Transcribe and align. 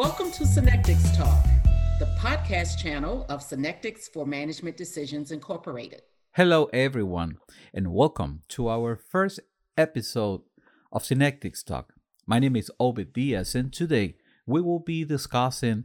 Welcome 0.00 0.30
to 0.30 0.46
Synectics 0.46 1.14
Talk, 1.14 1.44
the 1.98 2.06
podcast 2.18 2.78
channel 2.78 3.26
of 3.28 3.42
Synectics 3.42 4.08
for 4.08 4.24
Management 4.24 4.78
Decisions 4.78 5.30
Incorporated. 5.30 6.00
Hello, 6.32 6.70
everyone, 6.72 7.36
and 7.74 7.92
welcome 7.92 8.40
to 8.48 8.70
our 8.70 8.96
first 8.96 9.40
episode 9.76 10.40
of 10.90 11.04
Synectics 11.04 11.62
Talk. 11.62 11.92
My 12.26 12.38
name 12.38 12.56
is 12.56 12.70
Obed 12.80 13.12
Diaz, 13.12 13.54
and 13.54 13.70
today 13.70 14.16
we 14.46 14.62
will 14.62 14.78
be 14.78 15.04
discussing 15.04 15.84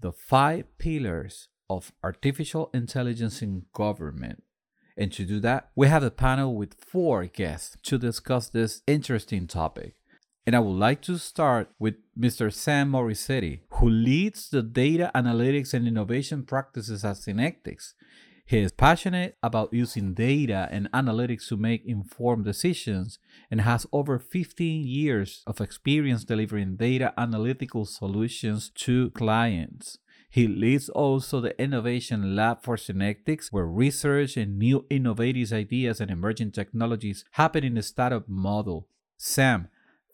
the 0.00 0.12
five 0.12 0.64
pillars 0.78 1.48
of 1.68 1.92
artificial 2.02 2.70
intelligence 2.72 3.42
in 3.42 3.66
government. 3.74 4.42
And 4.96 5.12
to 5.12 5.26
do 5.26 5.38
that, 5.40 5.68
we 5.76 5.88
have 5.88 6.02
a 6.02 6.10
panel 6.10 6.56
with 6.56 6.82
four 6.82 7.26
guests 7.26 7.76
to 7.82 7.98
discuss 7.98 8.48
this 8.48 8.80
interesting 8.86 9.46
topic. 9.46 9.96
And 10.46 10.54
I 10.54 10.58
would 10.58 10.78
like 10.78 11.00
to 11.02 11.16
start 11.16 11.70
with 11.78 11.94
Mr. 12.18 12.52
Sam 12.52 12.92
Morissetti, 12.92 13.60
who 13.70 13.88
leads 13.88 14.50
the 14.50 14.62
data 14.62 15.10
analytics 15.14 15.72
and 15.72 15.88
innovation 15.88 16.42
practices 16.42 17.02
at 17.02 17.16
Synectics. 17.16 17.94
He 18.44 18.58
is 18.58 18.72
passionate 18.72 19.38
about 19.42 19.72
using 19.72 20.12
data 20.12 20.68
and 20.70 20.92
analytics 20.92 21.48
to 21.48 21.56
make 21.56 21.82
informed 21.86 22.44
decisions 22.44 23.18
and 23.50 23.62
has 23.62 23.86
over 23.90 24.18
15 24.18 24.86
years 24.86 25.42
of 25.46 25.62
experience 25.62 26.24
delivering 26.24 26.76
data 26.76 27.14
analytical 27.16 27.86
solutions 27.86 28.68
to 28.74 29.08
clients. 29.12 29.96
He 30.28 30.46
leads 30.46 30.90
also 30.90 31.40
the 31.40 31.58
Innovation 31.58 32.36
Lab 32.36 32.62
for 32.62 32.76
Synectics, 32.76 33.50
where 33.50 33.64
research 33.64 34.36
and 34.36 34.58
new 34.58 34.84
innovative 34.90 35.54
ideas 35.54 36.02
and 36.02 36.10
emerging 36.10 36.50
technologies 36.50 37.24
happen 37.32 37.64
in 37.64 37.78
a 37.78 37.82
startup 37.82 38.28
model. 38.28 38.88
Sam, 39.16 39.68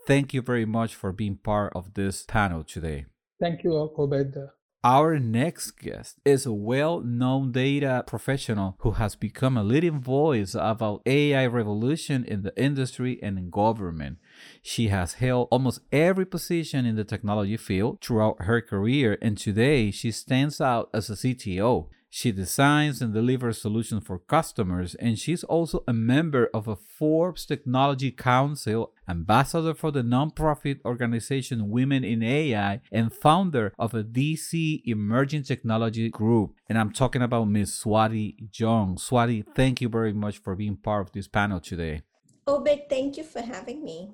Thank 0.06 0.34
you 0.34 0.42
very 0.42 0.64
much 0.64 0.94
for 0.94 1.12
being 1.12 1.36
part 1.36 1.72
of 1.74 1.94
this 1.94 2.24
panel 2.24 2.64
today. 2.64 3.06
Thank 3.40 3.64
you, 3.64 3.76
Obed. 3.76 4.36
Our 4.82 5.18
next 5.18 5.72
guest 5.72 6.20
is 6.24 6.46
a 6.46 6.54
well 6.54 7.00
known 7.00 7.52
data 7.52 8.02
professional 8.06 8.76
who 8.78 8.92
has 8.92 9.14
become 9.14 9.58
a 9.58 9.62
leading 9.62 10.00
voice 10.00 10.54
about 10.54 11.02
AI 11.04 11.44
revolution 11.46 12.24
in 12.24 12.42
the 12.44 12.56
industry 12.56 13.18
and 13.22 13.36
in 13.36 13.50
government. 13.50 14.16
She 14.62 14.88
has 14.88 15.14
held 15.14 15.48
almost 15.50 15.80
every 15.92 16.24
position 16.24 16.86
in 16.86 16.96
the 16.96 17.04
technology 17.04 17.58
field 17.58 18.00
throughout 18.00 18.44
her 18.44 18.62
career, 18.62 19.18
and 19.20 19.36
today 19.36 19.90
she 19.90 20.10
stands 20.10 20.62
out 20.62 20.88
as 20.94 21.10
a 21.10 21.14
CTO. 21.14 21.88
She 22.12 22.32
designs 22.32 23.00
and 23.00 23.14
delivers 23.14 23.62
solutions 23.62 24.04
for 24.04 24.18
customers, 24.18 24.96
and 24.96 25.16
she's 25.16 25.44
also 25.44 25.84
a 25.86 25.92
member 25.92 26.50
of 26.52 26.66
a 26.66 26.74
Forbes 26.74 27.46
Technology 27.46 28.10
Council, 28.10 28.92
ambassador 29.08 29.74
for 29.74 29.92
the 29.92 30.02
nonprofit 30.02 30.80
organization 30.84 31.70
Women 31.70 32.02
in 32.02 32.24
AI, 32.24 32.80
and 32.90 33.12
founder 33.12 33.72
of 33.78 33.94
a 33.94 34.02
DC 34.02 34.82
Emerging 34.84 35.44
Technology 35.44 36.08
Group. 36.10 36.54
And 36.68 36.76
I'm 36.76 36.92
talking 36.92 37.22
about 37.22 37.44
Ms. 37.44 37.80
Swati 37.84 38.34
Young. 38.58 38.96
Swati, 38.96 39.44
thank 39.54 39.80
you 39.80 39.88
very 39.88 40.12
much 40.12 40.38
for 40.38 40.56
being 40.56 40.76
part 40.76 41.06
of 41.06 41.12
this 41.12 41.28
panel 41.28 41.60
today. 41.60 42.02
Obed, 42.44 42.88
thank 42.88 43.18
you 43.18 43.22
for 43.22 43.40
having 43.40 43.84
me. 43.84 44.10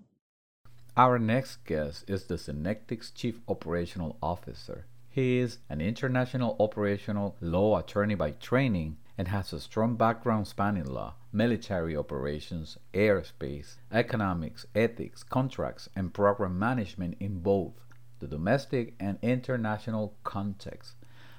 Our 0.99 1.19
next 1.19 1.65
guest 1.65 2.05
is 2.09 2.25
the 2.25 2.37
Synectics 2.37 3.11
Chief 3.11 3.41
Operational 3.49 4.19
Officer, 4.23 4.87
he 5.17 5.39
is 5.39 5.61
an 5.71 5.81
international 5.81 6.55
operational 6.61 7.37
law 7.41 7.79
attorney 7.79 8.15
by 8.15 8.33
training 8.33 8.99
and 9.17 9.29
has 9.29 9.51
a 9.51 9.59
strong 9.59 9.97
background 9.97 10.47
spanning 10.47 10.85
law, 10.85 11.15
military 11.33 11.97
operations, 11.97 12.77
airspace, 12.93 13.77
economics, 13.91 14.67
ethics, 14.75 15.23
contracts, 15.23 15.89
and 15.97 16.13
program 16.13 16.59
management 16.59 17.17
in 17.19 17.39
both 17.39 17.73
the 18.19 18.27
domestic 18.27 18.93
and 19.01 19.19
international 19.23 20.15
context. 20.23 20.97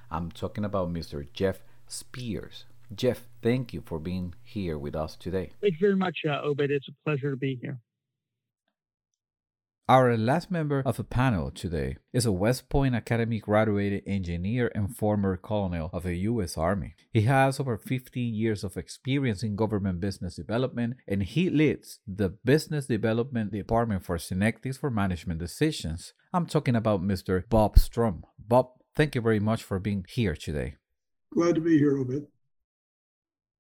I'm 0.10 0.32
talking 0.32 0.66
about 0.66 0.92
Mr. 0.92 1.28
Jeff 1.32 1.60
Spears. 1.88 2.66
Jeff, 2.96 3.28
thank 3.44 3.76
you 3.76 3.84
for 3.86 4.00
being 4.00 4.34
here 4.44 4.80
with 4.80 4.96
us 4.96 5.16
today. 5.16 5.52
Thank 5.62 5.74
you 5.74 5.88
very 5.90 5.96
much, 5.96 6.18
uh, 6.28 6.42
Obed. 6.42 6.72
It's 6.72 6.88
a 6.88 6.94
pleasure 7.06 7.30
to 7.30 7.38
be 7.38 7.60
here. 7.62 7.78
Our 9.90 10.18
last 10.18 10.52
member 10.52 10.84
of 10.86 10.98
the 10.98 11.06
panel 11.06 11.50
today 11.50 11.96
is 12.12 12.26
a 12.26 12.32
West 12.34 12.68
Point 12.68 12.94
Academy 12.94 13.40
graduated 13.40 14.04
engineer 14.06 14.70
and 14.76 14.94
former 14.94 15.38
colonel 15.38 15.90
of 15.94 16.04
the 16.04 16.18
U.S. 16.32 16.58
Army. 16.58 16.96
He 17.14 17.22
has 17.22 17.58
over 17.58 17.78
15 17.78 18.34
years 18.34 18.66
of 18.66 18.76
experience 18.76 19.44
in 19.44 19.56
government 19.56 20.02
business 20.02 20.36
development 20.36 20.96
and 21.08 21.24
he 21.24 21.50
leads 21.50 22.02
the 22.06 22.28
Business 22.28 22.88
Development 22.88 23.50
Department 23.50 24.04
for 24.04 24.18
Synectics 24.18 24.78
for 24.78 24.90
Management 24.90 25.40
Decisions. 25.40 26.12
I'm 26.34 26.48
talking 26.48 26.76
about 26.76 27.02
Mr. 27.02 27.48
Bob 27.48 27.80
Strom. 27.80 28.26
Bob, 28.38 28.72
thank 28.94 29.16
you 29.16 29.22
very 29.22 29.40
much 29.40 29.64
for 29.64 29.80
being 29.80 30.04
here 30.10 30.36
today. 30.36 30.76
Glad 31.34 31.56
to 31.56 31.62
be 31.62 31.78
here, 31.78 31.98
Obed. 31.98 32.28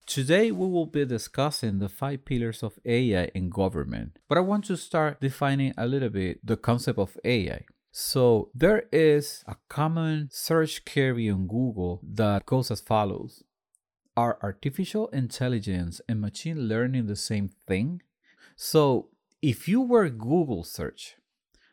Today, 0.07 0.51
we 0.51 0.65
will 0.65 0.85
be 0.85 1.05
discussing 1.05 1.79
the 1.79 1.89
five 1.89 2.23
pillars 2.23 2.63
of 2.63 2.79
AI 2.85 3.25
in 3.35 3.49
government, 3.49 4.19
but 4.29 4.37
I 4.37 4.41
want 4.41 4.63
to 4.65 4.77
start 4.77 5.19
defining 5.19 5.73
a 5.77 5.85
little 5.85 6.07
bit 6.07 6.39
the 6.41 6.55
concept 6.55 6.97
of 6.97 7.17
AI. 7.25 7.65
So, 7.91 8.49
there 8.55 8.85
is 8.93 9.43
a 9.47 9.57
common 9.67 10.29
search 10.31 10.85
query 10.85 11.29
on 11.29 11.45
Google 11.45 11.99
that 12.03 12.45
goes 12.45 12.71
as 12.71 12.79
follows 12.79 13.43
Are 14.15 14.39
artificial 14.41 15.09
intelligence 15.09 15.99
and 16.07 16.21
machine 16.21 16.69
learning 16.69 17.07
the 17.07 17.17
same 17.17 17.49
thing? 17.67 18.01
So, 18.55 19.09
if 19.41 19.67
you 19.67 19.81
were 19.81 20.07
Google 20.07 20.63
search, 20.63 21.17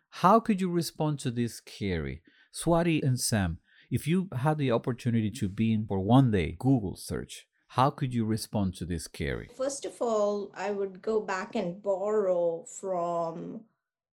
how 0.09 0.41
could 0.41 0.61
you 0.61 0.71
respond 0.71 1.21
to 1.21 1.31
this 1.31 1.61
query? 1.61 2.21
Swati 2.53 3.01
and 3.01 3.21
Sam, 3.21 3.59
if 3.93 4.09
you 4.09 4.28
had 4.37 4.59
the 4.59 4.72
opportunity 4.72 5.31
to 5.31 5.49
be 5.49 5.72
in 5.72 5.87
for 5.87 6.01
one 6.01 6.33
day 6.33 6.56
Google 6.59 6.97
search, 6.97 7.47
how 7.75 7.91
could 7.91 8.15
you 8.15 8.25
respond 8.25 8.73
to 8.73 8.85
this 8.85 9.09
query? 9.09 9.51
First 9.57 9.85
of 9.85 10.01
all, 10.01 10.53
I 10.55 10.71
would 10.71 11.03
go 11.03 11.21
back 11.21 11.57
and 11.57 11.83
borrow 11.83 12.65
from 12.81 13.62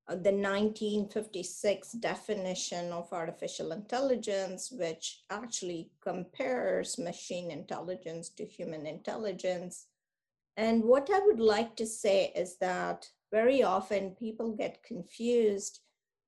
uh, 0.08 0.16
the 0.16 0.32
1956 0.32 1.92
definition 1.92 2.92
of 2.92 3.14
artificial 3.14 3.72
intelligence, 3.72 4.72
which 4.72 5.22
actually 5.30 5.92
compares 6.02 6.98
machine 6.98 7.52
intelligence 7.52 8.30
to 8.30 8.46
human 8.46 8.88
intelligence. 8.88 9.86
And 10.58 10.84
what 10.84 11.12
I 11.14 11.20
would 11.20 11.40
like 11.40 11.76
to 11.76 11.86
say 11.86 12.34
is 12.36 12.58
that 12.62 13.10
very 13.32 13.62
often 13.62 14.16
people 14.16 14.54
get 14.54 14.82
confused 14.82 15.82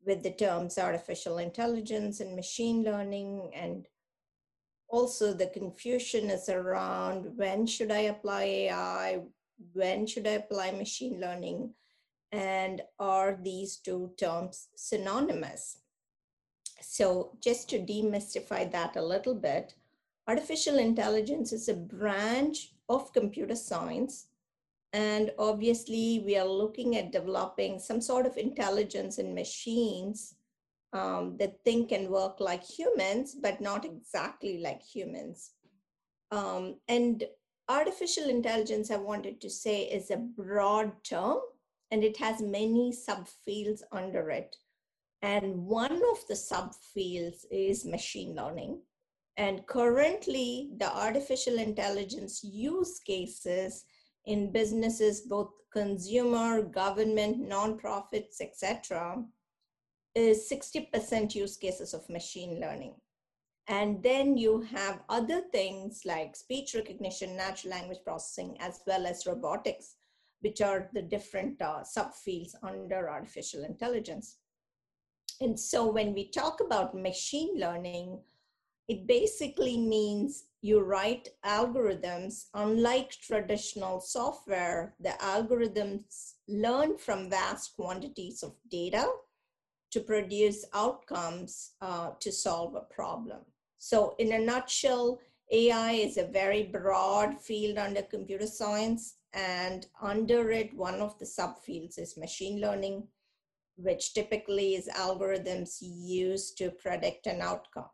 with 0.06 0.22
the 0.22 0.34
terms 0.34 0.78
artificial 0.78 1.40
intelligence 1.40 2.20
and 2.20 2.36
machine 2.36 2.84
learning 2.84 3.50
and 3.56 3.88
also 4.94 5.34
the 5.34 5.48
confusion 5.48 6.30
is 6.30 6.50
around 6.50 7.36
when 7.36 7.66
should 7.66 7.92
I 7.92 8.14
apply 8.14 8.44
AI, 8.44 9.22
when 9.74 10.06
should 10.06 10.28
I 10.28 10.34
apply 10.34 10.70
machine 10.70 11.20
learning, 11.20 11.74
and 12.31 12.84
are 13.00 13.40
these 13.42 13.78
two 13.78 14.12
terms 14.18 14.68
synonymous? 14.76 15.80
So 16.80 17.31
just 17.42 17.70
to 17.72 17.80
demystify 17.80 18.72
that 18.72 18.96
a 18.96 19.02
little 19.02 19.34
bit, 19.34 19.74
artificial 20.28 20.78
intelligence 20.78 21.52
is 21.54 21.70
a 21.70 21.74
branch 21.74 22.74
of 22.88 23.14
computer 23.14 23.56
science. 23.56 24.28
And 24.94 25.31
obviously, 25.40 26.22
we 26.24 26.38
are 26.38 26.46
looking 26.46 26.98
at 26.98 27.12
developing 27.12 27.80
some 27.80 28.00
sort 28.00 28.28
of 28.28 28.38
intelligence 28.38 29.18
in 29.18 29.34
machines 29.34 30.36
um, 30.94 31.38
that 31.38 31.64
think 31.66 31.92
and 31.92 32.09
work 32.09 32.40
like 32.40 32.64
humans, 32.64 33.36
but 33.42 33.59
not 33.59 33.84
exactly 33.84 34.59
like 34.59 34.81
humans. 34.81 35.52
Um, 36.31 36.76
and 36.88 37.24
artificial 37.68 38.30
intelligence, 38.30 38.92
I 38.92 38.98
wanted 38.98 39.42
to 39.42 39.50
say, 39.50 39.84
is 39.84 40.12
a 40.12 40.18
broad 40.18 40.92
term 41.04 41.40
and 41.92 42.04
it 42.04 42.18
has 42.18 42.42
many 42.42 42.92
subfields 42.92 43.81
under 43.92 44.30
it. 44.30 44.56
And 45.22 45.66
one 45.66 45.94
of 45.94 46.28
the 46.28 46.34
subfields 46.34 47.46
is 47.52 47.86
machine 47.86 48.36
learning. 48.36 48.81
And 49.38 49.66
currently, 49.68 50.72
the 50.78 50.92
artificial 50.92 51.57
intelligence 51.57 52.44
use 52.44 53.00
cases 53.00 53.86
in 54.25 54.51
businesses, 54.51 55.22
both 55.22 55.51
consumer, 55.72 56.62
government, 56.62 57.50
nonprofits, 57.50 58.42
etc., 58.42 59.24
is 60.15 60.50
60% 60.51 61.36
use 61.36 61.57
cases 61.57 61.94
of 61.94 62.10
machine 62.10 62.60
learning. 62.60 62.95
And 63.68 64.04
then 64.04 64.38
you 64.38 64.62
have 64.62 65.04
other 65.10 65.42
things 65.51 66.01
like 66.06 66.36
speech 66.36 66.75
recognition, 66.75 67.36
natural 67.36 67.71
language 67.71 68.00
processing, 68.04 68.57
as 68.60 68.81
well 68.86 69.06
as 69.06 69.25
robotics, 69.25 69.95
which 70.42 70.62
are 70.62 70.89
the 70.94 71.01
different 71.01 71.62
uh, 71.62 71.83
subfields 71.83 72.56
under 72.62 73.10
artificial 73.10 73.63
intelligence. 73.63 74.38
And 75.39 75.57
so 75.60 75.89
when 75.89 76.13
we 76.13 76.30
talk 76.30 76.59
about 76.59 76.94
machine 76.95 77.57
learning, 77.57 78.19
it 78.89 79.07
basically 79.07 79.77
means 79.77 80.45
you 80.62 80.81
write 80.81 81.30
algorithms. 81.45 82.48
Unlike 82.54 83.12
traditional 83.12 84.01
software, 84.01 84.94
the 85.00 85.16
algorithms 85.21 86.33
learn 86.50 86.98
from 86.98 87.30
vast 87.30 87.75
quantities 87.75 88.44
of 88.44 88.54
data 88.69 89.07
to 89.94 90.00
produce 90.00 90.66
outcomes 90.74 91.74
uh, 91.80 92.10
to 92.19 92.31
solve 92.31 92.74
a 92.74 92.94
problem. 92.94 93.42
So, 93.78 94.16
in 94.18 94.34
a 94.34 94.40
nutshell, 94.40 95.19
AI 95.51 95.92
is 95.92 96.18
a 96.18 96.25
very 96.25 96.63
broad 96.63 97.40
field 97.40 97.78
under 97.78 98.01
computer 98.01 98.48
science, 98.48 99.18
and 99.34 99.86
under 100.01 100.50
it, 100.50 100.74
one 100.74 101.00
of 101.00 101.18
the 101.19 101.25
subfields 101.25 102.00
is 102.00 102.18
machine 102.18 102.60
learning, 102.60 103.07
which 103.75 104.16
typically 104.16 104.74
is 104.75 104.90
algorithms 104.98 105.78
used 105.81 106.57
to 106.57 106.72
predict 106.72 107.28
an 107.28 107.42
outcome. 107.42 107.92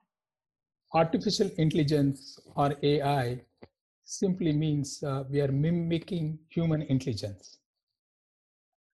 Artificial 0.94 1.52
intelligence 1.58 2.40
or 2.56 2.76
AI 2.82 3.42
simply 4.06 4.54
means 4.54 5.04
uh, 5.04 5.24
we 5.30 5.42
are 5.42 5.52
mimicking 5.52 6.40
human 6.50 6.82
intelligence. 6.84 7.58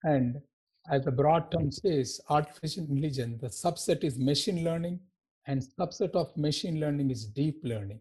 And 0.03 0.41
as 0.89 1.03
the 1.03 1.11
broad 1.11 1.51
term 1.51 1.71
says, 1.71 2.21
artificial 2.29 2.85
intelligence, 2.85 3.41
the 3.41 3.47
subset 3.47 4.03
is 4.03 4.19
machine 4.19 4.63
learning, 4.63 4.99
and 5.47 5.61
subset 5.79 6.11
of 6.11 6.35
machine 6.37 6.79
learning 6.79 7.11
is 7.11 7.25
deep 7.25 7.59
learning. 7.63 7.99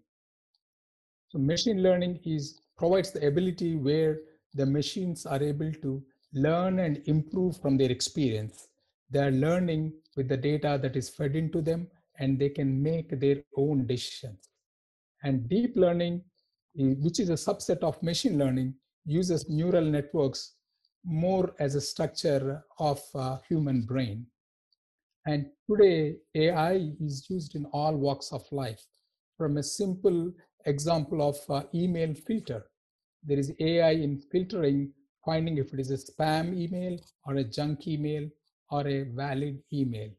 So 1.28 1.38
machine 1.38 1.82
learning 1.82 2.20
is 2.24 2.60
provides 2.76 3.12
the 3.12 3.26
ability 3.26 3.76
where 3.76 4.20
the 4.54 4.66
machines 4.66 5.26
are 5.26 5.42
able 5.42 5.72
to 5.72 6.02
learn 6.32 6.80
and 6.80 7.02
improve 7.06 7.60
from 7.60 7.76
their 7.76 7.90
experience. 7.90 8.68
They 9.10 9.20
are 9.20 9.30
learning 9.30 9.92
with 10.16 10.28
the 10.28 10.36
data 10.36 10.78
that 10.82 10.96
is 10.96 11.08
fed 11.08 11.36
into 11.36 11.60
them, 11.60 11.88
and 12.18 12.38
they 12.38 12.48
can 12.48 12.82
make 12.82 13.18
their 13.20 13.42
own 13.56 13.86
decisions. 13.86 14.48
And 15.22 15.48
deep 15.48 15.76
learning, 15.76 16.22
eh, 16.78 16.94
which 16.98 17.20
is 17.20 17.30
a 17.30 17.34
subset 17.34 17.78
of 17.78 18.02
machine 18.02 18.38
learning, 18.38 18.74
uses 19.06 19.48
neural 19.48 19.84
networks 19.84 20.54
more 21.04 21.54
as 21.58 21.74
a 21.74 21.80
structure 21.80 22.64
of 22.78 23.00
a 23.14 23.40
human 23.48 23.82
brain. 23.82 24.26
And 25.26 25.46
today, 25.70 26.16
AI 26.34 26.90
is 27.00 27.28
used 27.28 27.54
in 27.54 27.64
all 27.66 27.94
walks 27.96 28.32
of 28.32 28.44
life. 28.52 28.84
From 29.36 29.56
a 29.56 29.62
simple 29.62 30.32
example 30.66 31.22
of 31.22 31.38
uh, 31.48 31.64
email 31.74 32.14
filter, 32.14 32.66
there 33.22 33.38
is 33.38 33.52
AI 33.58 33.92
in 33.92 34.18
filtering, 34.18 34.92
finding 35.24 35.58
if 35.58 35.72
it 35.72 35.80
is 35.80 35.90
a 35.90 35.96
spam 35.96 36.54
email 36.54 36.98
or 37.26 37.36
a 37.36 37.44
junk 37.44 37.86
email 37.86 38.28
or 38.70 38.86
a 38.86 39.04
valid 39.04 39.62
email. 39.72 40.10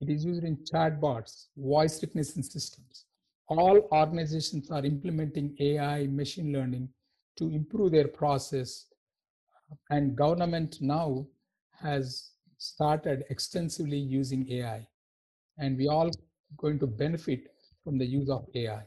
It 0.00 0.10
is 0.10 0.24
used 0.24 0.44
in 0.44 0.58
chatbots, 0.58 1.46
voice 1.56 2.02
recognition 2.02 2.42
systems. 2.42 3.06
All 3.48 3.88
organizations 3.92 4.70
are 4.70 4.84
implementing 4.84 5.56
AI 5.58 6.06
machine 6.06 6.52
learning 6.52 6.88
to 7.38 7.48
improve 7.48 7.92
their 7.92 8.08
process 8.08 8.86
and 9.90 10.16
government 10.16 10.78
now 10.80 11.26
has 11.80 12.30
started 12.58 13.24
extensively 13.30 13.98
using 13.98 14.50
AI, 14.50 14.86
and 15.58 15.76
we 15.76 15.88
all 15.88 16.10
going 16.56 16.78
to 16.78 16.86
benefit 16.86 17.48
from 17.84 17.98
the 17.98 18.06
use 18.06 18.28
of 18.30 18.46
AI. 18.54 18.82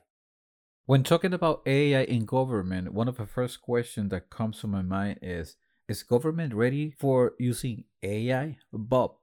When 0.86 1.04
talking 1.04 1.34
about 1.34 1.62
AI 1.68 2.02
in 2.04 2.26
government, 2.26 2.94
one 2.94 3.08
of 3.08 3.18
the 3.18 3.28
first 3.28 3.62
questions 3.62 4.10
that 4.10 4.30
comes 4.30 4.60
to 4.62 4.68
my 4.68 4.82
mind 4.82 5.20
is 5.22 5.56
Is 5.88 6.04
government 6.04 6.54
ready 6.54 6.92
for 6.92 7.34
using 7.40 7.86
AI? 8.04 8.58
Bob, 8.72 9.16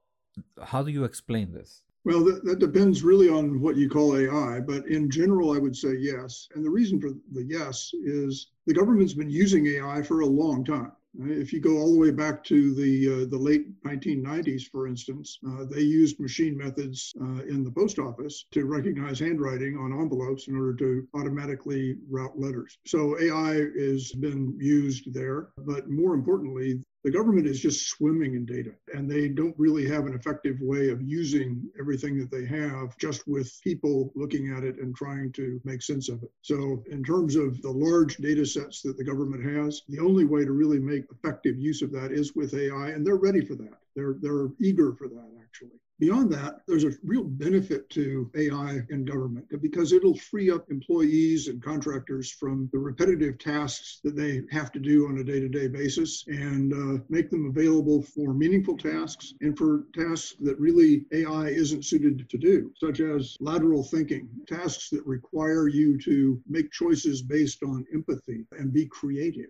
how 0.63 0.83
do 0.83 0.91
you 0.91 1.03
explain 1.05 1.53
this? 1.53 1.83
Well, 2.03 2.23
that, 2.23 2.43
that, 2.45 2.59
depends 2.59 3.03
really 3.03 3.29
on 3.29 3.59
what 3.59 3.75
you 3.75 3.89
call 3.89 4.15
AI, 4.15 4.61
but 4.61 4.87
in 4.87 5.09
general, 5.09 5.51
I 5.51 5.59
would 5.59 5.75
say 5.75 5.95
yes. 5.97 6.47
And 6.55 6.63
the 6.63 6.69
reason 6.69 7.01
for 7.01 7.09
the 7.33 7.43
yes 7.43 7.91
is 7.93 8.51
the 8.65 8.73
government's 8.73 9.13
been 9.13 9.29
using 9.29 9.67
AI 9.67 10.01
for 10.01 10.21
a 10.21 10.25
long 10.25 10.63
time. 10.63 10.91
If 11.19 11.51
you 11.51 11.59
go 11.59 11.77
all 11.77 11.93
the 11.93 11.99
way 11.99 12.11
back 12.11 12.43
to 12.45 12.73
the 12.73 13.23
uh, 13.23 13.25
the 13.29 13.37
late 13.37 13.81
1990s, 13.83 14.63
for 14.71 14.87
instance, 14.87 15.39
uh, 15.47 15.65
they 15.65 15.81
used 15.81 16.19
machine 16.19 16.57
methods 16.57 17.13
uh, 17.21 17.43
in 17.43 17.63
the 17.63 17.71
post 17.71 17.99
office 17.99 18.45
to 18.51 18.65
recognize 18.65 19.19
handwriting 19.19 19.77
on 19.77 19.93
envelopes 19.93 20.47
in 20.47 20.55
order 20.55 20.73
to 20.75 21.07
automatically 21.15 21.95
route 22.09 22.37
letters. 22.37 22.77
So 22.85 23.19
AI 23.19 23.65
has 23.79 24.11
been 24.11 24.55
used 24.59 25.13
there, 25.13 25.49
but 25.57 25.89
more 25.89 26.13
importantly, 26.13 26.81
the 27.07 27.13
government 27.13 27.47
is 27.47 27.61
just 27.61 27.87
swimming 27.87 28.35
in 28.35 28.45
data 28.45 28.71
and 28.93 29.09
they 29.09 29.29
don't 29.29 29.55
really 29.57 29.87
have 29.87 30.07
an 30.07 30.13
effective 30.13 30.59
way 30.59 30.89
of 30.89 31.01
using 31.01 31.63
everything 31.79 32.19
that 32.19 32.29
they 32.29 32.45
have 32.45 32.97
just 32.97 33.25
with 33.25 33.49
people 33.63 34.11
looking 34.13 34.51
at 34.51 34.65
it 34.65 34.77
and 34.79 34.93
trying 34.93 35.31
to 35.31 35.57
make 35.63 35.81
sense 35.81 36.09
of 36.09 36.21
it. 36.21 36.29
So, 36.41 36.83
in 36.91 37.05
terms 37.05 37.37
of 37.37 37.61
the 37.61 37.71
large 37.71 38.17
data 38.17 38.45
sets 38.45 38.81
that 38.81 38.97
the 38.97 39.05
government 39.05 39.41
has, 39.45 39.83
the 39.87 39.99
only 39.99 40.25
way 40.25 40.43
to 40.43 40.51
really 40.51 40.79
make 40.79 41.05
effective 41.09 41.57
use 41.57 41.81
of 41.81 41.93
that 41.93 42.11
is 42.11 42.35
with 42.35 42.53
AI, 42.53 42.89
and 42.89 43.07
they're 43.07 43.15
ready 43.15 43.39
for 43.39 43.55
that. 43.55 43.77
They're, 43.95 44.15
they're 44.19 44.49
eager 44.59 44.91
for 44.91 45.07
that, 45.07 45.29
actually. 45.41 45.79
Beyond 45.99 46.31
that, 46.33 46.61
there's 46.67 46.83
a 46.83 46.93
real 47.03 47.23
benefit 47.23 47.89
to 47.89 48.29
AI 48.35 48.85
in 48.91 49.03
government 49.03 49.47
because 49.63 49.93
it'll 49.93 50.15
free 50.15 50.51
up 50.51 50.69
employees 50.69 51.47
and 51.47 51.59
contractors 51.59 52.29
from 52.29 52.69
the 52.71 52.77
repetitive 52.77 53.39
tasks 53.39 53.99
that 54.03 54.15
they 54.15 54.43
have 54.51 54.71
to 54.73 54.79
do 54.79 55.07
on 55.07 55.17
a 55.17 55.23
day 55.23 55.39
to 55.39 55.49
day 55.49 55.67
basis 55.67 56.23
and 56.27 56.71
uh, 56.71 57.03
make 57.09 57.31
them 57.31 57.47
available 57.47 58.03
for 58.03 58.35
meaningful 58.35 58.77
tasks 58.77 59.33
and 59.41 59.57
for 59.57 59.87
tasks 59.95 60.35
that 60.39 60.59
really 60.59 61.05
AI 61.13 61.47
isn't 61.47 61.83
suited 61.83 62.29
to 62.29 62.37
do, 62.37 62.71
such 62.79 62.99
as 62.99 63.35
lateral 63.39 63.83
thinking, 63.83 64.29
tasks 64.47 64.91
that 64.91 65.03
require 65.03 65.67
you 65.67 65.97
to 66.01 66.39
make 66.47 66.71
choices 66.71 67.23
based 67.23 67.63
on 67.63 67.83
empathy 67.91 68.45
and 68.51 68.71
be 68.71 68.85
creative. 68.85 69.49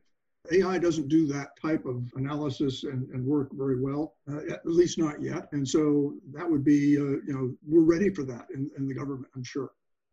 AI 0.51 0.77
doesn't 0.77 1.07
do 1.07 1.25
that 1.27 1.59
type 1.61 1.85
of 1.85 2.11
analysis 2.15 2.83
and, 2.83 3.09
and 3.09 3.25
work 3.25 3.49
very 3.53 3.79
well, 3.79 4.15
uh, 4.31 4.39
at 4.51 4.65
least 4.65 4.97
not 4.97 5.21
yet. 5.21 5.47
And 5.51 5.67
so 5.67 6.15
that 6.33 6.49
would 6.49 6.63
be, 6.63 6.97
uh, 6.97 7.21
you 7.25 7.33
know, 7.33 7.53
we're 7.65 7.81
ready 7.81 8.09
for 8.09 8.23
that 8.23 8.47
in, 8.53 8.69
in 8.77 8.87
the 8.87 8.93
government, 8.93 9.31
I'm 9.35 9.43
sure. 9.43 9.71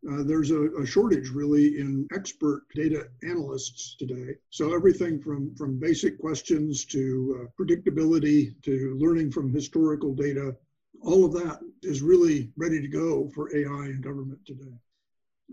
Uh, 0.09 0.23
there's 0.23 0.51
a, 0.51 0.67
a, 0.73 0.85
shortage 0.85 1.29
really 1.29 1.79
in 1.79 2.07
expert 2.13 2.63
data 2.75 3.07
analysts 3.23 3.95
today. 3.97 4.35
So 4.51 4.75
everything 4.75 5.19
from, 5.19 5.55
from 5.55 5.79
basic 5.79 6.19
questions 6.19 6.85
to 6.85 7.41
uh, 7.41 7.63
predictability 7.63 8.61
to 8.63 8.95
learning 8.99 9.31
from 9.31 9.51
historical 9.51 10.13
data, 10.13 10.55
all 11.01 11.25
of 11.25 11.33
that 11.33 11.59
is 11.81 12.03
really 12.03 12.51
ready 12.55 12.81
to 12.81 12.87
go 12.87 13.29
for 13.33 13.55
AI 13.55 13.85
and 13.85 14.03
government 14.03 14.45
today 14.45 14.77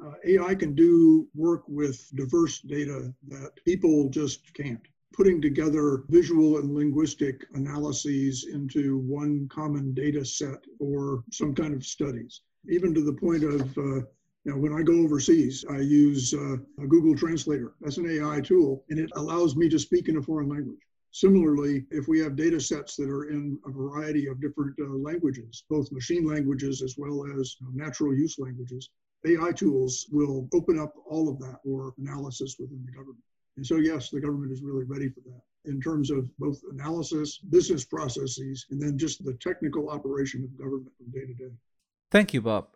uh, 0.04 0.12
AI 0.24 0.54
can 0.54 0.74
do 0.74 1.28
work 1.34 1.62
with 1.68 2.10
diverse 2.14 2.60
data 2.60 3.12
that 3.28 3.52
people 3.64 4.08
just 4.08 4.52
can't. 4.54 4.80
Putting 5.12 5.42
together 5.42 6.04
visual 6.08 6.56
and 6.58 6.74
linguistic 6.74 7.44
analyses 7.54 8.46
into 8.50 8.98
one 8.98 9.48
common 9.48 9.92
data 9.92 10.24
set 10.24 10.64
or 10.78 11.22
some 11.30 11.54
kind 11.54 11.74
of 11.74 11.84
studies, 11.84 12.40
even 12.70 12.94
to 12.94 13.04
the 13.04 13.12
point 13.12 13.44
of 13.44 13.76
uh, 13.76 14.06
you 14.44 14.50
know, 14.50 14.58
when 14.58 14.72
I 14.72 14.82
go 14.82 14.94
overseas, 14.94 15.64
I 15.70 15.78
use 15.78 16.34
uh, 16.34 16.56
a 16.82 16.86
Google 16.86 17.14
Translator. 17.14 17.74
That's 17.80 17.98
an 17.98 18.10
AI 18.10 18.40
tool, 18.40 18.84
and 18.88 18.98
it 18.98 19.10
allows 19.14 19.54
me 19.54 19.68
to 19.68 19.78
speak 19.78 20.08
in 20.08 20.16
a 20.16 20.22
foreign 20.22 20.48
language. 20.48 20.80
Similarly, 21.12 21.84
if 21.90 22.08
we 22.08 22.18
have 22.20 22.34
data 22.34 22.58
sets 22.58 22.96
that 22.96 23.08
are 23.08 23.28
in 23.28 23.58
a 23.66 23.70
variety 23.70 24.26
of 24.26 24.40
different 24.40 24.74
uh, 24.80 24.86
languages, 24.86 25.62
both 25.68 25.92
machine 25.92 26.26
languages 26.26 26.82
as 26.82 26.96
well 26.96 27.24
as 27.38 27.54
natural 27.72 28.16
use 28.16 28.38
languages, 28.38 28.88
AI 29.24 29.52
tools 29.52 30.06
will 30.10 30.48
open 30.52 30.78
up 30.78 30.94
all 31.06 31.28
of 31.28 31.38
that 31.38 31.60
for 31.64 31.94
analysis 31.98 32.56
within 32.58 32.84
the 32.84 32.92
government. 32.92 33.22
And 33.56 33.66
so, 33.66 33.76
yes, 33.76 34.10
the 34.10 34.20
government 34.20 34.52
is 34.52 34.62
really 34.62 34.84
ready 34.84 35.08
for 35.08 35.20
that 35.20 35.42
in 35.64 35.80
terms 35.80 36.10
of 36.10 36.28
both 36.38 36.60
analysis, 36.72 37.38
business 37.38 37.84
processes, 37.84 38.66
and 38.70 38.80
then 38.80 38.98
just 38.98 39.24
the 39.24 39.34
technical 39.34 39.90
operation 39.90 40.42
of 40.42 40.58
government 40.58 40.92
from 40.96 41.10
day 41.10 41.26
to 41.26 41.34
day. 41.34 41.54
Thank 42.10 42.34
you, 42.34 42.42
Bob. 42.42 42.68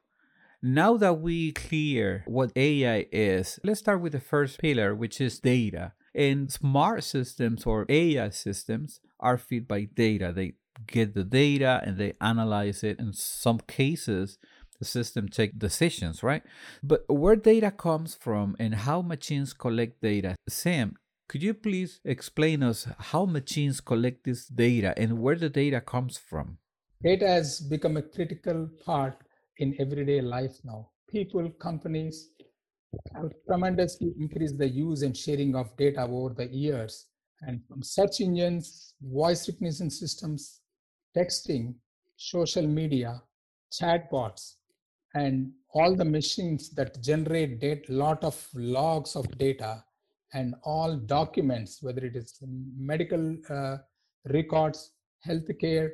Now 0.63 0.97
that 0.97 1.21
we 1.21 1.53
clear 1.53 2.25
what 2.27 2.53
AI 2.57 3.07
is, 3.13 3.59
let's 3.63 3.81
start 3.81 4.01
with 4.01 4.13
the 4.13 4.21
first 4.21 4.59
pillar, 4.59 4.95
which 4.95 5.21
is 5.21 5.39
data. 5.39 5.93
And 6.15 6.51
smart 6.51 7.05
systems 7.05 7.67
or 7.67 7.85
AI 7.89 8.31
systems 8.31 9.01
are 9.21 9.37
fed 9.37 9.69
by 9.69 9.85
data. 9.85 10.33
They 10.35 10.55
get 10.87 11.15
the 11.15 11.25
data 11.25 11.83
and 11.85 11.99
they 11.99 12.15
analyze 12.21 12.83
it. 12.83 12.99
In 12.99 13.13
some 13.13 13.61
cases, 13.67 14.39
the 14.79 14.85
system 14.85 15.29
take 15.29 15.59
decisions, 15.59 16.23
right? 16.23 16.43
But 16.83 17.05
where 17.09 17.37
data 17.37 17.71
comes 17.71 18.15
from 18.15 18.57
and 18.59 18.75
how 18.75 19.03
machines 19.03 19.53
collect 19.53 20.01
data. 20.03 20.37
Sam, 20.49 20.97
could 21.29 21.43
you 21.43 21.55
please 21.55 22.01
explain 22.05 22.63
us 22.63 22.87
how 22.99 23.27
machines 23.27 23.81
collect 23.81 24.25
this 24.25 24.47
data 24.47 24.95
and 24.97 25.21
where 25.21 25.37
the 25.37 25.51
data 25.51 25.81
comes 25.81 26.19
from? 26.19 26.59
Data 27.03 27.27
has 27.27 27.61
become 27.61 27.97
a 27.97 28.03
critical 28.03 28.69
part 28.85 29.17
in 29.59 29.75
everyday 29.81 30.21
life 30.21 30.57
now. 30.65 30.91
People, 31.09 31.51
companies 31.61 32.31
have 33.15 33.33
tremendously 33.47 34.13
increased 34.19 34.59
the 34.59 34.69
use 34.69 35.03
and 35.03 35.17
sharing 35.17 35.55
of 35.57 35.77
data 35.77 36.03
over 36.03 36.35
the 36.35 36.47
years. 36.47 37.07
And 37.43 37.61
from 37.67 37.83
search 37.83 38.21
engines, 38.21 38.95
voice 39.01 39.49
recognition 39.49 39.91
systems, 39.91 40.61
texting, 41.17 41.75
social 42.17 42.67
media, 42.67 43.23
chatbots, 43.73 44.55
and 45.17 45.51
all 45.73 45.95
the 45.95 46.11
machines 46.19 46.71
that 46.79 47.03
generate 47.03 47.63
a 47.89 47.93
lot 48.05 48.23
of 48.23 48.37
logs 48.55 49.17
of 49.17 49.27
data 49.39 49.83
and 50.33 50.55
all 50.63 50.97
documents, 50.97 51.83
whether 51.83 52.05
it 52.05 52.17
is 52.17 52.39
medical 52.93 53.25
uh, 53.49 53.77
records, 54.39 54.93
healthcare, 55.27 55.89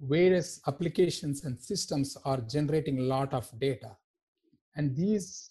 various 0.00 0.60
applications 0.66 1.44
and 1.44 1.60
systems 1.60 2.16
are 2.24 2.40
generating 2.54 2.98
a 2.98 3.08
lot 3.14 3.32
of 3.34 3.46
data. 3.58 3.90
And 4.76 4.96
these 4.96 5.50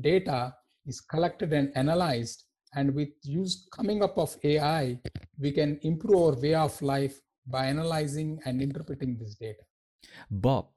data 0.00 0.54
is 0.86 1.00
collected 1.00 1.52
and 1.52 1.72
analyzed. 1.74 2.44
And 2.74 2.94
with 2.94 3.08
use 3.22 3.66
coming 3.72 4.02
up 4.02 4.16
of 4.18 4.36
AI, 4.44 4.98
we 5.38 5.50
can 5.52 5.80
improve 5.82 6.20
our 6.22 6.40
way 6.40 6.54
of 6.54 6.80
life 6.82 7.20
by 7.46 7.66
analyzing 7.66 8.38
and 8.44 8.60
interpreting 8.62 9.16
this 9.18 9.34
data. 9.34 9.62
Bob, 10.30 10.68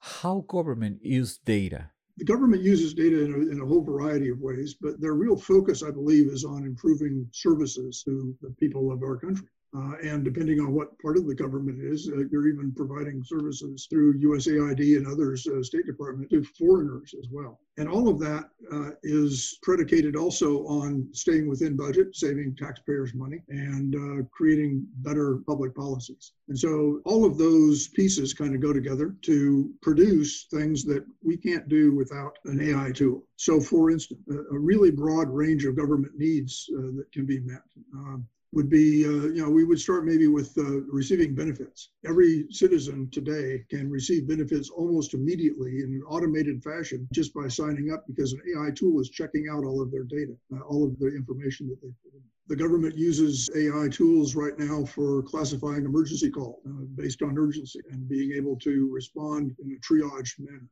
how 0.00 0.44
government 0.48 0.98
use 1.02 1.38
data? 1.38 1.90
The 2.16 2.24
government 2.24 2.62
uses 2.62 2.94
data 2.94 3.24
in 3.24 3.32
a, 3.32 3.52
in 3.52 3.60
a, 3.60 3.66
whole 3.66 3.84
variety 3.84 4.28
of 4.28 4.40
ways, 4.40 4.74
but 4.80 5.00
their 5.00 5.14
real 5.14 5.36
focus, 5.36 5.82
I 5.82 5.90
believe, 5.90 6.28
is 6.28 6.44
on 6.44 6.64
improving 6.64 7.28
services 7.32 8.02
to 8.04 8.36
the 8.42 8.50
people 8.58 8.90
of 8.90 9.02
our 9.02 9.16
country. 9.16 9.46
Uh, 9.76 9.96
and 10.02 10.24
depending 10.24 10.60
on 10.60 10.72
what 10.72 10.98
part 10.98 11.18
of 11.18 11.26
the 11.26 11.34
government 11.34 11.78
it 11.78 11.92
is, 11.92 12.08
uh, 12.08 12.22
you're 12.30 12.48
even 12.48 12.72
providing 12.72 13.22
services 13.22 13.86
through 13.90 14.18
USAID 14.18 14.96
and 14.96 15.06
others, 15.06 15.46
uh, 15.46 15.62
State 15.62 15.84
Department, 15.86 16.30
to 16.30 16.42
foreigners 16.42 17.14
as 17.18 17.28
well. 17.30 17.60
And 17.76 17.86
all 17.86 18.08
of 18.08 18.18
that 18.20 18.48
uh, 18.72 18.90
is 19.02 19.58
predicated 19.62 20.16
also 20.16 20.66
on 20.66 21.08
staying 21.12 21.48
within 21.48 21.76
budget, 21.76 22.16
saving 22.16 22.56
taxpayers 22.56 23.14
money, 23.14 23.42
and 23.48 23.94
uh, 23.94 24.24
creating 24.32 24.86
better 24.96 25.42
public 25.46 25.74
policies. 25.76 26.32
And 26.48 26.58
so 26.58 27.02
all 27.04 27.26
of 27.26 27.36
those 27.36 27.88
pieces 27.88 28.32
kind 28.32 28.54
of 28.54 28.62
go 28.62 28.72
together 28.72 29.16
to 29.22 29.70
produce 29.82 30.46
things 30.50 30.82
that 30.84 31.04
we 31.22 31.36
can't 31.36 31.68
do 31.68 31.94
without 31.94 32.38
an 32.46 32.60
AI 32.60 32.90
tool. 32.92 33.22
So, 33.36 33.60
for 33.60 33.90
instance, 33.90 34.20
a, 34.30 34.54
a 34.54 34.58
really 34.58 34.90
broad 34.90 35.28
range 35.28 35.66
of 35.66 35.76
government 35.76 36.14
needs 36.16 36.68
uh, 36.74 36.96
that 36.96 37.12
can 37.12 37.26
be 37.26 37.40
met. 37.40 37.62
Um, 37.94 38.26
would 38.52 38.70
be, 38.70 39.04
uh, 39.04 39.28
you 39.28 39.42
know, 39.42 39.50
we 39.50 39.64
would 39.64 39.78
start 39.78 40.06
maybe 40.06 40.26
with 40.26 40.56
uh, 40.56 40.80
receiving 40.90 41.34
benefits. 41.34 41.90
Every 42.06 42.46
citizen 42.50 43.08
today 43.12 43.64
can 43.68 43.90
receive 43.90 44.26
benefits 44.26 44.70
almost 44.70 45.14
immediately 45.14 45.82
in 45.82 45.92
an 45.92 46.02
automated 46.08 46.62
fashion 46.62 47.06
just 47.12 47.34
by 47.34 47.48
signing 47.48 47.92
up 47.92 48.06
because 48.06 48.32
an 48.32 48.42
AI 48.56 48.70
tool 48.70 49.00
is 49.00 49.10
checking 49.10 49.48
out 49.50 49.64
all 49.64 49.82
of 49.82 49.90
their 49.90 50.04
data, 50.04 50.34
uh, 50.54 50.60
all 50.60 50.84
of 50.84 50.98
the 50.98 51.08
information 51.08 51.68
that 51.68 51.80
they 51.82 51.88
put 52.02 52.14
in. 52.14 52.22
The 52.48 52.56
government 52.56 52.96
uses 52.96 53.50
AI 53.54 53.88
tools 53.88 54.34
right 54.34 54.58
now 54.58 54.84
for 54.86 55.22
classifying 55.24 55.84
emergency 55.84 56.30
call 56.30 56.62
uh, 56.66 56.84
based 56.94 57.20
on 57.20 57.36
urgency 57.36 57.80
and 57.90 58.08
being 58.08 58.32
able 58.32 58.56
to 58.60 58.90
respond 58.90 59.54
in 59.62 59.76
a 59.76 59.80
triage 59.80 60.38
manner 60.38 60.68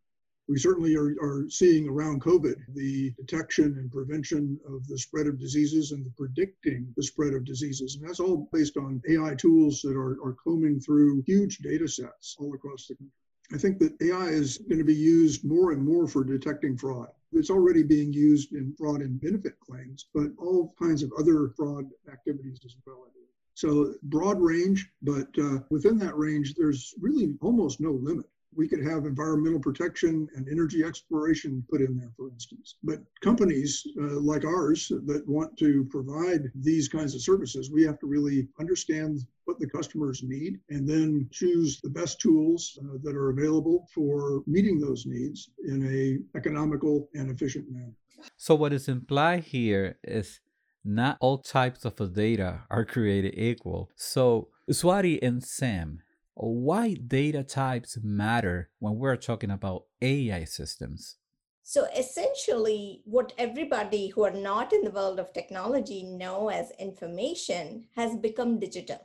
we 0.49 0.59
certainly 0.59 0.95
are, 0.97 1.15
are 1.21 1.47
seeing 1.49 1.89
around 1.89 2.23
COVID 2.23 2.55
the 2.75 3.13
detection 3.13 3.77
and 3.79 3.91
prevention 3.91 4.59
of 4.69 4.87
the 4.87 4.99
spread 4.99 5.27
of 5.27 5.41
diseases 5.41 5.93
and 5.93 6.05
the 6.05 6.11
predicting 6.11 6.93
the 6.97 7.03
spread 7.03 7.35
of 7.35 7.45
diseases. 7.45 7.97
And 7.97 8.09
that's 8.09 8.21
all 8.21 8.49
based 8.53 8.77
on 8.77 9.03
AI 9.09 9.35
tools 9.35 9.83
that 9.83 9.97
are, 9.97 10.19
are 10.25 10.37
combing 10.43 10.81
through 10.81 11.23
huge 11.27 11.59
data 11.59 11.89
sets 11.89 12.37
all 12.39 12.55
across 12.55 12.87
the 12.87 12.95
country. 12.95 13.13
I 13.53 13.59
think 13.59 13.79
that 13.79 14.01
AI 14.03 14.29
is 14.29 14.59
going 14.59 14.79
to 14.79 14.85
be 14.85 14.95
used 14.95 15.45
more 15.45 15.73
and 15.73 15.85
more 15.85 16.09
for 16.09 16.25
detecting 16.25 16.77
fraud. 16.77 17.09
It's 17.33 17.51
already 17.51 17.83
being 17.83 18.13
used 18.13 18.53
in 18.53 18.75
fraud 18.77 19.03
and 19.03 19.21
benefit 19.21 19.59
claims, 19.61 20.07
but 20.15 20.31
all 20.39 20.75
kinds 20.81 21.03
of 21.03 21.13
other 21.19 21.53
fraud 21.57 21.87
activities 22.11 22.61
as 22.65 22.77
well. 22.87 23.07
So 23.55 23.95
broad 24.03 24.39
range, 24.39 24.91
but 25.01 25.29
uh, 25.39 25.61
within 25.71 25.97
that 25.99 26.17
range, 26.17 26.55
there's 26.57 26.95
really 27.01 27.35
almost 27.41 27.81
no 27.81 27.93
limit 27.93 28.27
we 28.57 28.69
could 28.69 28.83
have 28.85 29.05
environmental 29.05 29.61
protection 29.61 30.29
and 30.35 30.49
energy 30.49 30.83
exploration 30.83 31.65
put 31.71 31.81
in 31.81 31.97
there, 31.99 32.13
for 32.17 32.29
instance. 32.31 32.77
But 32.83 33.01
companies 33.21 33.87
uh, 34.01 34.21
like 34.21 34.45
ours 34.45 34.89
that 34.89 35.23
want 35.27 35.57
to 35.59 35.85
provide 35.91 36.51
these 36.55 36.89
kinds 36.89 37.15
of 37.15 37.23
services, 37.23 37.71
we 37.71 37.85
have 37.85 37.99
to 38.01 38.07
really 38.07 38.49
understand 38.59 39.21
what 39.45 39.59
the 39.61 39.69
customers 39.69 40.23
need 40.25 40.59
and 40.71 40.89
then 40.89 41.29
choose 41.31 41.81
the 41.81 41.91
best 41.91 42.21
tools 42.21 42.79
uh, 42.83 42.99
that 43.03 43.15
are 43.15 43.31
available 43.31 43.87
for 43.95 44.43
meeting 44.47 44.81
those 44.81 45.07
needs 45.07 45.51
in 45.67 45.87
a 45.87 46.39
economical 46.39 47.09
and 47.15 47.31
efficient 47.31 47.71
manner. 47.71 47.95
So 48.37 48.55
what 48.55 48.73
is 48.73 48.89
implied 48.89 49.45
here 49.45 49.99
is 50.03 50.41
not 50.85 51.19
all 51.21 51.39
types 51.39 51.85
of 51.85 52.15
data 52.15 52.63
are 52.71 52.85
created 52.85 53.35
equal. 53.37 53.91
So 53.97 54.49
Swati 54.71 55.19
and 55.23 55.43
Sam, 55.43 56.01
why 56.45 56.95
data 56.95 57.43
types 57.43 57.99
matter 58.03 58.71
when 58.79 58.97
we're 58.97 59.17
talking 59.17 59.51
about 59.51 59.85
AI 60.03 60.45
systems. 60.45 61.17
So 61.63 61.87
essentially, 61.97 63.03
what 63.05 63.33
everybody 63.39 64.09
who 64.09 64.23
are 64.23 64.31
not 64.31 64.73
in 64.73 64.85
the 64.85 64.91
world 64.91 65.19
of 65.19 65.33
technology 65.33 66.05
know 66.05 66.49
as 66.49 66.71
information 66.79 67.87
has 67.97 68.15
become 68.17 68.61
digital. 68.61 69.01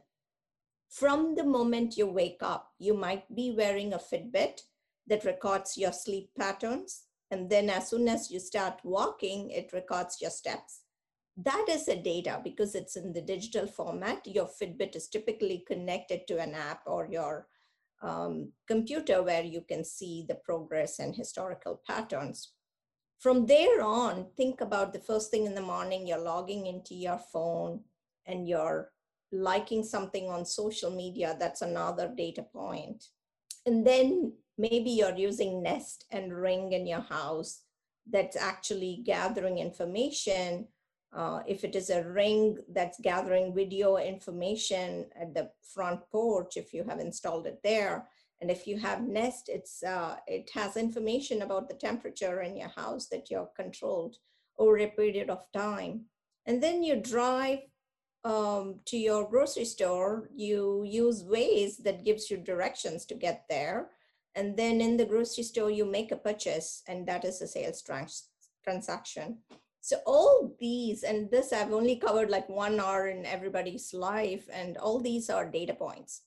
From 0.89 1.35
the 1.35 1.43
moment 1.43 1.97
you 1.97 2.05
wake 2.05 2.41
up, 2.41 2.73
you 2.77 2.93
might 2.93 3.33
be 3.33 3.55
wearing 3.57 3.93
a 3.93 3.97
Fitbit 3.97 4.61
that 5.07 5.25
records 5.25 5.77
your 5.77 5.93
sleep 5.93 6.29
patterns. 6.37 7.03
And 7.31 7.49
then 7.49 7.69
as 7.69 7.89
soon 7.89 8.09
as 8.09 8.29
you 8.29 8.39
start 8.39 8.81
walking, 8.83 9.51
it 9.51 9.71
records 9.73 10.17
your 10.21 10.31
steps 10.31 10.81
that 11.37 11.65
is 11.69 11.87
a 11.87 11.95
data 11.95 12.41
because 12.43 12.75
it's 12.75 12.95
in 12.95 13.13
the 13.13 13.21
digital 13.21 13.67
format. 13.67 14.25
Your 14.25 14.47
Fitbit 14.47 14.95
is 14.95 15.07
typically 15.07 15.63
connected 15.65 16.27
to 16.27 16.39
an 16.39 16.53
app 16.53 16.81
or 16.85 17.07
your 17.09 17.47
um, 18.01 18.51
computer 18.67 19.23
where 19.23 19.43
you 19.43 19.61
can 19.67 19.85
see 19.85 20.25
the 20.27 20.35
progress 20.35 20.99
and 20.99 21.15
historical 21.15 21.81
patterns. 21.87 22.53
From 23.19 23.45
there 23.45 23.81
on, 23.81 24.27
think 24.35 24.61
about 24.61 24.93
the 24.93 24.99
first 24.99 25.29
thing 25.29 25.45
in 25.45 25.55
the 25.55 25.61
morning, 25.61 26.07
you're 26.07 26.17
logging 26.17 26.65
into 26.65 26.95
your 26.95 27.19
phone 27.31 27.81
and 28.25 28.47
you're 28.47 28.91
liking 29.31 29.83
something 29.83 30.27
on 30.27 30.45
social 30.45 30.89
media. 30.89 31.37
That's 31.39 31.61
another 31.61 32.11
data 32.15 32.43
point. 32.43 33.05
And 33.65 33.85
then 33.85 34.33
maybe 34.57 34.89
you're 34.89 35.15
using 35.15 35.61
Nest 35.61 36.05
and 36.11 36.33
Ring 36.33 36.73
in 36.73 36.87
your 36.87 37.01
house 37.01 37.61
that's 38.09 38.35
actually 38.35 39.03
gathering 39.05 39.59
information 39.59 40.67
uh, 41.13 41.41
if 41.45 41.63
it 41.63 41.75
is 41.75 41.89
a 41.89 42.03
ring 42.03 42.57
that's 42.73 42.99
gathering 43.01 43.53
video 43.53 43.97
information 43.97 45.05
at 45.19 45.33
the 45.33 45.49
front 45.61 45.99
porch, 46.11 46.57
if 46.57 46.73
you 46.73 46.83
have 46.83 46.99
installed 46.99 47.47
it 47.47 47.59
there, 47.63 48.07
and 48.39 48.49
if 48.49 48.65
you 48.65 48.79
have 48.79 49.07
Nest, 49.07 49.49
it's 49.49 49.83
uh, 49.83 50.15
it 50.25 50.49
has 50.53 50.75
information 50.75 51.43
about 51.43 51.67
the 51.67 51.75
temperature 51.75 52.41
in 52.41 52.55
your 52.57 52.69
house 52.69 53.07
that 53.07 53.29
you're 53.29 53.49
controlled 53.55 54.17
over 54.57 54.77
a 54.79 54.87
period 54.87 55.29
of 55.29 55.45
time. 55.53 56.05
And 56.45 56.61
then 56.61 56.81
you 56.81 56.95
drive 56.95 57.59
um, 58.23 58.79
to 58.85 58.97
your 58.97 59.29
grocery 59.29 59.65
store, 59.65 60.29
you 60.35 60.83
use 60.85 61.23
Waze 61.23 61.77
that 61.83 62.05
gives 62.05 62.29
you 62.29 62.37
directions 62.37 63.05
to 63.05 63.15
get 63.15 63.45
there. 63.49 63.89
And 64.35 64.55
then 64.57 64.79
in 64.81 64.97
the 64.97 65.05
grocery 65.05 65.43
store, 65.43 65.69
you 65.69 65.85
make 65.85 66.11
a 66.11 66.15
purchase, 66.15 66.83
and 66.87 67.07
that 67.07 67.25
is 67.25 67.41
a 67.41 67.47
sales 67.47 67.81
trans- 67.81 68.29
transaction. 68.63 69.39
So 69.81 69.97
all 70.05 70.55
these, 70.59 71.01
and 71.01 71.29
this 71.31 71.51
I've 71.51 71.73
only 71.73 71.95
covered 71.95 72.29
like 72.29 72.47
one 72.47 72.79
hour 72.79 73.07
in 73.07 73.25
everybody's 73.25 73.93
life, 73.93 74.47
and 74.53 74.77
all 74.77 74.99
these 74.99 75.29
are 75.29 75.49
data 75.49 75.73
points. 75.73 76.21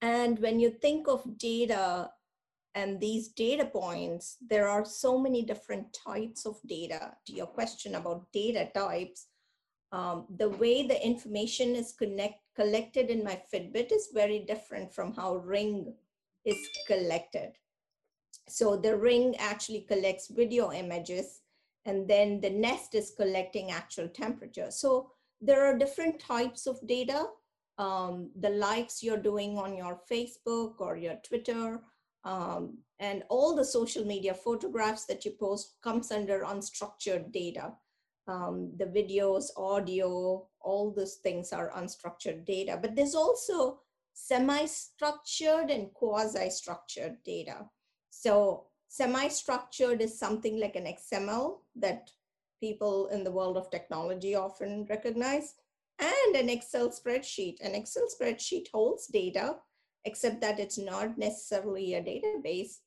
And 0.00 0.38
when 0.38 0.60
you 0.60 0.70
think 0.70 1.08
of 1.08 1.36
data 1.36 2.10
and 2.76 3.00
these 3.00 3.28
data 3.28 3.64
points, 3.64 4.36
there 4.40 4.68
are 4.68 4.84
so 4.84 5.18
many 5.18 5.42
different 5.42 5.92
types 5.92 6.46
of 6.46 6.60
data. 6.66 7.12
To 7.26 7.32
your 7.32 7.48
question 7.48 7.96
about 7.96 8.30
data 8.32 8.70
types, 8.72 9.26
um, 9.90 10.26
the 10.38 10.48
way 10.48 10.86
the 10.86 11.04
information 11.04 11.74
is 11.74 11.92
connect, 11.92 12.38
collected 12.54 13.10
in 13.10 13.24
my 13.24 13.42
Fitbit 13.52 13.90
is 13.90 14.10
very 14.14 14.38
different 14.46 14.94
from 14.94 15.12
how 15.12 15.36
Ring 15.36 15.92
is 16.44 16.56
collected. 16.86 17.50
So 18.48 18.76
the 18.76 18.96
Ring 18.96 19.34
actually 19.38 19.80
collects 19.80 20.28
video 20.28 20.72
images 20.72 21.39
and 21.86 22.08
then 22.08 22.40
the 22.40 22.50
nest 22.50 22.94
is 22.94 23.14
collecting 23.16 23.70
actual 23.70 24.08
temperature. 24.08 24.70
So 24.70 25.10
there 25.40 25.64
are 25.64 25.78
different 25.78 26.20
types 26.20 26.66
of 26.66 26.78
data. 26.86 27.26
Um, 27.78 28.30
the 28.38 28.50
likes 28.50 29.02
you're 29.02 29.16
doing 29.16 29.56
on 29.56 29.74
your 29.74 30.00
Facebook 30.10 30.74
or 30.80 30.96
your 30.96 31.16
Twitter, 31.26 31.80
um, 32.24 32.78
and 32.98 33.24
all 33.30 33.56
the 33.56 33.64
social 33.64 34.04
media 34.04 34.34
photographs 34.34 35.06
that 35.06 35.24
you 35.24 35.30
post 35.30 35.76
comes 35.82 36.12
under 36.12 36.40
unstructured 36.40 37.32
data. 37.32 37.72
Um, 38.28 38.72
the 38.76 38.84
videos, 38.84 39.46
audio, 39.56 40.46
all 40.60 40.92
those 40.94 41.14
things 41.16 41.52
are 41.52 41.72
unstructured 41.72 42.44
data. 42.44 42.78
But 42.80 42.94
there's 42.94 43.14
also 43.14 43.80
semi-structured 44.12 45.70
and 45.70 45.92
quasi-structured 45.94 47.16
data. 47.24 47.70
So 48.10 48.66
Semi-structured 48.92 50.02
is 50.02 50.18
something 50.18 50.58
like 50.58 50.74
an 50.74 50.84
XML 50.84 51.58
that 51.76 52.10
people 52.60 53.06
in 53.06 53.22
the 53.22 53.30
world 53.30 53.56
of 53.56 53.70
technology 53.70 54.34
often 54.34 54.84
recognize, 54.90 55.54
and 56.00 56.34
an 56.34 56.50
Excel 56.50 56.90
spreadsheet. 56.90 57.60
An 57.60 57.76
Excel 57.76 58.08
spreadsheet 58.08 58.66
holds 58.74 59.06
data, 59.06 59.58
except 60.04 60.40
that 60.40 60.58
it's 60.58 60.76
not 60.76 61.16
necessarily 61.16 61.94
a 61.94 62.02
database. 62.02 62.78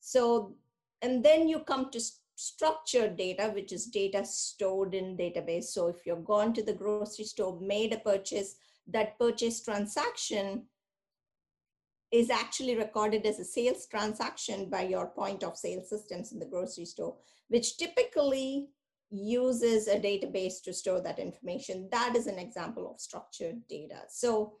So, 0.00 0.54
and 1.02 1.22
then 1.22 1.46
you 1.46 1.58
come 1.60 1.90
to 1.90 2.00
structured 2.36 3.18
data, 3.18 3.52
which 3.54 3.70
is 3.70 3.84
data 3.84 4.24
stored 4.24 4.94
in 4.94 5.14
database. 5.14 5.64
So 5.64 5.88
if 5.88 6.06
you've 6.06 6.24
gone 6.24 6.54
to 6.54 6.62
the 6.62 6.72
grocery 6.72 7.26
store, 7.26 7.60
made 7.60 7.92
a 7.92 7.98
purchase, 7.98 8.56
that 8.86 9.18
purchase 9.18 9.62
transaction 9.62 10.62
is 12.12 12.30
actually 12.30 12.76
recorded 12.76 13.24
as 13.24 13.38
a 13.38 13.44
sales 13.44 13.86
transaction 13.86 14.68
by 14.68 14.82
your 14.82 15.06
point 15.06 15.44
of 15.44 15.56
sale 15.56 15.82
systems 15.82 16.32
in 16.32 16.38
the 16.38 16.46
grocery 16.46 16.84
store, 16.84 17.16
which 17.48 17.76
typically 17.78 18.68
uses 19.10 19.88
a 19.88 19.98
database 19.98 20.62
to 20.62 20.72
store 20.72 21.00
that 21.00 21.18
information. 21.18 21.88
That 21.90 22.16
is 22.16 22.26
an 22.26 22.38
example 22.38 22.90
of 22.90 23.00
structured 23.00 23.66
data. 23.68 24.02
So 24.08 24.54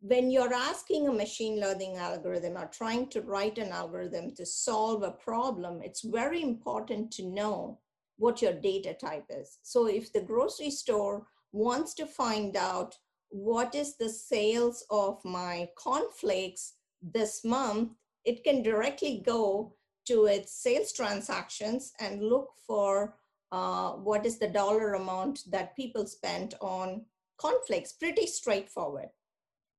when 0.00 0.30
you're 0.30 0.52
asking 0.52 1.08
a 1.08 1.12
machine 1.12 1.58
learning 1.58 1.96
algorithm 1.96 2.58
or 2.58 2.66
trying 2.66 3.08
to 3.08 3.22
write 3.22 3.56
an 3.56 3.72
algorithm 3.72 4.34
to 4.34 4.44
solve 4.44 5.02
a 5.02 5.10
problem, 5.10 5.80
it's 5.82 6.02
very 6.02 6.42
important 6.42 7.10
to 7.12 7.26
know 7.26 7.80
what 8.16 8.42
your 8.42 8.52
data 8.52 8.94
type 8.94 9.24
is. 9.30 9.58
So 9.62 9.86
if 9.86 10.12
the 10.12 10.20
grocery 10.20 10.70
store 10.70 11.26
wants 11.52 11.94
to 11.94 12.06
find 12.06 12.56
out 12.56 12.94
what 13.30 13.74
is 13.74 13.96
the 13.96 14.08
sales 14.08 14.84
of 14.90 15.24
my 15.24 15.68
cornflakes 15.76 16.73
this 17.12 17.44
month, 17.44 17.90
it 18.24 18.44
can 18.44 18.62
directly 18.62 19.22
go 19.24 19.74
to 20.06 20.26
its 20.26 20.52
sales 20.52 20.92
transactions 20.92 21.92
and 22.00 22.22
look 22.22 22.50
for 22.66 23.16
uh, 23.52 23.92
what 23.92 24.26
is 24.26 24.38
the 24.38 24.48
dollar 24.48 24.94
amount 24.94 25.40
that 25.50 25.76
people 25.76 26.06
spent 26.06 26.54
on 26.60 27.04
cornflakes. 27.38 27.92
Pretty 27.92 28.26
straightforward. 28.26 29.08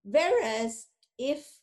Whereas 0.04 0.88
if 1.18 1.60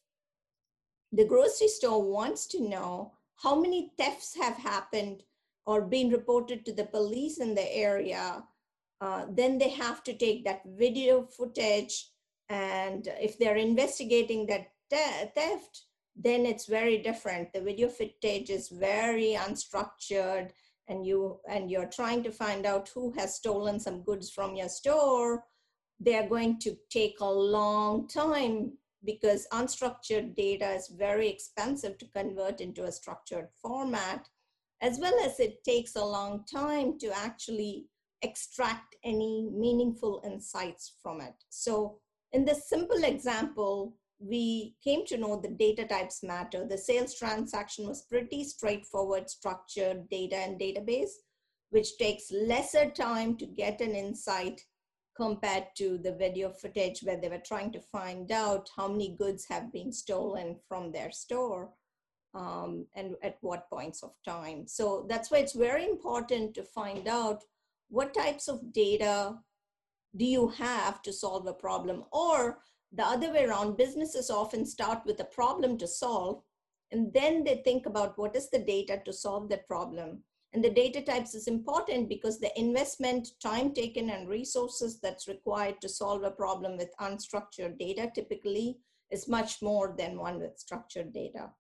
the 1.13 1.25
grocery 1.25 1.69
store 1.69 2.03
wants 2.03 2.47
to 2.49 2.61
know 2.61 3.13
how 3.37 3.61
many 3.61 3.93
thefts 3.99 4.37
have 4.41 4.57
happened 4.57 5.23
or 5.67 5.83
been 5.83 6.11
reported 6.11 6.65
to 6.65 6.73
the 6.73 6.85
police 6.85 7.39
in 7.39 7.55
the 7.55 7.75
area, 7.75 8.43
uh, 9.01 9.27
then 9.31 9.59
they 9.59 9.69
have 9.71 10.03
to 10.05 10.15
take 10.15 10.45
that 10.45 10.63
video 10.77 11.23
footage 11.23 12.11
and 12.49 13.09
if 13.21 13.39
they're 13.39 13.57
investigating 13.57 14.47
that 14.47 14.67
theft, 14.93 15.83
then 16.17 16.47
it's 16.47 16.67
very 16.67 16.99
different. 16.99 17.53
The 17.53 17.61
video 17.61 17.89
footage 17.89 18.51
is 18.51 18.69
very 18.69 19.37
unstructured 19.39 20.51
and 20.89 21.07
you 21.07 21.39
and 21.49 21.71
you're 21.71 21.87
trying 21.87 22.23
to 22.25 22.31
find 22.31 22.67
out 22.67 22.91
who 22.95 23.13
has 23.13 23.37
stolen 23.37 23.79
some 23.81 24.03
goods 24.03 24.31
from 24.31 24.57
your 24.57 24.69
store, 24.69 25.45
they're 26.01 26.29
going 26.29 26.59
to 26.61 26.77
take 26.91 27.21
a 27.21 27.31
long 27.31 28.09
time 28.09 28.73
because 29.05 29.47
unstructured 29.53 30.35
data 30.37 30.71
is 30.73 30.89
very 30.97 31.29
expensive 31.29 31.99
to 31.99 32.07
convert 32.07 32.61
into 32.61 32.85
a 32.85 32.93
structured 32.93 33.49
format, 33.61 34.29
as 34.81 34.99
well 34.99 35.15
as 35.25 35.41
it 35.41 35.65
takes 35.65 35.97
a 35.97 36.05
long 36.05 36.45
time 36.53 36.99
to 36.99 37.17
actually 37.17 37.87
extract 38.23 38.97
any 39.05 39.51
meaningful 39.53 40.23
insights 40.25 40.95
from 41.03 41.21
it. 41.21 41.35
So 41.51 41.99
in 42.33 42.45
this 42.45 42.69
simple 42.69 43.03
example, 43.05 43.97
we 44.25 44.75
came 44.83 45.05
to 45.07 45.17
know 45.17 45.41
the 45.41 45.49
data 45.49 45.85
types 45.85 46.23
matter. 46.23 46.67
The 46.67 46.79
sales 46.79 47.15
transaction 47.15 47.89
was 47.89 48.03
pretty 48.03 48.45
straightforward, 48.45 49.29
structured 49.29 50.09
data 50.11 50.37
and 50.37 50.61
database, 50.61 51.11
which 51.71 51.97
takes 51.99 52.31
lesser 52.31 52.91
time 52.91 53.37
to 53.39 53.47
get 53.47 53.81
an 53.81 53.95
insight 53.97 54.61
compared 55.17 55.67
to 55.77 55.99
the 55.99 56.13
video 56.13 56.51
footage 56.51 57.01
where 57.03 57.21
they 57.21 57.29
were 57.29 57.43
trying 57.45 57.73
to 57.73 57.81
find 57.81 58.31
out 58.31 58.69
how 58.77 58.89
many 58.89 59.17
goods 59.19 59.45
have 59.49 59.73
been 59.73 59.93
stolen 59.93 60.57
from 60.69 60.93
their 60.93 61.11
store 61.11 61.71
um, 62.35 62.87
and 62.95 63.15
at 63.23 63.37
what 63.41 63.69
points 63.69 64.03
of 64.03 64.13
time. 64.27 64.67
So 64.67 65.05
that's 65.09 65.31
why 65.31 65.39
it's 65.39 65.53
very 65.53 65.85
important 65.85 66.55
to 66.55 66.63
find 66.63 67.09
out 67.09 67.43
what 67.89 68.15
types 68.15 68.49
of 68.49 68.73
data 68.73 69.37
do 70.17 70.25
you 70.25 70.49
have 70.49 71.03
to 71.03 71.13
solve 71.13 71.47
a 71.47 71.53
problem 71.53 72.05
or 72.13 72.59
the 72.93 73.05
other 73.05 73.33
way 73.33 73.45
around, 73.45 73.77
businesses 73.77 74.31
often 74.31 74.67
start 74.67 75.01
with 75.07 75.21
a 75.21 75.25
problem 75.25 75.79
to 75.79 75.87
solve, 75.87 76.43
and 76.91 77.13
then 77.13 77.43
they 77.43 77.63
think 77.65 77.87
about 77.87 78.19
what 78.19 78.37
is 78.37 78.51
the 78.51 78.59
data 78.59 79.01
to 79.05 79.13
solve 79.13 79.49
that 79.49 79.67
problem. 79.67 80.23
And 80.53 80.63
the 80.63 80.71
data 80.71 81.01
types 81.01 81.35
is 81.35 81.49
important 81.49 82.11
because 82.11 82.39
the 82.39 82.53
investment, 82.59 83.29
time 83.43 83.73
taken, 83.73 84.11
and 84.11 84.29
resources 84.29 85.01
that's 85.01 85.27
required 85.27 85.81
to 85.81 85.89
solve 85.89 86.25
a 86.25 86.31
problem 86.31 86.77
with 86.77 86.95
unstructured 87.01 87.79
data 87.79 88.11
typically 88.15 88.79
is 89.11 89.29
much 89.29 89.63
more 89.63 89.95
than 89.97 90.19
one 90.19 90.39
with 90.39 90.59
structured 90.59 91.15
data. 91.15 91.51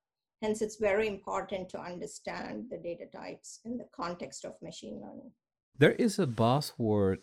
Hence, 0.43 0.61
it's 0.61 0.77
very 0.77 1.09
important 1.09 1.71
to 1.71 1.81
understand 1.81 2.67
the 2.71 2.77
data 2.77 3.07
types 3.07 3.61
in 3.65 3.79
the 3.79 3.87
context 3.95 4.45
of 4.45 4.61
machine 4.61 5.01
learning. 5.01 5.31
There 5.79 5.93
is 5.93 6.19
a 6.19 6.27
buzzword 6.27 7.19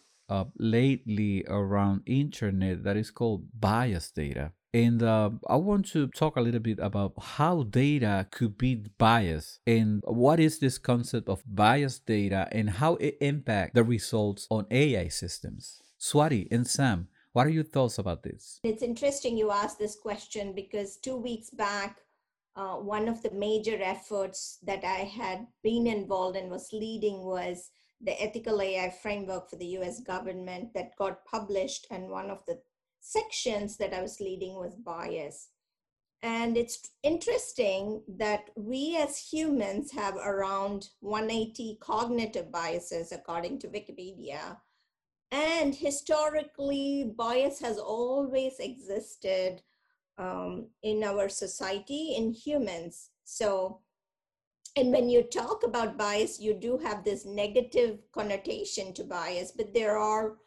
lately 0.57 1.43
around 1.47 2.03
internet 2.05 2.83
that 2.83 2.97
is 2.97 3.11
called 3.11 3.47
bias 3.59 4.11
data. 4.11 4.51
And 4.73 5.01
uh, 5.01 5.31
I 5.47 5.55
want 5.55 5.87
to 5.93 6.07
talk 6.07 6.35
a 6.35 6.41
little 6.41 6.59
bit 6.59 6.77
about 6.79 7.13
how 7.19 7.63
data 7.63 8.27
could 8.29 8.57
be 8.57 8.85
biased 8.99 9.61
and 9.65 10.03
what 10.05 10.39
is 10.39 10.59
this 10.59 10.77
concept 10.77 11.27
of 11.27 11.41
biased 11.47 12.05
data 12.05 12.47
and 12.51 12.69
how 12.69 12.95
it 12.95 13.17
impacts 13.19 13.73
the 13.73 13.83
results 13.83 14.45
on 14.51 14.67
AI 14.69 15.07
systems. 15.07 15.81
Swati 15.99 16.47
and 16.51 16.67
Sam, 16.67 17.07
what 17.33 17.47
are 17.47 17.51
your 17.51 17.63
thoughts 17.63 17.97
about 17.97 18.21
this? 18.21 18.59
It's 18.63 18.83
interesting 18.83 19.37
you 19.37 19.49
asked 19.51 19.79
this 19.79 19.95
question 19.95 20.53
because 20.53 20.97
two 20.97 21.17
weeks 21.17 21.49
back, 21.49 21.97
uh, 22.55 22.75
one 22.75 23.07
of 23.07 23.23
the 23.23 23.31
major 23.31 23.77
efforts 23.81 24.59
that 24.63 24.83
I 24.83 25.03
had 25.03 25.47
been 25.63 25.87
involved 25.87 26.37
in 26.37 26.49
was 26.49 26.69
leading 26.73 27.23
was 27.23 27.71
the 28.01 28.21
ethical 28.21 28.62
AI 28.62 28.89
framework 28.89 29.49
for 29.49 29.57
the 29.57 29.77
US 29.77 29.99
government 29.99 30.73
that 30.73 30.95
got 30.97 31.25
published. 31.25 31.88
And 31.91 32.09
one 32.09 32.29
of 32.29 32.45
the 32.45 32.59
sections 32.99 33.77
that 33.77 33.93
I 33.93 34.01
was 34.01 34.19
leading 34.19 34.55
was 34.55 34.75
bias. 34.75 35.49
And 36.21 36.57
it's 36.57 36.89
interesting 37.01 38.03
that 38.17 38.49
we 38.55 38.97
as 38.97 39.17
humans 39.17 39.91
have 39.91 40.15
around 40.17 40.89
180 40.99 41.77
cognitive 41.81 42.51
biases, 42.51 43.13
according 43.13 43.59
to 43.59 43.69
Wikipedia. 43.69 44.57
And 45.31 45.73
historically, 45.73 47.13
bias 47.17 47.59
has 47.59 47.77
always 47.77 48.59
existed 48.59 49.62
um, 50.17 50.67
in 50.83 51.03
our 51.03 51.29
society, 51.29 52.15
in 52.17 52.33
humans. 52.33 53.12
So 53.23 53.79
and 54.75 54.91
when 54.91 55.10
you 55.10 55.23
talk 55.23 55.63
about 55.63 55.97
bias, 55.97 56.39
you 56.39 56.53
do 56.53 56.77
have 56.77 57.03
this 57.03 57.25
negative 57.25 57.99
connotation 58.13 58.93
to 58.93 59.03
bias, 59.03 59.51
but 59.51 59.73
there 59.73 59.97
are 59.97 60.38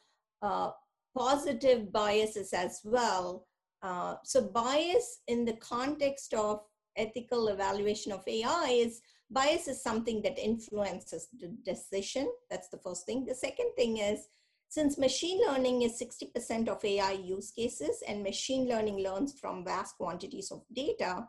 uh, 0.42 0.70
positive 1.16 1.92
biases 1.92 2.52
as 2.52 2.80
well. 2.84 3.46
Uh, 3.82 4.16
so 4.24 4.42
bias 4.42 5.20
in 5.28 5.44
the 5.44 5.54
context 5.54 6.34
of 6.34 6.60
ethical 6.96 7.48
evaluation 7.48 8.12
of 8.12 8.22
AI 8.26 8.68
is 8.70 9.00
bias 9.30 9.66
is 9.66 9.82
something 9.82 10.22
that 10.22 10.38
influences 10.38 11.28
the 11.38 11.48
decision. 11.64 12.30
That's 12.50 12.68
the 12.68 12.78
first 12.78 13.06
thing. 13.06 13.24
The 13.24 13.34
second 13.34 13.72
thing 13.76 13.98
is 13.98 14.28
since 14.68 14.98
machine 14.98 15.40
learning 15.46 15.82
is 15.82 16.00
60% 16.00 16.68
of 16.68 16.84
AI 16.84 17.12
use 17.12 17.50
cases 17.50 18.02
and 18.06 18.22
machine 18.22 18.68
learning 18.68 19.02
learns 19.02 19.38
from 19.38 19.64
vast 19.64 19.96
quantities 19.96 20.50
of 20.50 20.62
data, 20.72 21.26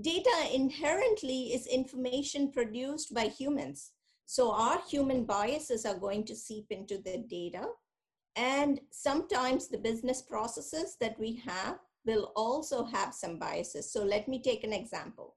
data 0.00 0.48
inherently 0.52 1.52
is 1.52 1.66
information 1.66 2.50
produced 2.50 3.14
by 3.14 3.24
humans. 3.24 3.92
So 4.26 4.52
our 4.52 4.80
human 4.88 5.24
biases 5.24 5.84
are 5.84 5.98
going 5.98 6.24
to 6.24 6.36
seep 6.36 6.66
into 6.70 6.98
the 6.98 7.18
data. 7.28 7.66
And 8.36 8.80
sometimes 8.90 9.68
the 9.68 9.78
business 9.78 10.22
processes 10.22 10.96
that 11.00 11.18
we 11.18 11.42
have 11.46 11.78
will 12.06 12.32
also 12.34 12.84
have 12.84 13.12
some 13.14 13.38
biases. 13.38 13.92
So 13.92 14.02
let 14.02 14.28
me 14.28 14.40
take 14.40 14.64
an 14.64 14.72
example. 14.72 15.36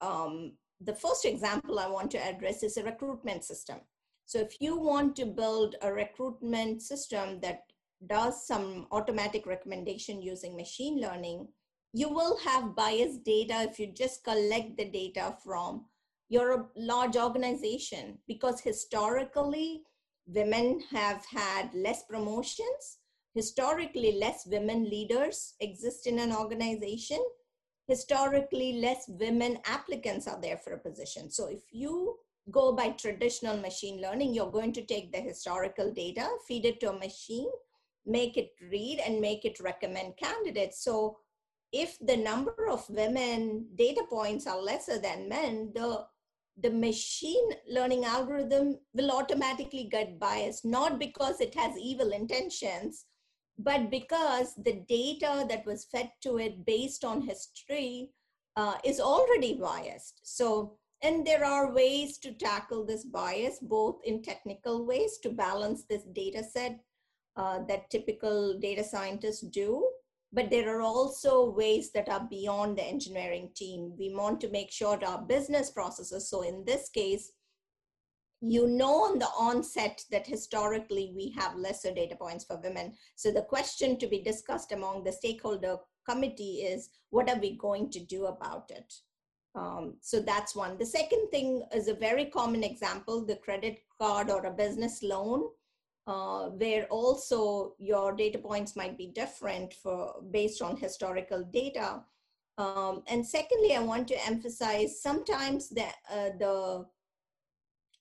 Um, 0.00 0.52
the 0.80 0.94
first 0.94 1.24
example 1.24 1.78
I 1.78 1.88
want 1.88 2.10
to 2.12 2.24
address 2.24 2.62
is 2.62 2.76
a 2.76 2.84
recruitment 2.84 3.44
system. 3.44 3.78
So 4.26 4.38
if 4.38 4.60
you 4.60 4.78
want 4.78 5.16
to 5.16 5.26
build 5.26 5.76
a 5.82 5.92
recruitment 5.92 6.82
system 6.82 7.40
that 7.40 7.62
does 8.08 8.46
some 8.46 8.86
automatic 8.90 9.46
recommendation 9.46 10.22
using 10.22 10.56
machine 10.56 11.00
learning, 11.00 11.48
you 11.92 12.08
will 12.08 12.38
have 12.38 12.74
biased 12.74 13.24
data 13.24 13.62
if 13.62 13.78
you 13.78 13.86
just 13.92 14.24
collect 14.24 14.76
the 14.76 14.84
data 14.84 15.36
from 15.44 15.84
your 16.28 16.70
large 16.76 17.16
organization 17.16 18.18
because 18.26 18.60
historically 18.60 19.82
women 20.26 20.80
have 20.90 21.24
had 21.26 21.74
less 21.74 22.04
promotions. 22.04 22.98
Historically 23.34 24.12
less 24.18 24.46
women 24.46 24.84
leaders 24.84 25.54
exist 25.60 26.06
in 26.06 26.18
an 26.18 26.32
organization. 26.32 27.18
Historically 27.88 28.74
less 28.74 29.04
women 29.08 29.58
applicants 29.66 30.26
are 30.26 30.40
there 30.40 30.56
for 30.56 30.72
a 30.72 30.78
position. 30.78 31.30
So 31.30 31.48
if 31.48 31.62
you 31.70 32.16
go 32.50 32.72
by 32.72 32.90
traditional 32.90 33.56
machine 33.56 34.00
learning 34.00 34.34
you're 34.34 34.50
going 34.50 34.72
to 34.72 34.84
take 34.84 35.12
the 35.12 35.20
historical 35.20 35.92
data 35.92 36.28
feed 36.48 36.64
it 36.64 36.80
to 36.80 36.90
a 36.90 36.98
machine 36.98 37.48
make 38.06 38.36
it 38.36 38.50
read 38.70 39.00
and 39.06 39.20
make 39.20 39.44
it 39.44 39.60
recommend 39.60 40.16
candidates. 40.16 40.82
So 40.82 41.18
if 41.72 41.98
the 42.00 42.16
number 42.16 42.68
of 42.70 42.88
women 42.88 43.66
data 43.76 44.02
points 44.08 44.46
are 44.46 44.60
lesser 44.60 44.98
than 44.98 45.28
men, 45.28 45.72
the 45.74 46.06
the 46.58 46.70
machine 46.70 47.48
learning 47.66 48.04
algorithm 48.04 48.78
will 48.92 49.10
automatically 49.10 49.88
get 49.90 50.18
biased, 50.20 50.66
not 50.66 50.98
because 50.98 51.40
it 51.40 51.54
has 51.54 51.78
evil 51.78 52.12
intentions, 52.12 53.06
but 53.58 53.90
because 53.90 54.54
the 54.56 54.84
data 54.86 55.46
that 55.48 55.64
was 55.64 55.86
fed 55.86 56.10
to 56.22 56.38
it 56.38 56.66
based 56.66 57.04
on 57.04 57.22
history 57.22 58.10
uh, 58.56 58.74
is 58.84 59.00
already 59.00 59.54
biased. 59.54 60.20
So, 60.24 60.76
and 61.02 61.26
there 61.26 61.44
are 61.44 61.72
ways 61.72 62.18
to 62.18 62.32
tackle 62.32 62.84
this 62.84 63.04
bias, 63.04 63.58
both 63.62 64.00
in 64.04 64.22
technical 64.22 64.84
ways 64.86 65.18
to 65.22 65.30
balance 65.30 65.84
this 65.88 66.04
data 66.12 66.44
set 66.44 66.80
uh, 67.36 67.60
that 67.66 67.88
typical 67.90 68.58
data 68.58 68.84
scientists 68.84 69.40
do, 69.40 69.88
but 70.32 70.50
there 70.50 70.76
are 70.76 70.82
also 70.82 71.50
ways 71.50 71.92
that 71.92 72.08
are 72.08 72.26
beyond 72.30 72.78
the 72.78 72.84
engineering 72.84 73.50
team. 73.54 73.94
We 73.98 74.14
want 74.14 74.40
to 74.40 74.50
make 74.50 74.70
sure 74.70 74.98
our 75.04 75.22
business 75.22 75.70
processes, 75.70 76.28
so 76.28 76.42
in 76.42 76.64
this 76.64 76.88
case, 76.88 77.32
you 78.42 78.66
know 78.66 79.04
on 79.04 79.20
the 79.20 79.28
onset 79.38 80.02
that 80.10 80.26
historically 80.26 81.12
we 81.14 81.30
have 81.38 81.56
lesser 81.56 81.94
data 81.94 82.16
points 82.16 82.44
for 82.44 82.60
women. 82.60 82.92
So 83.14 83.30
the 83.30 83.42
question 83.42 83.96
to 83.98 84.08
be 84.08 84.20
discussed 84.20 84.72
among 84.72 85.04
the 85.04 85.12
stakeholder 85.12 85.76
committee 86.08 86.62
is 86.62 86.90
what 87.10 87.30
are 87.30 87.38
we 87.38 87.56
going 87.56 87.90
to 87.90 88.00
do 88.00 88.26
about 88.26 88.70
it? 88.70 88.92
Um, 89.54 89.94
so 90.00 90.18
that's 90.20 90.56
one. 90.56 90.76
The 90.78 90.86
second 90.86 91.28
thing 91.30 91.62
is 91.72 91.86
a 91.86 91.94
very 91.94 92.24
common 92.24 92.64
example, 92.64 93.24
the 93.24 93.36
credit 93.36 93.78
card 94.00 94.30
or 94.30 94.44
a 94.46 94.50
business 94.50 95.02
loan, 95.02 95.44
uh, 96.06 96.46
where 96.48 96.86
also 96.86 97.74
your 97.78 98.12
data 98.12 98.38
points 98.38 98.76
might 98.76 98.98
be 98.98 99.06
different 99.06 99.74
for 99.74 100.14
based 100.30 100.62
on 100.62 100.76
historical 100.76 101.44
data. 101.44 102.02
Um, 102.58 103.02
and 103.06 103.26
secondly, 103.26 103.74
I 103.74 103.80
want 103.80 104.08
to 104.08 104.26
emphasize 104.26 105.00
sometimes 105.00 105.68
that 105.70 105.94
uh, 106.10 106.30
the 106.38 106.86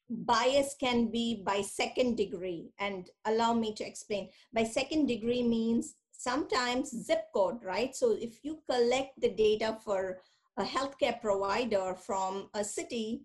bias 0.09 0.75
can 0.79 1.09
be 1.09 1.41
by 1.45 1.61
second 1.61 2.17
degree. 2.17 2.71
And 2.79 3.09
allow 3.25 3.53
me 3.53 3.73
to 3.75 3.83
explain. 3.83 4.29
By 4.53 4.63
second 4.65 5.07
degree 5.07 5.43
means 5.43 5.95
sometimes 6.11 6.91
zip 6.91 7.23
code 7.33 7.63
right? 7.63 7.95
So 7.95 8.11
if 8.19 8.43
you 8.43 8.59
collect 8.69 9.19
the 9.19 9.29
data 9.29 9.77
for 9.83 10.19
a 10.57 10.63
healthcare 10.63 11.19
provider 11.19 11.95
from 11.95 12.49
a 12.53 12.63
city 12.63 13.21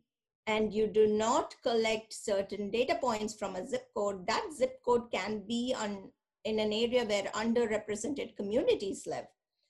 and 0.47 0.73
you 0.73 0.87
do 0.87 1.07
not 1.07 1.55
collect 1.63 2.13
certain 2.13 2.71
data 2.71 2.97
points 3.01 3.35
from 3.35 3.57
a 3.57 3.67
zip 3.67 3.89
code 3.95 4.27
that 4.27 4.47
zip 4.57 4.81
code 4.85 5.11
can 5.13 5.43
be 5.47 5.75
on 5.79 6.11
in 6.45 6.59
an 6.61 6.73
area 6.73 7.05
where 7.05 7.25
underrepresented 7.45 8.37
communities 8.37 9.07
live 9.07 9.27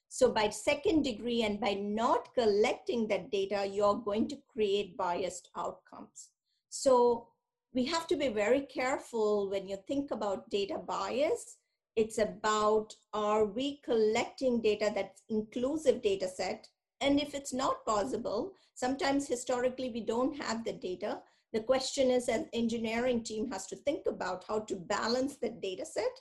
so 0.09 0.31
by 0.31 0.49
second 0.49 1.03
degree 1.03 1.43
and 1.43 1.59
by 1.59 1.73
not 1.73 2.33
collecting 2.35 3.07
that 3.07 3.31
data 3.31 3.65
you're 3.65 4.01
going 4.05 4.27
to 4.27 4.37
create 4.53 4.95
biased 4.95 5.49
outcomes 5.57 6.29
so 6.69 7.27
we 7.73 7.85
have 7.85 8.07
to 8.07 8.15
be 8.15 8.29
very 8.29 8.61
careful 8.61 9.49
when 9.49 9.67
you 9.67 9.77
think 9.87 10.11
about 10.11 10.49
data 10.49 10.79
bias. 10.79 11.57
It's 11.95 12.17
about 12.17 12.95
are 13.13 13.45
we 13.45 13.81
collecting 13.83 14.61
data 14.61 14.91
that's 14.93 15.21
inclusive 15.29 16.01
data 16.01 16.27
set? 16.27 16.67
And 17.01 17.19
if 17.19 17.33
it's 17.33 17.53
not 17.53 17.85
possible, 17.85 18.53
sometimes 18.73 19.27
historically 19.27 19.91
we 19.91 20.01
don't 20.01 20.41
have 20.41 20.63
the 20.63 20.73
data. 20.73 21.21
The 21.53 21.61
question 21.61 22.09
is 22.09 22.27
an 22.27 22.47
engineering 22.53 23.23
team 23.23 23.49
has 23.51 23.67
to 23.67 23.75
think 23.75 24.07
about 24.07 24.43
how 24.47 24.59
to 24.61 24.75
balance 24.75 25.37
the 25.37 25.49
data 25.49 25.85
set 25.85 26.15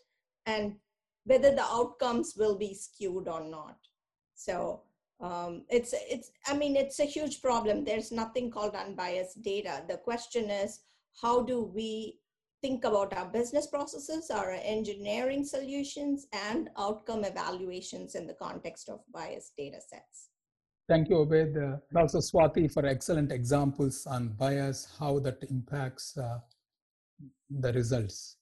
and 0.47 0.77
whether 1.25 1.51
the 1.51 1.65
outcomes 1.65 2.35
will 2.37 2.57
be 2.57 2.75
skewed 2.75 3.29
or 3.29 3.43
not. 3.43 3.77
So 4.35 4.83
um, 5.21 5.63
it's 5.71 5.95
it's 6.11 6.31
i 6.47 6.55
mean 6.55 6.77
it's 6.77 7.01
a 7.01 7.05
huge 7.05 7.41
problem 7.41 7.85
there's 7.85 8.13
nothing 8.13 8.51
called 8.51 8.75
unbiased 8.75 9.43
data 9.43 9.83
the 9.89 9.97
question 9.97 10.51
is 10.51 10.81
how 11.23 11.43
do 11.43 11.63
we 11.63 12.19
think 12.63 12.85
about 12.85 13.13
our 13.15 13.27
business 13.27 13.67
processes 13.67 14.31
our 14.31 14.53
engineering 14.63 15.45
solutions 15.45 16.27
and 16.33 16.69
outcome 16.79 17.25
evaluations 17.25 18.15
in 18.15 18.27
the 18.27 18.35
context 18.35 18.89
of 18.89 19.01
biased 19.13 19.57
data 19.57 19.79
sets 19.81 20.31
thank 20.89 21.09
you 21.09 21.17
obed 21.17 21.57
uh, 21.57 21.99
also 21.99 22.19
swati 22.19 22.71
for 22.73 22.87
excellent 22.87 23.33
examples 23.33 24.07
on 24.07 24.29
bias 24.29 24.89
how 24.99 25.19
that 25.19 25.39
impacts 25.51 26.17
uh, 26.17 26.39
the 27.51 27.73
results 27.73 28.37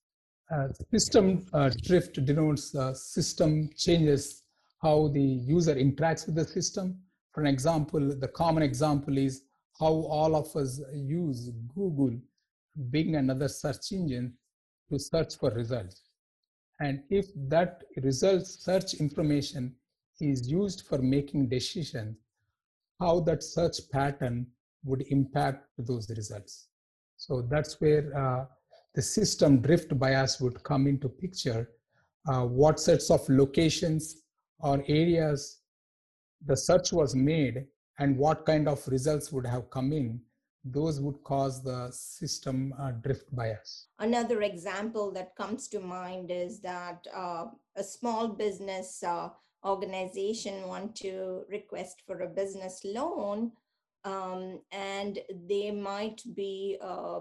uh, 0.52 0.68
system 0.90 1.46
uh, 1.52 1.70
drift 1.82 2.24
denotes 2.24 2.74
uh, 2.74 2.92
system 2.92 3.70
changes 3.76 4.44
how 4.84 5.08
the 5.08 5.20
user 5.22 5.74
interacts 5.74 6.26
with 6.26 6.34
the 6.34 6.44
system. 6.44 6.98
For 7.32 7.40
an 7.40 7.46
example, 7.46 8.14
the 8.14 8.28
common 8.28 8.62
example 8.62 9.16
is 9.16 9.42
how 9.80 9.92
all 10.18 10.36
of 10.36 10.54
us 10.54 10.80
use 10.92 11.50
Google, 11.74 12.16
Bing, 12.90 13.16
and 13.16 13.30
other 13.30 13.48
search 13.48 13.92
engines 13.92 14.32
to 14.90 14.98
search 14.98 15.36
for 15.36 15.50
results. 15.50 16.02
And 16.80 17.02
if 17.08 17.26
that 17.48 17.82
results 18.02 18.62
search 18.62 18.94
information 18.94 19.74
is 20.20 20.48
used 20.48 20.86
for 20.86 20.98
making 20.98 21.48
decisions, 21.48 22.16
how 23.00 23.20
that 23.20 23.42
search 23.42 23.78
pattern 23.90 24.46
would 24.84 25.02
impact 25.08 25.66
those 25.78 26.08
results. 26.10 26.68
So 27.16 27.42
that's 27.42 27.80
where 27.80 28.16
uh, 28.16 28.46
the 28.94 29.02
system 29.02 29.60
drift 29.60 29.98
bias 29.98 30.40
would 30.40 30.62
come 30.62 30.86
into 30.86 31.08
picture. 31.08 31.70
Uh, 32.28 32.44
what 32.44 32.80
sets 32.80 33.10
of 33.10 33.26
locations 33.28 34.22
or 34.60 34.82
areas 34.88 35.60
the 36.46 36.56
search 36.56 36.92
was 36.92 37.14
made 37.14 37.66
and 37.98 38.16
what 38.16 38.44
kind 38.44 38.68
of 38.68 38.86
results 38.88 39.32
would 39.32 39.46
have 39.46 39.70
come 39.70 39.92
in 39.92 40.20
those 40.64 40.98
would 41.00 41.22
cause 41.24 41.62
the 41.62 41.90
system 41.90 42.72
uh, 42.78 42.90
drift 42.90 43.34
bias 43.36 43.88
another 43.98 44.42
example 44.42 45.10
that 45.10 45.36
comes 45.36 45.68
to 45.68 45.78
mind 45.80 46.30
is 46.30 46.60
that 46.60 47.06
uh, 47.14 47.44
a 47.76 47.84
small 47.84 48.28
business 48.28 49.02
uh, 49.02 49.28
organization 49.64 50.68
want 50.68 50.94
to 50.96 51.44
request 51.48 52.02
for 52.06 52.20
a 52.22 52.28
business 52.28 52.80
loan 52.84 53.52
um, 54.04 54.60
and 54.72 55.18
they 55.48 55.70
might 55.70 56.20
be 56.34 56.76
uh, 56.82 57.20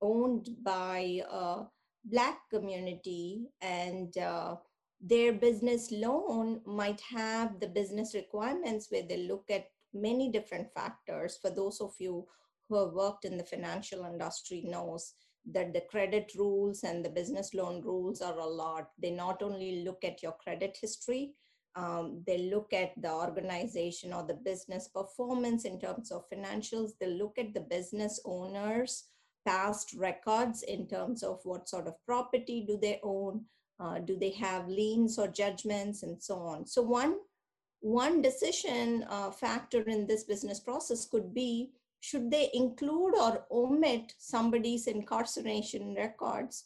owned 0.00 0.48
by 0.62 1.20
a 1.30 1.62
black 2.04 2.38
community 2.50 3.48
and 3.60 4.16
uh, 4.18 4.56
their 5.00 5.32
business 5.32 5.90
loan 5.90 6.60
might 6.66 7.00
have 7.00 7.58
the 7.58 7.66
business 7.66 8.14
requirements 8.14 8.86
where 8.90 9.02
they 9.02 9.26
look 9.26 9.44
at 9.50 9.66
many 9.92 10.30
different 10.30 10.72
factors. 10.72 11.38
For 11.40 11.50
those 11.50 11.80
of 11.80 11.94
you 11.98 12.26
who 12.68 12.78
have 12.78 12.92
worked 12.92 13.24
in 13.24 13.36
the 13.36 13.44
financial 13.44 14.04
industry 14.04 14.62
knows 14.66 15.14
that 15.44 15.72
the 15.72 15.82
credit 15.90 16.32
rules 16.36 16.82
and 16.84 17.04
the 17.04 17.08
business 17.08 17.54
loan 17.54 17.80
rules 17.82 18.20
are 18.20 18.38
a 18.38 18.46
lot 18.46 18.90
they 18.98 19.10
not 19.10 19.42
only 19.42 19.82
look 19.84 20.04
at 20.04 20.22
your 20.22 20.32
credit 20.32 20.76
history 20.80 21.32
um, 21.76 22.22
they 22.26 22.50
look 22.50 22.72
at 22.72 22.90
the 23.00 23.10
organization 23.10 24.12
or 24.12 24.24
the 24.26 24.34
business 24.34 24.88
performance 24.88 25.64
in 25.64 25.80
terms 25.80 26.10
of 26.10 26.28
financials 26.28 26.90
they 27.00 27.06
look 27.06 27.38
at 27.38 27.54
the 27.54 27.60
business 27.60 28.20
owners 28.24 29.04
past 29.46 29.94
records 29.94 30.62
in 30.62 30.86
terms 30.86 31.22
of 31.22 31.40
what 31.44 31.68
sort 31.68 31.86
of 31.86 31.94
property 32.04 32.64
do 32.66 32.76
they 32.76 33.00
own 33.02 33.44
uh, 33.80 33.98
do 33.98 34.16
they 34.16 34.30
have 34.30 34.68
liens 34.68 35.18
or 35.18 35.26
judgments 35.26 36.02
and 36.02 36.22
so 36.22 36.36
on? 36.36 36.66
So 36.66 36.82
one, 36.82 37.16
one 37.80 38.20
decision 38.20 39.06
uh, 39.08 39.30
factor 39.30 39.80
in 39.88 40.06
this 40.06 40.24
business 40.24 40.60
process 40.60 41.06
could 41.06 41.32
be, 41.32 41.70
should 42.00 42.30
they 42.30 42.50
include 42.54 43.14
or 43.14 43.46
omit 43.50 44.14
somebody's 44.18 44.86
incarceration 44.86 45.94
records 45.94 46.64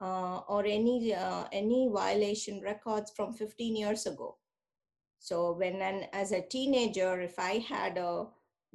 uh, 0.00 0.38
or 0.48 0.64
any, 0.66 1.14
uh, 1.14 1.44
any 1.52 1.88
violation 1.92 2.60
records 2.60 3.12
from 3.14 3.32
15 3.32 3.76
years 3.76 4.06
ago? 4.06 4.36
So 5.18 5.52
when 5.52 5.80
an, 5.80 6.06
as 6.12 6.32
a 6.32 6.42
teenager, 6.42 7.20
if 7.20 7.38
I 7.38 7.64
had 7.68 7.96
a 7.96 8.26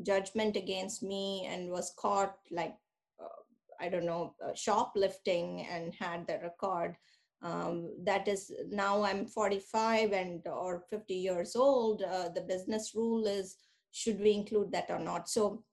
judgment 0.02 0.56
against 0.56 1.04
me 1.04 1.46
and 1.50 1.70
was 1.70 1.94
caught 1.98 2.38
like, 2.52 2.76
uh, 3.22 3.42
I 3.82 3.90
don't 3.90 4.06
know, 4.06 4.34
uh, 4.42 4.54
shoplifting 4.54 5.68
and 5.70 5.94
had 5.94 6.26
the 6.26 6.40
record, 6.42 6.96
um, 7.42 7.92
that 8.04 8.28
is 8.28 8.52
now 8.70 9.04
i'm 9.04 9.26
45 9.28 10.12
and 10.12 10.48
or 10.48 10.84
50 10.90 11.14
years 11.14 11.56
old 11.56 12.02
uh, 12.02 12.30
the 12.30 12.42
business 12.42 12.94
rule 12.96 13.28
is 13.28 13.58
should 13.92 14.20
we 14.20 14.32
include 14.32 14.72
that 14.72 14.88
or 14.90 15.00
not 15.00 15.30
so 15.30 15.64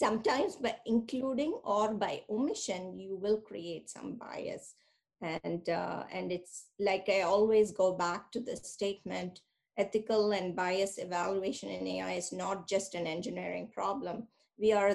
sometimes 0.00 0.56
by 0.56 0.74
including 0.86 1.52
or 1.62 1.92
by 1.92 2.22
omission 2.30 2.98
you 2.98 3.16
will 3.16 3.38
create 3.38 3.90
some 3.90 4.14
bias. 4.14 4.74
And 5.20 5.68
uh, 5.68 6.04
and 6.10 6.32
it's 6.32 6.54
like 6.78 7.06
i 7.10 7.20
always 7.20 7.72
go 7.72 7.88
back 7.92 8.32
to 8.32 8.40
the 8.40 8.56
statement 8.56 9.40
ethical 9.76 10.32
and 10.32 10.56
bias 10.56 10.96
evaluation 10.96 11.68
in 11.68 11.86
ai 11.86 12.12
is 12.12 12.32
not 12.32 12.66
just 12.66 12.94
an 12.94 13.06
engineering 13.06 13.68
problem. 13.74 14.26
We 14.58 14.72
are 14.72 14.94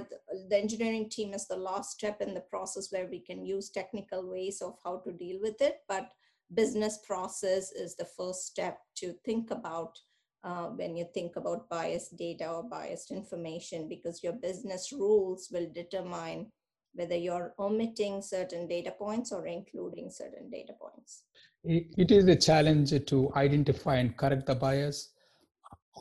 the 0.49 0.57
engineering 0.57 1.09
team 1.09 1.35
is 1.35 1.47
the 1.47 1.63
last 1.69 1.91
step 1.97 2.21
in 2.21 2.33
the 2.33 2.47
process 2.53 2.91
where 2.91 3.07
we 3.07 3.19
can 3.19 3.45
use 3.45 3.69
technical 3.69 4.27
ways 4.35 4.61
of 4.61 4.73
how 4.83 4.97
to 5.05 5.11
deal 5.11 5.39
with 5.41 5.61
it 5.61 5.77
but 5.87 6.11
business 6.53 6.99
process 7.09 7.71
is 7.71 7.95
the 7.95 8.09
first 8.17 8.45
step 8.45 8.77
to 9.01 9.13
think 9.25 9.49
about 9.49 9.97
uh, 10.45 10.67
when 10.67 10.95
you 10.95 11.05
think 11.13 11.35
about 11.35 11.67
biased 11.69 12.15
data 12.17 12.47
or 12.47 12.63
biased 12.63 13.11
information 13.11 13.89
because 13.89 14.23
your 14.23 14.33
business 14.33 14.91
rules 14.93 15.49
will 15.51 15.67
determine 15.73 16.45
whether 16.93 17.15
you're 17.15 17.53
omitting 17.59 18.21
certain 18.21 18.67
data 18.67 18.91
points 18.91 19.31
or 19.31 19.47
including 19.47 20.09
certain 20.09 20.49
data 20.49 20.73
points. 20.79 21.23
it 21.63 22.11
is 22.11 22.25
a 22.27 22.35
challenge 22.35 22.93
to 23.05 23.31
identify 23.35 23.95
and 23.95 24.15
correct 24.15 24.45
the 24.45 24.55
bias. 24.55 25.11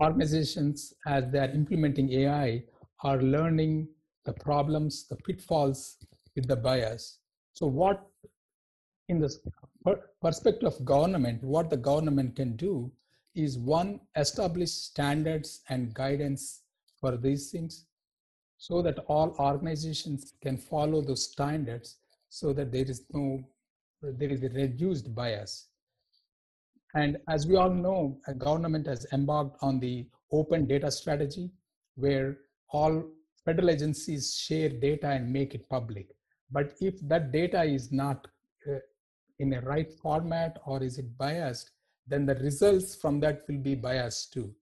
organizations, 0.01 0.93
as 1.07 1.25
they're 1.33 1.51
implementing 1.51 2.13
AI, 2.13 2.65
are 3.03 3.21
learning 3.23 3.89
the 4.25 4.33
problems, 4.33 5.07
the 5.09 5.17
pitfalls 5.17 5.97
with 6.37 6.47
the 6.49 6.57
bias. 6.57 7.19
So, 7.53 7.67
what 7.67 8.07
in 9.09 9.21
the 9.21 9.31
perspective 10.21 10.69
of 10.73 10.85
government, 10.85 11.43
what 11.43 11.71
the 11.71 11.77
government 11.77 12.35
can 12.37 12.57
do 12.57 12.91
is 13.35 13.59
one, 13.59 14.01
establish 14.17 14.71
standards 14.71 15.63
and 15.69 15.93
guidance 15.95 16.63
for 17.01 17.17
these 17.17 17.51
things 17.51 17.87
so 18.59 18.81
that 18.83 18.99
all 19.09 19.35
organizations 19.39 20.35
can 20.43 20.57
follow 20.57 21.03
those 21.03 21.31
standards 21.31 21.99
so 22.29 22.53
that 22.53 22.73
there 22.73 22.85
is 22.85 23.05
no, 23.13 23.43
there 24.03 24.31
is 24.31 24.43
a 24.43 24.49
reduced 24.49 25.15
bias. 25.15 25.69
And 26.95 27.19
as 27.29 27.47
we 27.47 27.57
all 27.57 27.71
know, 27.71 28.19
a 28.29 28.35
government 28.35 28.87
has 28.87 29.07
embarked 29.13 29.57
on 29.61 29.81
the 29.81 30.07
open 30.33 30.67
data 30.67 30.91
strategy 30.91 31.51
where 31.97 32.39
all 32.71 33.05
federal 33.45 33.71
agencies 33.71 34.37
share 34.37 34.69
data 34.69 35.09
and 35.09 35.33
make 35.33 35.55
it 35.55 35.69
public. 35.69 36.09
But 36.51 36.75
if 36.81 36.95
that 37.09 37.33
data 37.33 37.63
is 37.65 37.91
not 37.93 38.27
uh, 38.69 38.79
in 39.39 39.53
a 39.55 39.61
right 39.61 39.93
format 39.93 40.59
or 40.67 40.83
is 40.83 40.99
it 40.99 41.19
biased, 41.19 41.71
then 42.07 42.27
the 42.27 42.35
results 42.37 42.95
from 42.95 43.21
that 43.21 43.43
will 43.49 43.59
be 43.59 43.75
biased 43.75 44.33
too. 44.33 44.55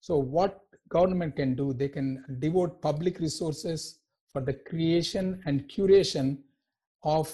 So 0.00 0.16
what 0.16 0.60
government 0.88 1.36
can 1.36 1.54
do, 1.54 1.72
they 1.72 1.88
can 1.88 2.24
devote 2.38 2.80
public 2.80 3.18
resources 3.20 4.00
for 4.32 4.40
the 4.40 4.54
creation 4.54 5.42
and 5.46 5.68
curation 5.68 6.38
of 7.02 7.30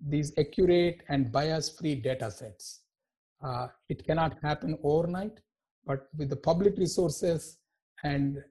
these 0.00 0.32
accurate 0.38 1.02
and 1.08 1.30
bias-free 1.30 1.96
data 1.96 2.30
sets. 2.30 2.80
Uh, 3.42 3.68
it 3.88 4.04
cannot 4.04 4.36
happen 4.42 4.78
overnight, 4.82 5.40
but 5.86 6.08
with 6.16 6.28
the 6.30 6.36
public 6.36 6.76
resources 6.76 7.58
and 8.04 8.42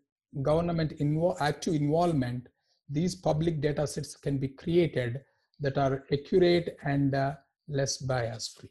government 0.41 0.98
invo 1.00 1.36
active 1.41 1.74
involvement, 1.74 2.48
these 2.89 3.15
public 3.15 3.62
data 3.62 3.86
sets 3.88 4.15
can 4.15 4.38
be 4.38 4.48
created 4.48 5.22
that 5.60 5.78
are 5.78 6.04
accurate 6.12 6.78
and 6.84 7.15
uh, 7.15 7.34
less 7.67 7.98
bias 7.98 8.56
free. 8.60 8.70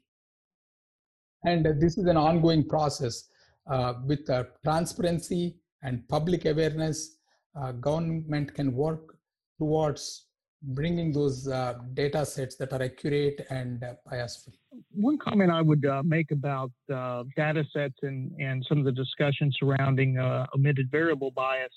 And 1.44 1.66
uh, 1.66 1.72
this 1.79 1.96
is 1.96 2.07
an 2.07 2.16
ongoing 2.16 2.66
process 2.66 3.29
uh, 3.70 3.94
with 4.05 4.29
uh, 4.29 4.44
transparency 4.64 5.57
and 5.83 6.07
public 6.09 6.44
awareness. 6.44 7.16
Uh, 7.55 7.72
government 7.72 8.55
can 8.55 8.74
work 8.74 9.16
towards 9.59 10.26
bringing 10.62 11.11
those 11.12 11.48
uh, 11.48 11.74
data 11.94 12.24
sets 12.26 12.57
that 12.57 12.72
are 12.72 12.83
accurate 12.83 13.46
and 13.48 13.83
bias 14.09 14.44
free. 14.44 14.83
One 14.92 15.16
comment 15.16 15.50
I 15.50 15.62
would 15.62 15.87
make 16.05 16.31
about 16.31 16.70
data 16.88 17.64
sets 17.72 17.96
and, 18.03 18.31
and 18.38 18.64
some 18.68 18.79
of 18.79 18.85
the 18.85 18.92
discussion 18.92 19.50
surrounding 19.59 20.18
omitted 20.55 20.90
variable 20.90 21.31
bias 21.31 21.72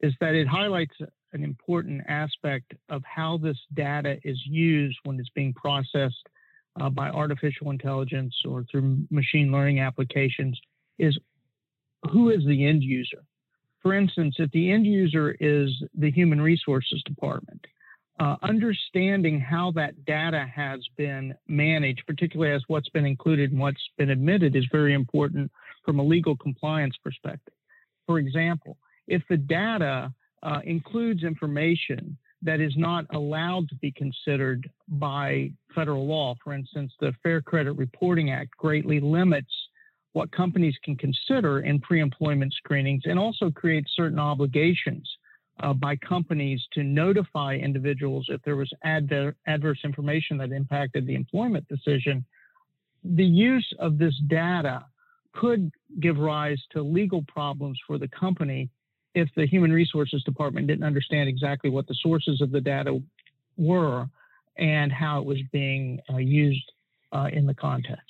is 0.00 0.14
that 0.20 0.34
it 0.34 0.48
highlights 0.48 0.94
an 1.34 1.44
important 1.44 2.02
aspect 2.08 2.72
of 2.88 3.02
how 3.04 3.38
this 3.38 3.58
data 3.74 4.16
is 4.24 4.40
used 4.46 4.98
when 5.04 5.20
it's 5.20 5.30
being 5.34 5.52
processed 5.52 6.26
uh, 6.80 6.88
by 6.88 7.08
artificial 7.10 7.70
intelligence 7.70 8.34
or 8.48 8.64
through 8.70 8.98
machine 9.10 9.52
learning 9.52 9.80
applications 9.80 10.58
is 10.98 11.18
who 12.10 12.30
is 12.30 12.44
the 12.46 12.66
end 12.66 12.82
user? 12.82 13.22
For 13.80 13.94
instance, 13.94 14.36
if 14.38 14.50
the 14.52 14.70
end 14.70 14.86
user 14.86 15.36
is 15.40 15.70
the 15.94 16.10
human 16.10 16.40
resources 16.40 17.02
department, 17.04 17.64
uh, 18.20 18.36
understanding 18.42 19.40
how 19.40 19.72
that 19.72 20.04
data 20.04 20.46
has 20.54 20.80
been 20.96 21.34
managed, 21.48 22.02
particularly 22.06 22.54
as 22.54 22.62
what's 22.68 22.88
been 22.90 23.06
included 23.06 23.50
and 23.50 23.60
what's 23.60 23.82
been 23.98 24.10
admitted, 24.10 24.54
is 24.54 24.64
very 24.70 24.94
important 24.94 25.50
from 25.84 25.98
a 25.98 26.04
legal 26.04 26.36
compliance 26.36 26.96
perspective. 27.02 27.54
For 28.06 28.18
example, 28.18 28.76
if 29.08 29.22
the 29.28 29.36
data 29.36 30.12
uh, 30.42 30.60
includes 30.64 31.24
information 31.24 32.16
that 32.42 32.60
is 32.60 32.72
not 32.76 33.06
allowed 33.14 33.68
to 33.68 33.76
be 33.76 33.92
considered 33.92 34.68
by 34.88 35.50
federal 35.74 36.06
law. 36.06 36.34
For 36.42 36.52
instance, 36.52 36.92
the 37.00 37.12
Fair 37.22 37.40
Credit 37.40 37.72
Reporting 37.72 38.30
Act 38.30 38.56
greatly 38.56 39.00
limits 39.00 39.52
what 40.12 40.30
companies 40.32 40.76
can 40.84 40.96
consider 40.96 41.60
in 41.60 41.80
pre 41.80 42.00
employment 42.00 42.52
screenings 42.52 43.02
and 43.06 43.18
also 43.18 43.50
creates 43.50 43.92
certain 43.96 44.18
obligations 44.18 45.08
uh, 45.60 45.72
by 45.72 45.96
companies 45.96 46.60
to 46.72 46.82
notify 46.82 47.54
individuals 47.54 48.26
if 48.28 48.42
there 48.42 48.56
was 48.56 48.70
adver- 48.84 49.36
adverse 49.46 49.80
information 49.84 50.36
that 50.38 50.52
impacted 50.52 51.06
the 51.06 51.14
employment 51.14 51.66
decision. 51.68 52.24
The 53.04 53.24
use 53.24 53.72
of 53.78 53.98
this 53.98 54.14
data 54.28 54.84
could 55.32 55.70
give 56.00 56.18
rise 56.18 56.60
to 56.72 56.82
legal 56.82 57.24
problems 57.26 57.78
for 57.86 57.98
the 57.98 58.08
company 58.08 58.68
if 59.14 59.28
the 59.36 59.46
human 59.46 59.72
resources 59.72 60.22
department 60.24 60.66
didn't 60.66 60.84
understand 60.84 61.28
exactly 61.28 61.70
what 61.70 61.86
the 61.86 61.94
sources 62.02 62.40
of 62.40 62.50
the 62.50 62.60
data 62.60 63.00
were 63.56 64.06
and 64.58 64.92
how 64.92 65.20
it 65.20 65.24
was 65.24 65.38
being 65.52 66.00
uh, 66.12 66.16
used 66.16 66.72
uh, 67.12 67.28
in 67.32 67.46
the 67.46 67.54
context. 67.54 68.04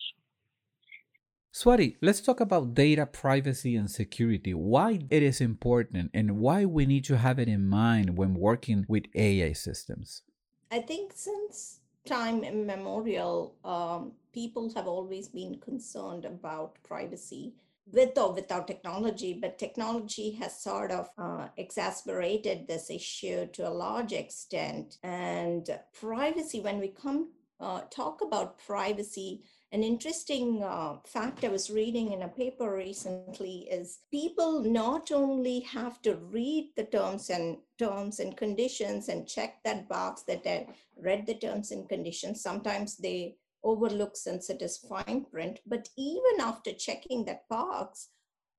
Swati, 1.54 1.96
let's 2.00 2.22
talk 2.22 2.40
about 2.40 2.72
data 2.72 3.04
privacy 3.04 3.76
and 3.76 3.90
security. 3.90 4.54
Why 4.54 5.00
it 5.10 5.22
is 5.22 5.40
important 5.40 6.10
and 6.14 6.38
why 6.38 6.64
we 6.64 6.86
need 6.86 7.04
to 7.04 7.18
have 7.18 7.38
it 7.38 7.46
in 7.46 7.68
mind 7.68 8.16
when 8.16 8.34
working 8.34 8.86
with 8.88 9.04
AI 9.14 9.52
systems. 9.52 10.22
I 10.70 10.80
think 10.80 11.12
since 11.14 11.80
time 12.06 12.42
immemorial, 12.42 13.54
um, 13.66 14.12
people 14.32 14.72
have 14.74 14.86
always 14.86 15.28
been 15.28 15.56
concerned 15.58 16.24
about 16.24 16.82
privacy 16.82 17.52
with 17.86 18.16
or 18.16 18.32
without 18.32 18.66
technology, 18.66 19.38
but 19.40 19.58
technology 19.58 20.32
has 20.32 20.62
sort 20.62 20.90
of 20.90 21.10
uh, 21.18 21.48
exacerbated 21.56 22.66
this 22.66 22.90
issue 22.90 23.46
to 23.46 23.68
a 23.68 23.70
large 23.70 24.12
extent. 24.12 24.98
And 25.02 25.68
privacy, 25.92 26.60
when 26.60 26.78
we 26.78 26.88
come 26.88 27.30
uh, 27.60 27.82
talk 27.90 28.20
about 28.22 28.58
privacy, 28.58 29.42
an 29.72 29.82
interesting 29.82 30.62
uh, 30.62 30.96
fact 31.06 31.44
I 31.44 31.48
was 31.48 31.70
reading 31.70 32.12
in 32.12 32.22
a 32.22 32.28
paper 32.28 32.74
recently 32.74 33.68
is 33.70 34.00
people 34.10 34.60
not 34.60 35.10
only 35.10 35.60
have 35.60 36.02
to 36.02 36.16
read 36.16 36.72
the 36.76 36.84
terms 36.84 37.30
and 37.30 37.56
terms 37.78 38.20
and 38.20 38.36
conditions 38.36 39.08
and 39.08 39.26
check 39.26 39.62
that 39.64 39.88
box 39.88 40.22
that 40.24 40.44
they 40.44 40.68
read 41.00 41.26
the 41.26 41.34
terms 41.34 41.70
and 41.70 41.88
conditions. 41.88 42.42
Sometimes 42.42 42.98
they 42.98 43.36
overlook 43.64 44.16
since 44.16 44.50
it 44.50 44.62
is 44.62 44.78
fine 44.78 45.24
print. 45.30 45.60
But 45.66 45.88
even 45.96 46.40
after 46.40 46.72
checking 46.72 47.24
that 47.26 47.48
box, 47.48 48.08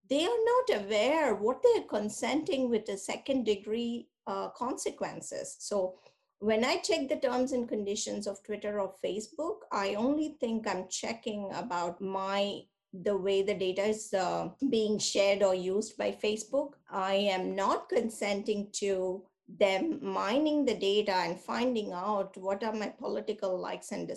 they 0.09 0.25
are 0.25 0.43
not 0.45 0.83
aware 0.83 1.35
what 1.35 1.61
they're 1.63 1.83
consenting 1.83 2.69
with 2.69 2.85
the 2.85 2.97
second 2.97 3.45
degree 3.45 4.09
uh, 4.27 4.49
consequences. 4.49 5.55
So 5.59 5.95
when 6.39 6.65
I 6.65 6.77
check 6.77 7.07
the 7.07 7.15
terms 7.15 7.53
and 7.53 7.69
conditions 7.69 8.27
of 8.27 8.43
Twitter 8.43 8.79
or 8.79 8.93
Facebook, 9.03 9.59
I 9.71 9.95
only 9.95 10.35
think 10.39 10.67
I'm 10.67 10.87
checking 10.89 11.49
about 11.53 12.01
my 12.01 12.63
the 12.93 13.17
way 13.17 13.41
the 13.41 13.55
data 13.55 13.81
is 13.85 14.13
uh, 14.13 14.49
being 14.69 14.99
shared 14.99 15.41
or 15.41 15.55
used 15.55 15.97
by 15.97 16.11
Facebook. 16.11 16.73
I 16.91 17.15
am 17.15 17.55
not 17.55 17.89
consenting 17.89 18.69
to 18.73 19.23
them 19.47 19.99
mining 20.01 20.65
the 20.65 20.73
data 20.73 21.13
and 21.13 21.39
finding 21.39 21.91
out 21.91 22.35
what 22.37 22.63
are 22.63 22.73
my 22.73 22.87
political 22.87 23.59
likes 23.59 23.91
and 23.91 24.07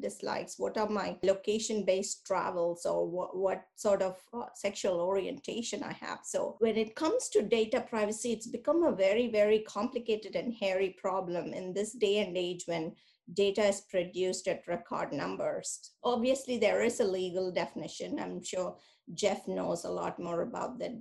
dislikes, 0.00 0.58
what 0.58 0.78
are 0.78 0.88
my 0.88 1.16
location 1.22 1.84
based 1.84 2.26
travels, 2.26 2.86
or 2.86 3.06
what, 3.06 3.36
what 3.36 3.64
sort 3.76 4.00
of 4.02 4.16
uh, 4.32 4.46
sexual 4.54 5.00
orientation 5.00 5.82
I 5.82 5.92
have. 5.92 6.20
So, 6.24 6.56
when 6.58 6.76
it 6.76 6.96
comes 6.96 7.28
to 7.30 7.42
data 7.42 7.84
privacy, 7.88 8.32
it's 8.32 8.46
become 8.46 8.82
a 8.82 8.96
very, 8.96 9.28
very 9.28 9.60
complicated 9.60 10.36
and 10.36 10.54
hairy 10.54 10.96
problem 10.98 11.52
in 11.52 11.74
this 11.74 11.92
day 11.92 12.18
and 12.18 12.36
age 12.36 12.64
when 12.66 12.92
data 13.34 13.64
is 13.64 13.82
produced 13.82 14.48
at 14.48 14.66
record 14.66 15.12
numbers. 15.12 15.92
Obviously, 16.02 16.58
there 16.58 16.82
is 16.82 17.00
a 17.00 17.04
legal 17.04 17.52
definition. 17.52 18.18
I'm 18.18 18.42
sure 18.42 18.76
Jeff 19.14 19.46
knows 19.46 19.84
a 19.84 19.90
lot 19.90 20.18
more 20.18 20.42
about 20.42 20.78
that 20.78 20.98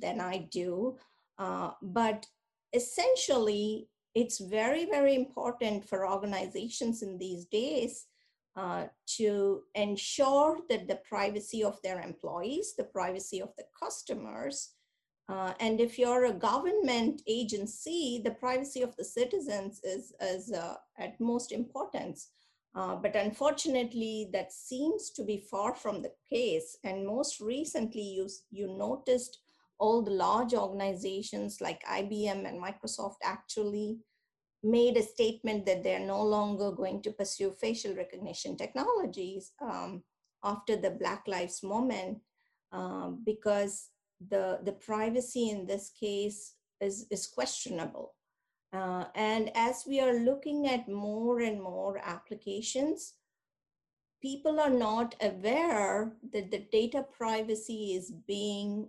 than 0.00 0.20
I 0.20 0.48
do. 0.50 0.98
Uh, 1.38 1.70
but 1.82 2.26
essentially, 2.74 3.88
it's 4.14 4.38
very, 4.38 4.84
very 4.84 5.14
important 5.14 5.88
for 5.88 6.08
organizations 6.08 7.02
in 7.02 7.18
these 7.18 7.46
days 7.46 8.06
uh, 8.56 8.84
to 9.16 9.62
ensure 9.74 10.58
that 10.68 10.86
the 10.86 11.00
privacy 11.08 11.64
of 11.64 11.80
their 11.82 12.00
employees, 12.00 12.74
the 12.76 12.84
privacy 12.84 13.40
of 13.40 13.50
the 13.56 13.64
customers, 13.82 14.74
uh, 15.28 15.54
and 15.58 15.80
if 15.80 15.98
you're 15.98 16.26
a 16.26 16.32
government 16.32 17.22
agency, 17.26 18.20
the 18.22 18.32
privacy 18.32 18.82
of 18.82 18.94
the 18.96 19.04
citizens 19.04 19.80
is, 19.82 20.12
is 20.20 20.52
uh, 20.52 20.74
at 20.98 21.18
most 21.18 21.50
importance. 21.50 22.30
Uh, 22.74 22.96
but 22.96 23.14
unfortunately, 23.14 24.28
that 24.32 24.52
seems 24.52 25.10
to 25.10 25.22
be 25.22 25.46
far 25.50 25.74
from 25.74 26.02
the 26.02 26.12
case. 26.30 26.76
And 26.84 27.06
most 27.06 27.40
recently, 27.40 28.02
you, 28.02 28.28
you 28.50 28.76
noticed 28.76 29.38
all 29.78 30.02
the 30.02 30.10
large 30.10 30.54
organizations 30.54 31.60
like 31.60 31.84
IBM 31.84 32.48
and 32.48 32.62
Microsoft 32.62 33.16
actually 33.22 33.98
made 34.62 34.96
a 34.96 35.02
statement 35.02 35.66
that 35.66 35.82
they're 35.82 36.06
no 36.06 36.22
longer 36.22 36.70
going 36.70 37.02
to 37.02 37.10
pursue 37.12 37.50
facial 37.50 37.94
recognition 37.94 38.56
technologies 38.56 39.52
um, 39.60 40.02
after 40.42 40.76
the 40.76 40.90
Black 40.90 41.24
Lives 41.26 41.62
Moment 41.62 42.18
um, 42.72 43.22
because 43.24 43.90
the, 44.30 44.60
the 44.64 44.72
privacy 44.72 45.50
in 45.50 45.66
this 45.66 45.90
case 45.90 46.54
is, 46.80 47.06
is 47.10 47.26
questionable. 47.26 48.14
Uh, 48.72 49.04
and 49.14 49.50
as 49.54 49.84
we 49.86 50.00
are 50.00 50.18
looking 50.18 50.66
at 50.66 50.88
more 50.88 51.40
and 51.40 51.62
more 51.62 52.00
applications, 52.02 53.14
people 54.20 54.58
are 54.58 54.70
not 54.70 55.14
aware 55.20 56.16
that 56.32 56.50
the 56.50 56.66
data 56.72 57.04
privacy 57.16 57.94
is 57.94 58.10
being 58.26 58.88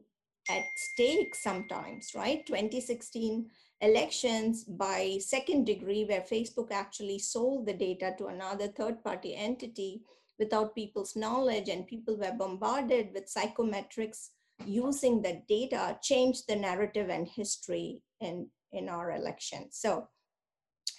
at 0.49 0.65
stake 0.75 1.35
sometimes, 1.35 2.11
right? 2.15 2.45
2016 2.45 3.49
elections 3.81 4.63
by 4.63 5.17
second 5.19 5.65
degree, 5.65 6.05
where 6.05 6.21
Facebook 6.21 6.71
actually 6.71 7.19
sold 7.19 7.65
the 7.65 7.73
data 7.73 8.13
to 8.17 8.27
another 8.27 8.67
third 8.67 9.03
party 9.03 9.35
entity 9.35 10.01
without 10.39 10.75
people's 10.75 11.15
knowledge, 11.15 11.69
and 11.69 11.87
people 11.87 12.17
were 12.17 12.33
bombarded 12.37 13.09
with 13.13 13.33
psychometrics 13.33 14.29
using 14.65 15.21
that 15.21 15.47
data, 15.47 15.97
changed 16.01 16.43
the 16.47 16.55
narrative 16.55 17.09
and 17.09 17.27
history 17.27 18.01
in, 18.21 18.47
in 18.71 18.89
our 18.89 19.11
election. 19.11 19.67
So, 19.71 20.07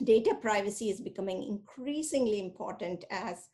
data 0.05 0.35
privacy 0.41 0.91
is 0.91 1.01
becoming 1.01 1.43
increasingly 1.43 2.41
important 2.41 3.05
as 3.11 3.49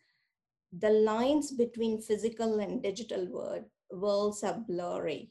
the 0.76 0.90
lines 0.90 1.52
between 1.52 2.00
physical 2.00 2.58
and 2.60 2.82
digital 2.82 3.26
world, 3.26 3.64
worlds 3.90 4.42
are 4.42 4.58
blurry. 4.66 5.30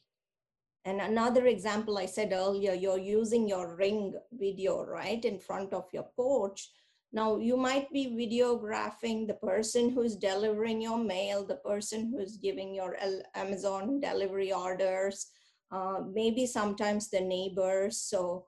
And 0.85 0.99
another 0.99 1.45
example 1.45 1.97
I 1.97 2.07
said 2.07 2.33
earlier, 2.33 2.73
you're 2.73 2.97
using 2.97 3.47
your 3.47 3.75
ring 3.75 4.13
video 4.33 4.83
right 4.83 5.23
in 5.23 5.39
front 5.39 5.73
of 5.73 5.85
your 5.93 6.07
porch. 6.15 6.69
Now 7.13 7.37
you 7.37 7.57
might 7.57 7.91
be 7.91 8.07
videographing 8.07 9.27
the 9.27 9.35
person 9.35 9.89
who's 9.89 10.15
delivering 10.15 10.81
your 10.81 10.97
mail, 10.97 11.45
the 11.45 11.57
person 11.57 12.11
who's 12.11 12.37
giving 12.37 12.73
your 12.73 12.97
Amazon 13.35 13.99
delivery 13.99 14.53
orders, 14.53 15.27
uh, 15.71 15.99
maybe 16.11 16.45
sometimes 16.45 17.09
the 17.09 17.21
neighbors. 17.21 17.97
So 17.97 18.45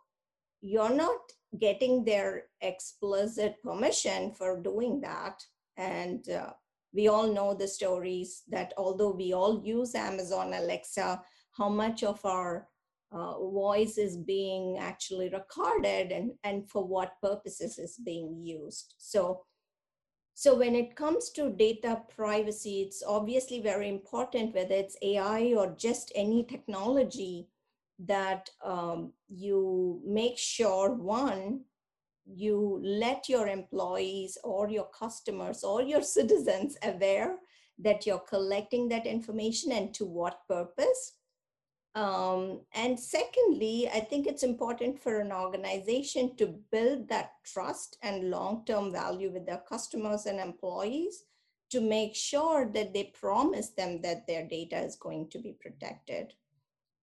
you're 0.61 0.95
not 0.95 1.19
getting 1.59 2.03
their 2.03 2.45
explicit 2.61 3.61
permission 3.63 4.31
for 4.33 4.59
doing 4.59 5.01
that. 5.01 5.43
And 5.77 6.27
uh, 6.29 6.53
we 6.93 7.09
all 7.09 7.31
know 7.31 7.53
the 7.53 7.67
stories 7.67 8.43
that 8.49 8.73
although 8.77 9.11
we 9.11 9.33
all 9.33 9.61
use 9.63 9.93
Amazon 9.93 10.53
Alexa, 10.53 11.21
how 11.57 11.69
much 11.69 12.03
of 12.03 12.23
our 12.25 12.67
uh, 13.11 13.37
voice 13.39 13.97
is 13.97 14.17
being 14.17 14.77
actually 14.79 15.29
recorded 15.29 16.11
and, 16.11 16.31
and 16.43 16.67
for 16.69 16.83
what 16.83 17.21
purposes 17.21 17.77
is 17.77 17.97
being 18.03 18.35
used. 18.41 18.95
So, 18.97 19.45
so 20.33 20.57
when 20.57 20.73
it 20.75 20.95
comes 20.95 21.29
to 21.31 21.51
data 21.51 22.01
privacy, 22.15 22.81
it's 22.81 23.03
obviously 23.07 23.61
very 23.61 23.87
important, 23.87 24.55
whether 24.55 24.73
it's 24.73 24.97
AI 25.03 25.53
or 25.55 25.75
just 25.77 26.11
any 26.15 26.43
technology, 26.43 27.47
that 27.99 28.49
um, 28.63 29.13
you 29.29 30.01
make 30.05 30.37
sure 30.37 30.93
one, 30.93 31.61
you 32.25 32.81
let 32.83 33.29
your 33.29 33.47
employees 33.47 34.37
or 34.43 34.69
your 34.69 34.87
customers 34.97 35.63
or 35.63 35.81
your 35.81 36.01
citizens 36.17 36.77
aware 36.83 37.37
that 37.79 38.05
you're 38.05 38.19
collecting 38.19 38.87
that 38.89 39.05
information 39.05 39.71
and 39.71 39.93
to 39.93 40.05
what 40.05 40.39
purpose. 40.47 41.13
Um, 41.95 42.61
and 42.73 42.99
secondly, 42.99 43.87
I 43.93 43.99
think 43.99 44.25
it's 44.25 44.41
important 44.43 44.99
for 44.99 45.19
an 45.19 45.31
organization 45.31 46.35
to 46.37 46.55
build 46.71 47.07
that 47.09 47.33
trust 47.45 47.97
and 48.01 48.31
long 48.31 48.63
term 48.65 48.91
value 48.91 49.31
with 49.31 49.45
their 49.45 49.61
customers 49.69 50.25
and 50.25 50.39
employees 50.39 51.25
to 51.69 51.81
make 51.81 52.15
sure 52.15 52.69
that 52.73 52.93
they 52.93 53.11
promise 53.19 53.69
them 53.69 54.01
that 54.01 54.25
their 54.27 54.47
data 54.47 54.77
is 54.77 54.95
going 54.95 55.29
to 55.29 55.39
be 55.39 55.55
protected. 55.59 56.33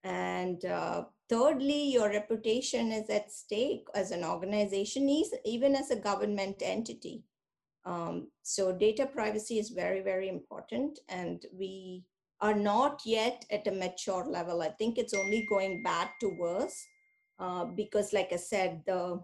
And 0.03 0.65
uh, 0.65 1.05
thirdly, 1.29 1.93
your 1.93 2.09
reputation 2.09 2.91
is 2.91 3.09
at 3.11 3.31
stake 3.31 3.87
as 3.95 4.11
an 4.11 4.25
organization, 4.25 5.09
even 5.45 5.77
as 5.77 5.91
a 5.91 5.97
government 5.97 6.63
entity. 6.63 7.23
Um, 7.85 8.29
so 8.43 8.73
data 8.73 9.07
privacy 9.07 9.59
is 9.59 9.71
very, 9.71 10.01
very 10.01 10.29
important. 10.29 10.99
And 11.09 11.45
we 11.53 12.05
are 12.41 12.55
not 12.55 13.03
yet 13.05 13.45
at 13.51 13.67
a 13.67 13.73
mature 13.73 14.25
level. 14.25 14.63
I 14.63 14.69
think 14.69 14.97
it's 14.97 15.15
only 15.15 15.47
going 15.49 15.83
bad 15.83 16.09
to 16.21 16.29
worse 16.29 16.87
uh, 17.39 17.67
because, 17.67 18.13
like 18.13 18.33
I 18.33 18.37
said, 18.37 18.83
the 18.87 19.23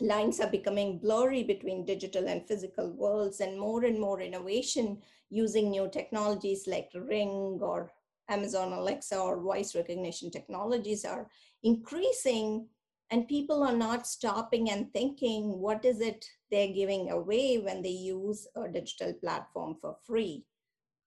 lines 0.00 0.40
are 0.40 0.50
becoming 0.50 0.98
blurry 0.98 1.42
between 1.42 1.86
digital 1.86 2.28
and 2.28 2.46
physical 2.46 2.90
worlds 2.92 3.40
and 3.40 3.58
more 3.58 3.84
and 3.84 3.98
more 3.98 4.20
innovation 4.20 4.98
using 5.30 5.70
new 5.70 5.88
technologies 5.90 6.66
like 6.66 6.90
ring 6.94 7.58
or 7.62 7.90
Amazon 8.28 8.72
Alexa 8.72 9.18
or 9.18 9.40
voice 9.40 9.74
recognition 9.74 10.30
technologies 10.30 11.04
are 11.04 11.28
increasing 11.62 12.68
and 13.10 13.28
people 13.28 13.62
are 13.62 13.76
not 13.76 14.06
stopping 14.06 14.70
and 14.70 14.92
thinking 14.92 15.58
what 15.60 15.84
is 15.84 16.00
it 16.00 16.26
they're 16.50 16.72
giving 16.72 17.10
away 17.10 17.58
when 17.58 17.82
they 17.82 17.88
use 17.88 18.46
a 18.56 18.68
digital 18.68 19.12
platform 19.14 19.76
for 19.80 19.96
free 20.04 20.44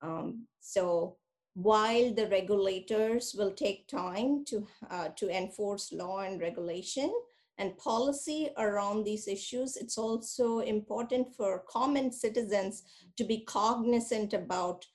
um, 0.01 0.47
so 0.59 1.17
while 1.61 2.13
the 2.13 2.27
regulators 2.27 3.35
will 3.37 3.51
take 3.51 3.87
time 3.87 4.45
to 4.45 4.65
uh, 4.89 5.09
to 5.15 5.29
enforce 5.29 5.91
law 5.91 6.19
and 6.19 6.39
regulation 6.41 7.13
and 7.57 7.77
policy 7.77 8.49
around 8.57 9.03
these 9.03 9.27
issues 9.27 9.75
it's 9.75 9.97
also 9.97 10.59
important 10.59 11.35
for 11.35 11.63
common 11.67 12.11
citizens 12.11 12.83
to 13.17 13.23
be 13.25 13.41
cognizant 13.41 14.33
about 14.33 14.85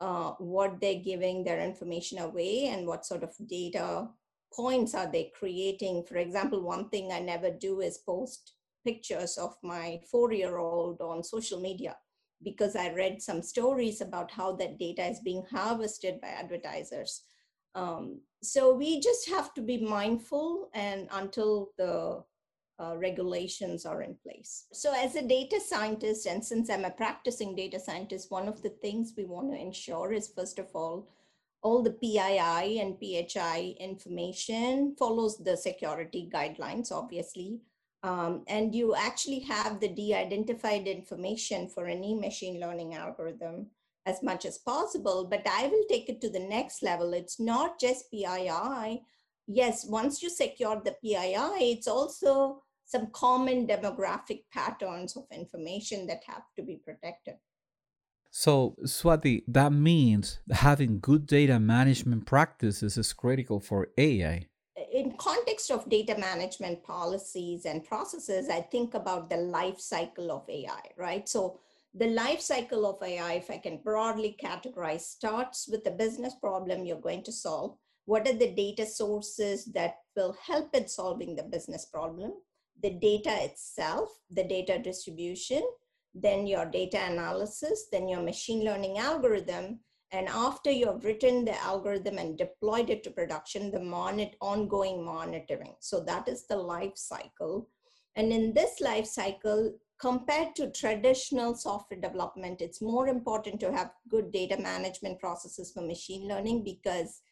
uh, 0.00 0.30
what 0.38 0.80
they're 0.80 1.02
giving 1.02 1.44
their 1.44 1.60
information 1.60 2.18
away 2.18 2.68
and 2.68 2.86
what 2.86 3.06
sort 3.06 3.22
of 3.22 3.34
data 3.46 4.08
points 4.52 4.94
are 4.94 5.10
they 5.10 5.30
creating. 5.38 6.04
For 6.04 6.16
example, 6.16 6.60
one 6.62 6.88
thing 6.88 7.12
I 7.12 7.20
never 7.20 7.50
do 7.50 7.80
is 7.80 7.98
post 7.98 8.52
pictures 8.84 9.36
of 9.36 9.56
my 9.62 10.00
four 10.10 10.32
year 10.32 10.58
old 10.58 11.00
on 11.00 11.22
social 11.24 11.60
media 11.60 11.96
because 12.42 12.76
I 12.76 12.92
read 12.92 13.22
some 13.22 13.42
stories 13.42 14.00
about 14.00 14.30
how 14.30 14.52
that 14.56 14.78
data 14.78 15.04
is 15.04 15.20
being 15.20 15.44
harvested 15.50 16.20
by 16.20 16.28
advertisers. 16.28 17.22
Um, 17.74 18.20
so 18.42 18.74
we 18.74 19.00
just 19.00 19.28
have 19.28 19.52
to 19.54 19.62
be 19.62 19.78
mindful 19.78 20.70
and 20.74 21.08
until 21.12 21.70
the 21.76 22.24
uh, 22.78 22.94
regulations 22.96 23.86
are 23.86 24.02
in 24.02 24.16
place. 24.22 24.66
So, 24.72 24.92
as 24.94 25.16
a 25.16 25.26
data 25.26 25.60
scientist, 25.60 26.26
and 26.26 26.44
since 26.44 26.68
I'm 26.68 26.84
a 26.84 26.90
practicing 26.90 27.56
data 27.56 27.80
scientist, 27.80 28.30
one 28.30 28.48
of 28.48 28.62
the 28.62 28.68
things 28.68 29.14
we 29.16 29.24
want 29.24 29.50
to 29.52 29.58
ensure 29.58 30.12
is 30.12 30.28
first 30.28 30.58
of 30.58 30.66
all, 30.74 31.08
all 31.62 31.82
the 31.82 31.92
PII 31.92 32.80
and 32.80 32.98
PHI 33.00 33.74
information 33.80 34.94
follows 34.98 35.38
the 35.38 35.56
security 35.56 36.28
guidelines, 36.32 36.92
obviously. 36.92 37.60
Um, 38.02 38.44
and 38.46 38.74
you 38.74 38.94
actually 38.94 39.40
have 39.40 39.80
the 39.80 39.88
de 39.88 40.14
identified 40.14 40.86
information 40.86 41.68
for 41.68 41.86
any 41.86 42.14
machine 42.14 42.60
learning 42.60 42.94
algorithm 42.94 43.66
as 44.04 44.22
much 44.22 44.44
as 44.44 44.58
possible. 44.58 45.26
But 45.28 45.46
I 45.46 45.66
will 45.66 45.84
take 45.88 46.08
it 46.08 46.20
to 46.20 46.30
the 46.30 46.40
next 46.40 46.82
level. 46.82 47.12
It's 47.14 47.40
not 47.40 47.80
just 47.80 48.10
PII. 48.10 49.02
Yes, 49.48 49.86
once 49.86 50.22
you 50.22 50.30
secure 50.30 50.80
the 50.84 50.96
PII, 51.02 51.72
it's 51.72 51.88
also 51.88 52.62
some 52.84 53.08
common 53.12 53.66
demographic 53.66 54.44
patterns 54.52 55.16
of 55.16 55.24
information 55.32 56.06
that 56.06 56.22
have 56.26 56.44
to 56.56 56.62
be 56.62 56.76
protected. 56.76 57.34
So, 58.30 58.76
Swati, 58.84 59.42
that 59.48 59.72
means 59.72 60.40
having 60.50 61.00
good 61.00 61.26
data 61.26 61.58
management 61.58 62.26
practices 62.26 62.98
is 62.98 63.12
critical 63.12 63.60
for 63.60 63.88
AI. 63.96 64.46
In 64.92 65.16
context 65.16 65.70
of 65.70 65.88
data 65.88 66.16
management 66.18 66.82
policies 66.84 67.64
and 67.64 67.84
processes, 67.84 68.48
I 68.48 68.60
think 68.60 68.94
about 68.94 69.28
the 69.28 69.36
life 69.36 69.80
cycle 69.80 70.30
of 70.30 70.48
AI, 70.48 70.90
right? 70.96 71.28
So, 71.28 71.60
the 71.94 72.08
life 72.08 72.40
cycle 72.40 72.84
of 72.84 73.02
AI, 73.02 73.34
if 73.34 73.50
I 73.50 73.56
can 73.56 73.78
broadly 73.82 74.36
categorize, 74.42 75.00
starts 75.00 75.66
with 75.66 75.82
the 75.82 75.92
business 75.92 76.34
problem 76.34 76.84
you're 76.84 77.00
going 77.00 77.22
to 77.22 77.32
solve. 77.32 77.78
What 78.04 78.28
are 78.28 78.34
the 78.34 78.52
data 78.52 78.84
sources 78.84 79.64
that 79.72 79.96
will 80.14 80.36
help 80.42 80.74
in 80.74 80.88
solving 80.88 81.34
the 81.34 81.42
business 81.42 81.86
problem? 81.86 82.32
the 82.82 82.90
data 82.90 83.44
itself, 83.44 84.10
the 84.30 84.44
data 84.44 84.78
distribution, 84.78 85.62
then 86.14 86.46
your 86.46 86.66
data 86.66 86.98
analysis, 87.04 87.86
then 87.92 88.08
your 88.08 88.22
machine 88.22 88.64
learning 88.64 88.98
algorithm. 88.98 89.80
And 90.12 90.28
after 90.28 90.70
you 90.70 90.86
have 90.86 91.04
written 91.04 91.44
the 91.44 91.60
algorithm 91.62 92.18
and 92.18 92.38
deployed 92.38 92.90
it 92.90 93.02
to 93.04 93.10
production, 93.10 93.70
the 93.70 93.80
monitor, 93.80 94.36
ongoing 94.40 95.04
monitoring. 95.04 95.74
So 95.80 96.00
that 96.00 96.28
is 96.28 96.46
the 96.46 96.56
life 96.56 96.96
cycle. 96.96 97.68
And 98.14 98.32
in 98.32 98.54
this 98.54 98.80
life 98.80 99.06
cycle, 99.06 99.74
compared 100.00 100.54
to 100.56 100.70
traditional 100.70 101.54
software 101.54 102.00
development, 102.00 102.60
it's 102.60 102.80
more 102.80 103.08
important 103.08 103.60
to 103.60 103.72
have 103.72 103.90
good 104.08 104.30
data 104.32 104.56
management 104.60 105.18
processes 105.18 105.72
for 105.72 105.82
machine 105.82 106.28
learning 106.28 106.62
because 106.64 107.22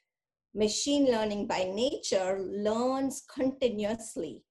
machine 0.55 1.07
learning 1.07 1.47
by 1.47 1.65
nature 1.65 2.39
learns 2.41 3.25
continuously 3.33 4.43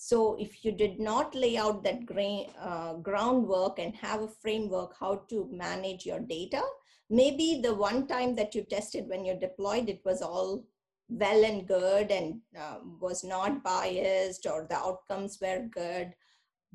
so 0.00 0.36
if 0.38 0.64
you 0.64 0.70
did 0.70 1.00
not 1.00 1.34
lay 1.34 1.56
out 1.56 1.82
that 1.82 2.06
gra- 2.06 2.46
uh, 2.56 2.94
groundwork 2.94 3.80
and 3.80 3.96
have 3.96 4.22
a 4.22 4.28
framework 4.28 4.94
how 4.98 5.24
to 5.28 5.48
manage 5.50 6.06
your 6.06 6.20
data, 6.20 6.62
maybe 7.10 7.60
the 7.62 7.74
one 7.74 8.06
time 8.06 8.34
that 8.36 8.54
you 8.54 8.62
tested 8.62 9.08
when 9.08 9.24
you 9.24 9.34
deployed 9.34 9.88
it 9.88 10.00
was 10.04 10.22
all 10.22 10.64
well 11.08 11.44
and 11.44 11.66
good 11.66 12.10
and 12.10 12.40
uh, 12.58 12.78
was 13.00 13.24
not 13.24 13.62
biased 13.62 14.46
or 14.46 14.66
the 14.68 14.76
outcomes 14.76 15.38
were 15.40 15.66
good. 15.70 16.12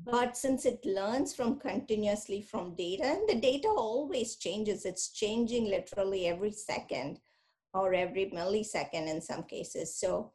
But 0.02 0.36
since 0.36 0.66
it 0.66 0.84
learns 0.84 1.34
from 1.34 1.60
continuously 1.60 2.42
from 2.42 2.74
data 2.74 3.04
and 3.04 3.28
the 3.28 3.40
data 3.40 3.68
always 3.68 4.34
changes. 4.36 4.84
It's 4.84 5.10
changing 5.10 5.66
literally 5.66 6.26
every 6.26 6.50
second 6.50 7.20
or 7.72 7.94
every 7.94 8.30
millisecond 8.34 9.08
in 9.08 9.20
some 9.20 9.44
cases. 9.44 9.94
So 9.94 10.32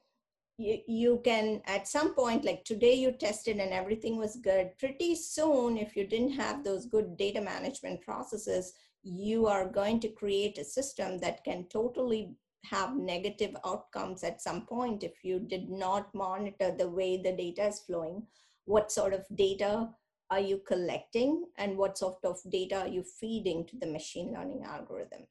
you, 0.58 0.80
you 0.88 1.22
can 1.26 1.62
at 1.66 1.90
some 1.90 2.14
point 2.14 2.46
like 2.46 2.64
today 2.64 2.94
you 2.94 3.12
tested 3.12 3.58
and 3.58 3.74
everything 3.74 4.18
was 4.18 4.38
good. 4.38 4.78
Pretty 4.78 5.16
soon 5.16 5.78
if 5.78 5.96
you 5.98 6.08
didn't 6.08 6.34
have 6.34 6.64
those 6.64 6.86
good 6.86 7.18
data 7.18 7.42
management 7.42 8.02
processes 8.02 8.74
you 9.04 9.48
are 9.48 9.68
going 9.68 10.00
to 10.02 10.10
create 10.10 10.58
a 10.58 10.64
system 10.64 11.18
that 11.20 11.44
can 11.44 11.66
totally 11.70 12.36
have 12.66 12.96
negative 12.96 13.56
outcomes 13.66 14.24
at 14.24 14.42
some 14.42 14.66
point 14.66 15.04
if 15.04 15.24
you 15.24 15.40
did 15.40 15.70
not 15.70 16.14
monitor 16.14 16.76
the 16.78 16.90
way 16.90 17.18
the 17.18 17.32
data 17.32 17.68
is 17.68 17.80
flowing. 17.80 18.24
What 18.66 18.92
sort 18.92 19.14
of 19.14 19.26
data 19.36 19.90
are 20.30 20.40
you 20.40 20.62
collecting 20.68 21.46
and 21.58 21.78
what 21.78 21.98
sort 21.98 22.18
of 22.24 22.38
data 22.50 22.82
are 22.82 22.88
you 22.88 23.04
feeding 23.04 23.66
to 23.68 23.78
the 23.78 23.88
machine 23.88 24.34
learning 24.34 24.64
algorithms? 24.68 25.28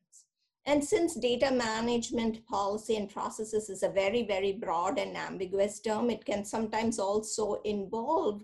And 0.67 0.85
since 0.85 1.15
data 1.15 1.51
management 1.51 2.45
policy 2.47 2.97
and 2.97 3.09
processes 3.09 3.71
is 3.71 3.83
a 3.83 3.89
very 3.89 4.25
very 4.25 4.53
broad 4.53 4.99
and 4.99 5.17
ambiguous 5.17 5.81
term 5.81 6.11
it 6.11 6.25
can 6.25 6.45
sometimes 6.45 6.99
also 6.99 7.61
involve 7.65 8.43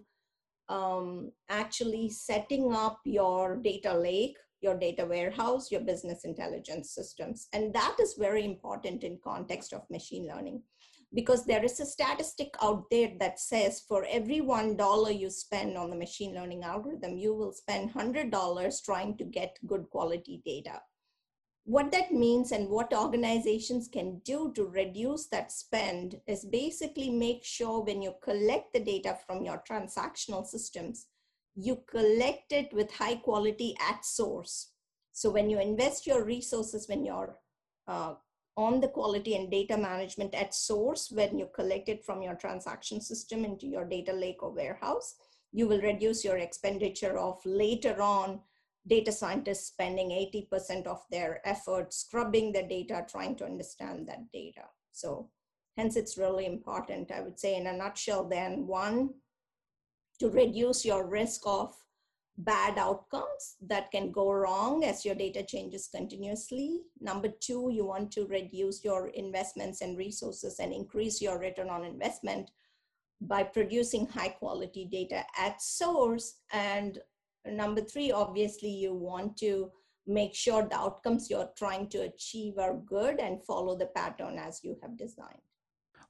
um, 0.69 1.33
actually 1.51 2.09
setting 2.09 2.73
up 2.73 3.01
your 3.05 3.57
data 3.57 3.93
lake 3.93 4.37
your 4.65 4.77
data 4.77 5.07
warehouse, 5.07 5.71
your 5.71 5.83
business 5.83 6.25
intelligence 6.25 6.91
systems. 6.93 7.47
And 7.53 7.73
that 7.75 7.97
is 8.01 8.17
very 8.19 8.45
important 8.45 9.05
in 9.05 9.21
context 9.23 9.73
of 9.73 9.89
machine 9.91 10.27
learning 10.27 10.63
because 11.15 11.45
there 11.45 11.65
is 11.65 11.79
a 11.79 11.87
statistic 11.87 12.55
out 12.61 12.85
there 12.91 13.13
that 13.21 13.39
says 13.39 13.85
for 13.87 14.05
every 14.11 14.41
one 14.41 14.77
dollar 14.77 15.13
you 15.13 15.31
spend 15.31 15.77
on 15.77 15.91
the 15.91 15.97
machine 15.97 16.35
learning 16.35 16.65
algorithm, 16.65 17.17
you 17.17 17.33
will 17.35 17.53
spend 17.53 17.95
$100 17.95 18.85
trying 18.85 19.17
to 19.17 19.25
get 19.25 19.57
good 19.67 19.85
quality 19.91 20.43
data. 20.45 20.81
What 21.67 21.93
that 21.93 22.13
means 22.13 22.53
and 22.53 22.69
what 22.69 22.93
organizations 22.93 23.89
can 23.89 24.21
do 24.25 24.53
to 24.55 24.67
reduce 24.67 25.29
that 25.29 25.51
spend 25.51 26.21
is 26.27 26.45
basically 26.45 27.09
make 27.11 27.43
sure 27.43 27.83
when 27.83 28.03
you 28.03 28.15
collect 28.23 28.75
the 28.75 28.81
data 28.81 29.17
from 29.27 29.45
your 29.45 29.63
transactional 29.69 30.45
systems, 30.45 31.07
you 31.55 31.83
collect 31.89 32.53
it 32.53 32.73
with 32.73 32.91
high 32.93 33.17
quality 33.17 33.77
at 33.81 34.05
source. 34.05 34.71
So 35.13 35.31
when 35.31 35.49
you 35.49 35.61
invest 35.61 36.07
your 36.07 36.25
resources, 36.25 36.89
when 36.89 37.05
you're 37.05 37.37
uh, 37.87 38.15
on 38.57 38.81
the 38.81 38.89
quality 38.89 39.35
and 39.37 39.51
data 39.51 39.77
management 39.77 40.35
at 40.35 40.55
source, 40.55 41.11
when 41.11 41.39
you 41.39 41.49
collect 41.55 41.89
it 41.89 42.05
from 42.05 42.23
your 42.23 42.35
transaction 42.35 43.01
system 43.01 43.45
into 43.45 43.67
your 43.67 43.85
data 43.85 44.13
lake 44.13 44.43
or 44.43 44.51
warehouse, 44.51 45.15
you 45.53 45.69
will 45.69 45.81
reduce 45.81 46.25
your 46.25 46.39
expenditure 46.39 47.17
of 47.19 47.39
later 47.45 48.01
on 48.03 48.41
data 48.87 49.13
scientists 49.13 49.69
spending 49.69 50.11
80% 50.11 50.87
of 50.87 51.03
their 51.11 51.41
effort 51.47 51.95
scrubbing 51.95 52.53
the 52.53 52.63
data, 52.63 53.07
trying 53.09 53.35
to 53.37 53.45
understand 53.45 54.07
that 54.09 54.31
data. 54.33 54.65
So 54.93 55.31
hence 55.77 55.97
it's 55.97 56.19
really 56.19 56.47
important, 56.47 57.11
I 57.11 57.21
would 57.21 57.39
say 57.39 57.57
in 57.57 57.67
a 57.67 57.73
nutshell 57.73 58.29
then, 58.29 58.67
one, 58.67 59.11
to 60.21 60.31
reduce 60.31 60.85
your 60.85 61.07
risk 61.07 61.43
of 61.47 61.75
bad 62.39 62.79
outcomes 62.79 63.57
that 63.61 63.91
can 63.93 64.11
go 64.11 64.33
wrong 64.33 64.85
as 64.85 65.05
your 65.05 65.15
data 65.15 65.43
changes 65.43 65.89
continuously. 65.89 66.81
Number 67.01 67.29
two, 67.29 67.71
you 67.73 67.85
want 67.85 68.11
to 68.13 68.27
reduce 68.27 68.85
your 68.85 69.09
investments 69.09 69.81
and 69.83 69.97
resources 69.97 70.59
and 70.59 70.73
increase 70.73 71.23
your 71.23 71.39
return 71.39 71.71
on 71.71 71.85
investment 71.85 72.51
by 73.21 73.45
producing 73.45 74.07
high 74.07 74.29
quality 74.29 74.85
data 74.85 75.25
at 75.39 75.63
source. 75.63 76.39
And 76.53 76.99
number 77.47 77.81
three, 77.83 78.11
obviously, 78.11 78.71
you 78.71 78.95
want 78.95 79.37
to 79.39 79.71
make 80.07 80.35
sure 80.35 80.63
the 80.69 80.77
outcomes 80.77 81.31
you're 81.31 81.51
trying 81.57 81.89
to 81.89 82.03
achieve 82.03 82.59
are 82.59 82.75
good 82.75 83.21
and 83.21 83.43
follow 83.45 83.77
the 83.77 83.87
pattern 83.87 84.39
as 84.39 84.61
you 84.63 84.77
have 84.83 84.99
designed. 84.99 85.39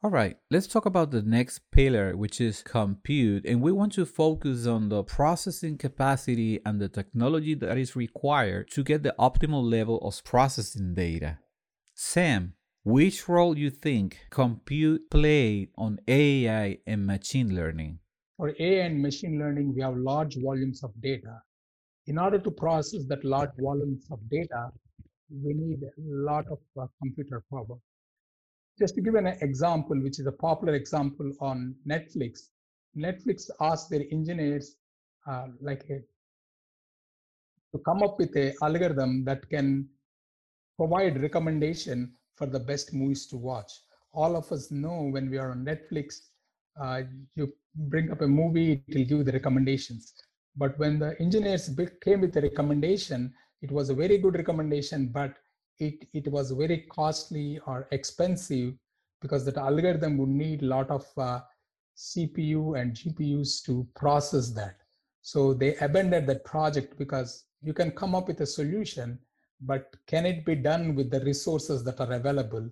All 0.05 0.11
right, 0.11 0.36
let's 0.50 0.66
talk 0.66 0.84
about 0.84 1.12
the 1.12 1.22
next 1.22 1.61
pillar, 1.72 2.14
which 2.14 2.38
is 2.38 2.62
compute. 2.62 3.46
And 3.46 3.62
we 3.62 3.72
want 3.72 3.94
to 3.94 4.05
focus 4.05 4.66
on 4.66 4.90
the 4.90 5.02
processing 5.02 5.78
capacity 5.78 6.61
and 6.66 6.78
the 6.78 6.90
technology 6.90 7.55
that 7.55 7.78
is 7.78 7.96
required 7.96 8.68
to 8.72 8.84
get 8.84 9.02
the 9.02 9.14
optimal 9.18 9.64
level 9.64 9.96
of 10.07 10.22
processing 10.22 10.92
data. 10.92 11.38
Sam, 11.94 12.52
which 12.82 13.30
role 13.30 13.57
you 13.57 13.70
think 13.70 14.26
compute 14.28 15.09
played 15.11 15.70
on 15.78 16.00
AI 16.07 16.80
and 16.86 17.07
machine 17.07 17.57
learning? 17.57 18.00
For 18.36 18.52
AI 18.59 18.84
and 18.84 19.00
machine 19.00 19.38
learning, 19.38 19.74
we 19.74 19.80
have 19.80 19.96
large 19.96 20.36
volumes 20.36 20.84
of 20.84 20.90
data. 21.00 21.40
In 22.09 22.18
order 22.18 22.38
to 22.40 22.50
process 22.50 23.07
that 23.09 23.24
large 23.24 23.57
volumes 23.59 24.05
of 24.11 24.18
data, 24.28 24.68
we 25.30 25.55
need 25.55 25.80
a 25.82 25.92
lot 25.96 26.44
of 26.48 26.59
uh, 26.78 26.88
computer 27.00 27.42
power 27.50 27.78
just 28.79 28.95
to 28.95 29.01
give 29.01 29.14
an 29.14 29.27
example, 29.41 29.97
which 30.01 30.18
is 30.18 30.27
a 30.27 30.33
popular 30.33 30.75
example 30.75 31.33
on 31.41 31.75
Netflix, 31.89 32.49
Netflix 32.97 33.51
asked 33.61 33.91
their 33.91 34.05
engineers 34.11 34.77
uh, 35.27 35.47
like 35.61 35.85
a, 35.91 36.01
to 37.72 37.83
come 37.85 38.03
up 38.03 38.18
with 38.18 38.37
a 38.37 38.55
algorithm 38.62 39.25
that 39.25 39.49
can 39.49 39.89
provide 40.77 41.20
recommendation 41.20 42.12
for 42.37 42.47
the 42.47 42.59
best 42.59 42.93
movies 42.93 43.27
to 43.27 43.37
watch. 43.37 43.72
All 44.12 44.37
of 44.37 44.51
us 44.53 44.70
know 44.70 45.09
when 45.11 45.31
we 45.31 45.39
are 45.39 45.51
on 45.51 45.64
Netflix, 45.64 46.20
uh, 46.81 47.03
you 47.35 47.53
bring 47.75 48.11
up 48.11 48.20
a 48.20 48.29
movie, 48.29 48.85
it 48.87 48.95
will 48.95 49.05
give 49.05 49.18
you 49.18 49.25
the 49.25 49.33
recommendations. 49.33 50.14
But 50.57 50.79
when 50.79 50.99
the 50.99 51.16
engineers 51.20 51.68
came 52.05 52.20
with 52.20 52.37
a 52.37 52.41
recommendation, 52.41 53.35
it 53.61 53.72
was 53.72 53.91
a 53.91 53.95
very 53.95 54.18
good 54.18 54.37
recommendation, 54.37 55.09
but 55.09 55.35
it, 55.79 56.07
it 56.12 56.29
was 56.29 56.51
very 56.51 56.87
costly 56.91 57.59
or 57.66 57.89
expensive 57.91 58.75
because 59.20 59.45
that 59.45 59.57
algorithm 59.57 60.18
would 60.18 60.29
need 60.29 60.62
a 60.62 60.66
lot 60.66 60.91
of 60.91 61.07
uh, 61.16 61.41
CPU 61.97 62.81
and 62.81 62.93
GPUs 62.93 63.64
to 63.64 63.87
process 63.95 64.51
that. 64.51 64.77
So 65.22 65.55
they 65.55 65.77
abandoned 65.77 66.29
that 66.29 66.45
project 66.45 66.99
because 66.99 67.45
you 67.62 67.72
can 67.72 67.93
come 67.93 68.14
up 68.14 68.29
with 68.29 68.41
a 68.41 68.47
solution, 68.47 69.18
but 69.61 69.95
can 70.07 70.27
it 70.27 70.45
be 70.45 70.55
done 70.55 70.95
with 70.95 71.11
the 71.11 71.20
resources 71.20 71.83
that 71.85 72.01
are 72.01 72.12
available 72.12 72.68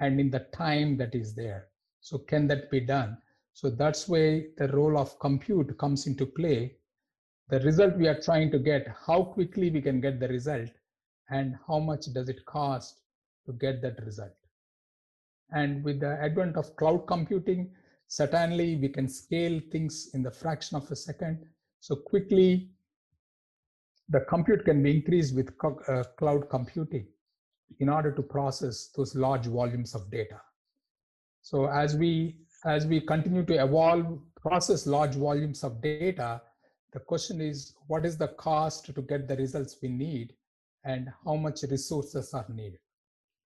and 0.00 0.20
in 0.20 0.30
the 0.30 0.40
time 0.52 0.96
that 0.98 1.14
is 1.14 1.34
there? 1.34 1.68
So 2.00 2.18
can 2.18 2.46
that 2.48 2.70
be 2.70 2.80
done? 2.80 3.16
So 3.54 3.70
that's 3.70 4.06
where 4.06 4.42
the 4.58 4.68
role 4.68 4.98
of 4.98 5.18
compute 5.18 5.78
comes 5.78 6.06
into 6.06 6.26
play. 6.26 6.76
The 7.48 7.60
result 7.60 7.96
we 7.96 8.08
are 8.08 8.20
trying 8.20 8.50
to 8.50 8.58
get, 8.58 8.94
how 9.06 9.24
quickly 9.24 9.70
we 9.70 9.80
can 9.80 10.00
get 10.00 10.20
the 10.20 10.28
result, 10.28 10.68
and 11.30 11.56
how 11.66 11.78
much 11.78 12.12
does 12.12 12.28
it 12.28 12.44
cost 12.46 13.00
to 13.46 13.52
get 13.52 13.82
that 13.82 14.04
result. 14.04 14.34
And 15.52 15.84
with 15.84 16.00
the 16.00 16.18
advent 16.20 16.56
of 16.56 16.74
cloud 16.76 17.06
computing, 17.06 17.70
certainly 18.08 18.76
we 18.76 18.88
can 18.88 19.08
scale 19.08 19.60
things 19.70 20.10
in 20.14 20.22
the 20.22 20.30
fraction 20.30 20.76
of 20.76 20.90
a 20.90 20.96
second. 20.96 21.44
So 21.80 21.96
quickly, 21.96 22.70
the 24.08 24.20
compute 24.20 24.64
can 24.64 24.82
be 24.82 24.96
increased 24.96 25.34
with 25.34 25.52
uh, 25.62 26.04
cloud 26.16 26.48
computing 26.48 27.06
in 27.80 27.88
order 27.88 28.12
to 28.12 28.22
process 28.22 28.90
those 28.96 29.14
large 29.14 29.46
volumes 29.46 29.94
of 29.94 30.10
data. 30.10 30.40
So 31.42 31.66
as 31.66 31.96
we 31.96 32.38
as 32.64 32.86
we 32.86 33.00
continue 33.00 33.44
to 33.44 33.62
evolve, 33.62 34.18
process 34.34 34.86
large 34.86 35.14
volumes 35.14 35.62
of 35.62 35.80
data, 35.80 36.40
the 36.92 36.98
question 36.98 37.40
is, 37.40 37.74
what 37.86 38.04
is 38.04 38.16
the 38.16 38.28
cost 38.28 38.86
to 38.86 39.02
get 39.02 39.28
the 39.28 39.36
results 39.36 39.76
we 39.80 39.88
need? 39.88 40.34
And 40.86 41.12
how 41.24 41.34
much 41.34 41.64
resources 41.68 42.32
are 42.32 42.46
needed. 42.48 42.78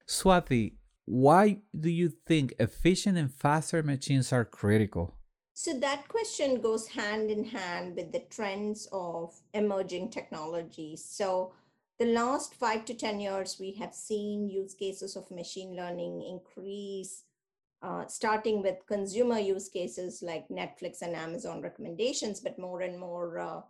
Swati, 0.06 0.74
why 1.06 1.58
do 1.78 1.88
you 1.88 2.10
think 2.26 2.54
efficient 2.60 3.16
and 3.16 3.32
faster 3.32 3.82
machines 3.82 4.32
are 4.32 4.44
critical? 4.44 5.16
So 5.54 5.78
that 5.78 6.08
question 6.08 6.60
goes 6.60 6.88
hand 6.88 7.30
in 7.30 7.44
hand 7.44 7.96
with 7.96 8.12
the 8.12 8.24
trends 8.30 8.88
of 8.92 9.34
emerging 9.52 10.10
technologies. 10.10 11.04
So 11.04 11.52
the 11.98 12.06
last 12.06 12.54
five 12.54 12.84
to 12.86 12.94
10 12.94 13.20
years, 13.20 13.56
we 13.58 13.72
have 13.72 13.94
seen 13.94 14.48
use 14.48 14.74
cases 14.74 15.16
of 15.16 15.30
machine 15.30 15.76
learning 15.76 16.22
increase, 16.22 17.24
uh, 17.82 18.06
starting 18.06 18.62
with 18.62 18.86
consumer 18.86 19.38
use 19.38 19.68
cases 19.68 20.22
like 20.22 20.48
Netflix 20.48 21.02
and 21.02 21.14
Amazon 21.14 21.60
recommendations, 21.60 22.40
but 22.40 22.58
more 22.58 22.82
and 22.82 22.98
more 22.98 23.38
uh, 23.38 23.60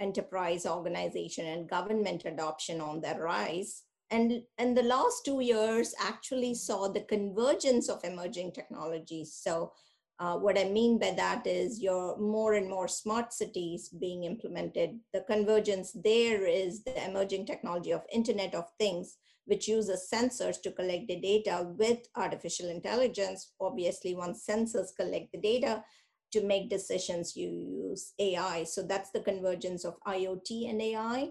enterprise 0.00 0.66
organization 0.66 1.46
and 1.46 1.68
government 1.68 2.24
adoption 2.24 2.80
on 2.80 3.00
the 3.00 3.14
rise. 3.18 3.82
And, 4.10 4.42
and 4.56 4.76
the 4.76 4.82
last 4.82 5.24
two 5.24 5.40
years 5.40 5.94
actually 6.00 6.54
saw 6.54 6.88
the 6.88 7.02
convergence 7.02 7.88
of 7.88 8.04
emerging 8.04 8.52
technologies. 8.52 9.34
So 9.34 9.72
Uh, 10.20 10.36
what 10.44 10.58
I 10.58 10.64
mean 10.64 10.98
by 10.98 11.12
that 11.14 11.46
is 11.46 11.80
your 11.80 12.18
more 12.18 12.54
and 12.58 12.68
more 12.68 12.88
smart 12.88 13.32
cities 13.32 13.88
being 13.88 14.24
implemented. 14.24 14.90
The 15.14 15.22
convergence 15.32 15.94
there 15.94 16.42
is 16.44 16.82
the 16.82 16.98
emerging 17.08 17.46
technology 17.46 17.92
of 17.94 18.02
Internet 18.10 18.54
of 18.54 18.66
Things, 18.78 19.06
which 19.46 19.68
uses 19.68 20.10
sensors 20.14 20.58
to 20.62 20.74
collect 20.78 21.06
the 21.06 21.20
data 21.32 21.54
with 21.78 22.00
artificial 22.16 22.68
intelligence. 22.68 23.54
Obviously, 23.60 24.12
once 24.24 24.44
sensors 24.44 24.90
collect 25.00 25.30
the 25.30 25.42
data 25.52 25.84
to 26.32 26.44
make 26.44 26.70
decisions, 26.70 27.36
you 27.36 27.48
use 27.48 28.12
AI. 28.18 28.64
So 28.64 28.82
that's 28.82 29.10
the 29.10 29.20
convergence 29.20 29.84
of 29.84 30.00
IoT 30.06 30.70
and 30.70 30.80
AI. 30.80 31.30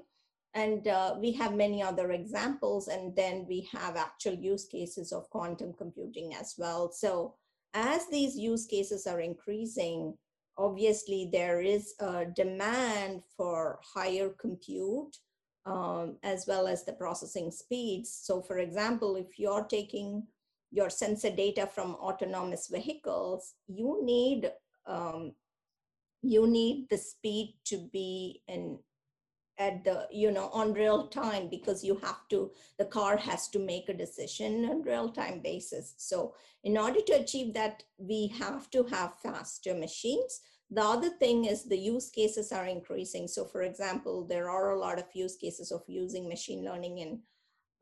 And 0.53 0.87
uh, 0.87 1.15
we 1.19 1.31
have 1.33 1.53
many 1.53 1.83
other 1.83 2.11
examples, 2.11 2.87
and 2.87 3.15
then 3.15 3.45
we 3.47 3.69
have 3.71 3.95
actual 3.95 4.33
use 4.33 4.65
cases 4.65 5.11
of 5.11 5.29
quantum 5.29 5.73
computing 5.77 6.33
as 6.33 6.55
well. 6.57 6.91
So 6.91 7.35
as 7.73 8.07
these 8.07 8.35
use 8.35 8.65
cases 8.65 9.05
are 9.05 9.19
increasing, 9.19 10.17
obviously 10.57 11.29
there 11.31 11.61
is 11.61 11.93
a 11.99 12.25
demand 12.25 13.21
for 13.35 13.79
higher 13.83 14.29
compute 14.29 15.15
um, 15.67 16.17
as 16.23 16.47
well 16.47 16.65
as 16.65 16.85
the 16.85 16.93
processing 16.93 17.51
speeds. 17.51 18.19
So 18.23 18.41
for 18.41 18.57
example, 18.59 19.15
if 19.15 19.37
you're 19.37 19.65
taking 19.65 20.23
your 20.71 20.89
sensor 20.89 21.29
data 21.29 21.67
from 21.67 21.95
autonomous 21.95 22.67
vehicles, 22.67 23.53
you 23.67 23.99
need 24.03 24.51
um, 24.87 25.33
you 26.21 26.47
need 26.47 26.87
the 26.89 26.97
speed 26.97 27.55
to 27.65 27.77
be 27.91 28.41
in 28.47 28.79
at 29.59 29.83
the 29.83 30.07
you 30.11 30.31
know 30.31 30.49
on 30.53 30.73
real 30.73 31.07
time 31.07 31.47
because 31.49 31.83
you 31.83 31.95
have 32.03 32.27
to 32.29 32.51
the 32.77 32.85
car 32.85 33.17
has 33.17 33.47
to 33.47 33.59
make 33.59 33.89
a 33.89 33.93
decision 33.93 34.65
on 34.65 34.81
real 34.83 35.09
time 35.09 35.39
basis. 35.39 35.93
So 35.97 36.35
in 36.63 36.77
order 36.77 36.99
to 37.01 37.13
achieve 37.13 37.53
that 37.53 37.83
we 37.97 38.27
have 38.39 38.69
to 38.71 38.83
have 38.83 39.19
faster 39.21 39.73
machines. 39.73 40.41
The 40.69 40.83
other 40.83 41.09
thing 41.09 41.45
is 41.45 41.63
the 41.63 41.77
use 41.77 42.09
cases 42.09 42.51
are 42.51 42.65
increasing. 42.65 43.29
So 43.29 43.45
for 43.45 43.61
example 43.61 44.27
there 44.27 44.49
are 44.49 44.71
a 44.71 44.79
lot 44.79 44.99
of 44.99 45.05
use 45.13 45.37
cases 45.37 45.71
of 45.71 45.81
using 45.87 46.27
machine 46.27 46.65
learning 46.65 46.97
in 46.99 47.19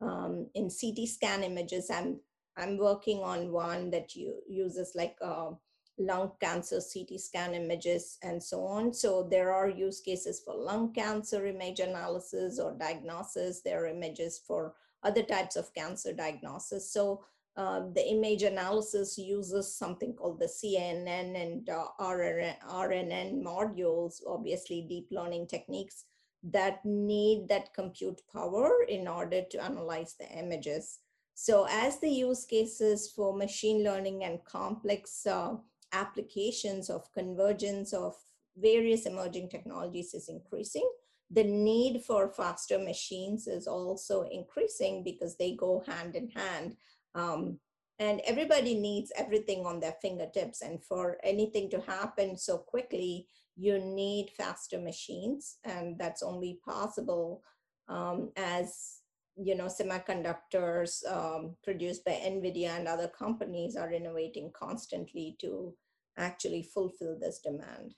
um, 0.00 0.48
in 0.54 0.68
ct 0.68 1.08
scan 1.08 1.42
images. 1.42 1.90
I'm 1.90 2.20
i'm 2.56 2.78
working 2.78 3.22
on 3.22 3.52
one 3.52 3.90
that 3.90 4.14
you 4.14 4.40
uses 4.48 4.92
like 4.94 5.16
uh, 5.20 5.50
lung 5.98 6.32
cancer 6.40 6.80
CT 6.80 7.18
scan 7.20 7.54
images 7.54 8.18
and 8.22 8.42
so 8.42 8.64
on. 8.64 8.92
So 8.92 9.26
there 9.30 9.52
are 9.52 9.68
use 9.68 10.00
cases 10.00 10.40
for 10.40 10.54
lung 10.54 10.92
cancer 10.92 11.46
image 11.46 11.80
analysis 11.80 12.58
or 12.58 12.76
diagnosis. 12.78 13.62
There 13.62 13.84
are 13.84 13.88
images 13.88 14.40
for 14.46 14.74
other 15.02 15.22
types 15.22 15.56
of 15.56 15.72
cancer 15.74 16.12
diagnosis. 16.12 16.92
So 16.92 17.24
uh, 17.56 17.84
the 17.94 18.06
image 18.06 18.42
analysis 18.42 19.16
uses 19.16 19.74
something 19.74 20.12
called 20.12 20.38
the 20.38 20.46
CNN 20.46 21.40
and 21.40 21.68
uh, 21.70 21.86
RNN, 21.98 23.42
modules, 23.42 24.20
obviously 24.26 24.82
deep 24.82 25.08
learning 25.10 25.46
techniques 25.46 26.04
that 26.42 26.84
need 26.84 27.48
that 27.48 27.72
compute 27.72 28.20
power 28.30 28.84
in 28.88 29.08
order 29.08 29.42
to 29.50 29.62
analyze 29.64 30.14
the 30.20 30.28
images. 30.38 30.98
So 31.34 31.66
as 31.70 31.98
the 31.98 32.10
use 32.10 32.44
cases 32.44 33.10
for 33.10 33.34
machine 33.34 33.82
learning 33.82 34.24
and 34.24 34.44
complex 34.44 35.26
uh, 35.26 35.56
applications 35.96 36.90
of 36.90 37.12
convergence 37.12 37.92
of 37.92 38.14
various 38.56 39.06
emerging 39.06 39.48
technologies 39.48 40.14
is 40.14 40.28
increasing. 40.28 40.88
The 41.30 41.44
need 41.44 42.02
for 42.04 42.28
faster 42.28 42.78
machines 42.78 43.46
is 43.46 43.66
also 43.66 44.22
increasing 44.30 45.02
because 45.02 45.36
they 45.36 45.52
go 45.56 45.82
hand 45.86 46.14
in 46.14 46.28
hand. 46.30 46.76
Um, 47.14 47.58
and 47.98 48.20
everybody 48.26 48.74
needs 48.74 49.10
everything 49.16 49.64
on 49.64 49.80
their 49.80 49.96
fingertips. 50.02 50.62
And 50.62 50.84
for 50.84 51.16
anything 51.24 51.70
to 51.70 51.80
happen 51.80 52.36
so 52.36 52.58
quickly, 52.58 53.26
you 53.56 53.78
need 53.78 54.30
faster 54.36 54.78
machines. 54.78 55.56
And 55.64 55.98
that's 55.98 56.22
only 56.22 56.60
possible 56.64 57.42
um, 57.88 58.30
as 58.36 59.00
you 59.36 59.54
know, 59.54 59.66
semiconductors 59.66 61.06
um, 61.10 61.56
produced 61.62 62.04
by 62.04 62.12
NVIDIA 62.12 62.70
and 62.70 62.88
other 62.88 63.08
companies 63.08 63.76
are 63.76 63.92
innovating 63.92 64.50
constantly 64.52 65.36
to 65.40 65.74
actually 66.16 66.62
fulfill 66.62 67.18
this 67.18 67.38
demand. 67.38 67.94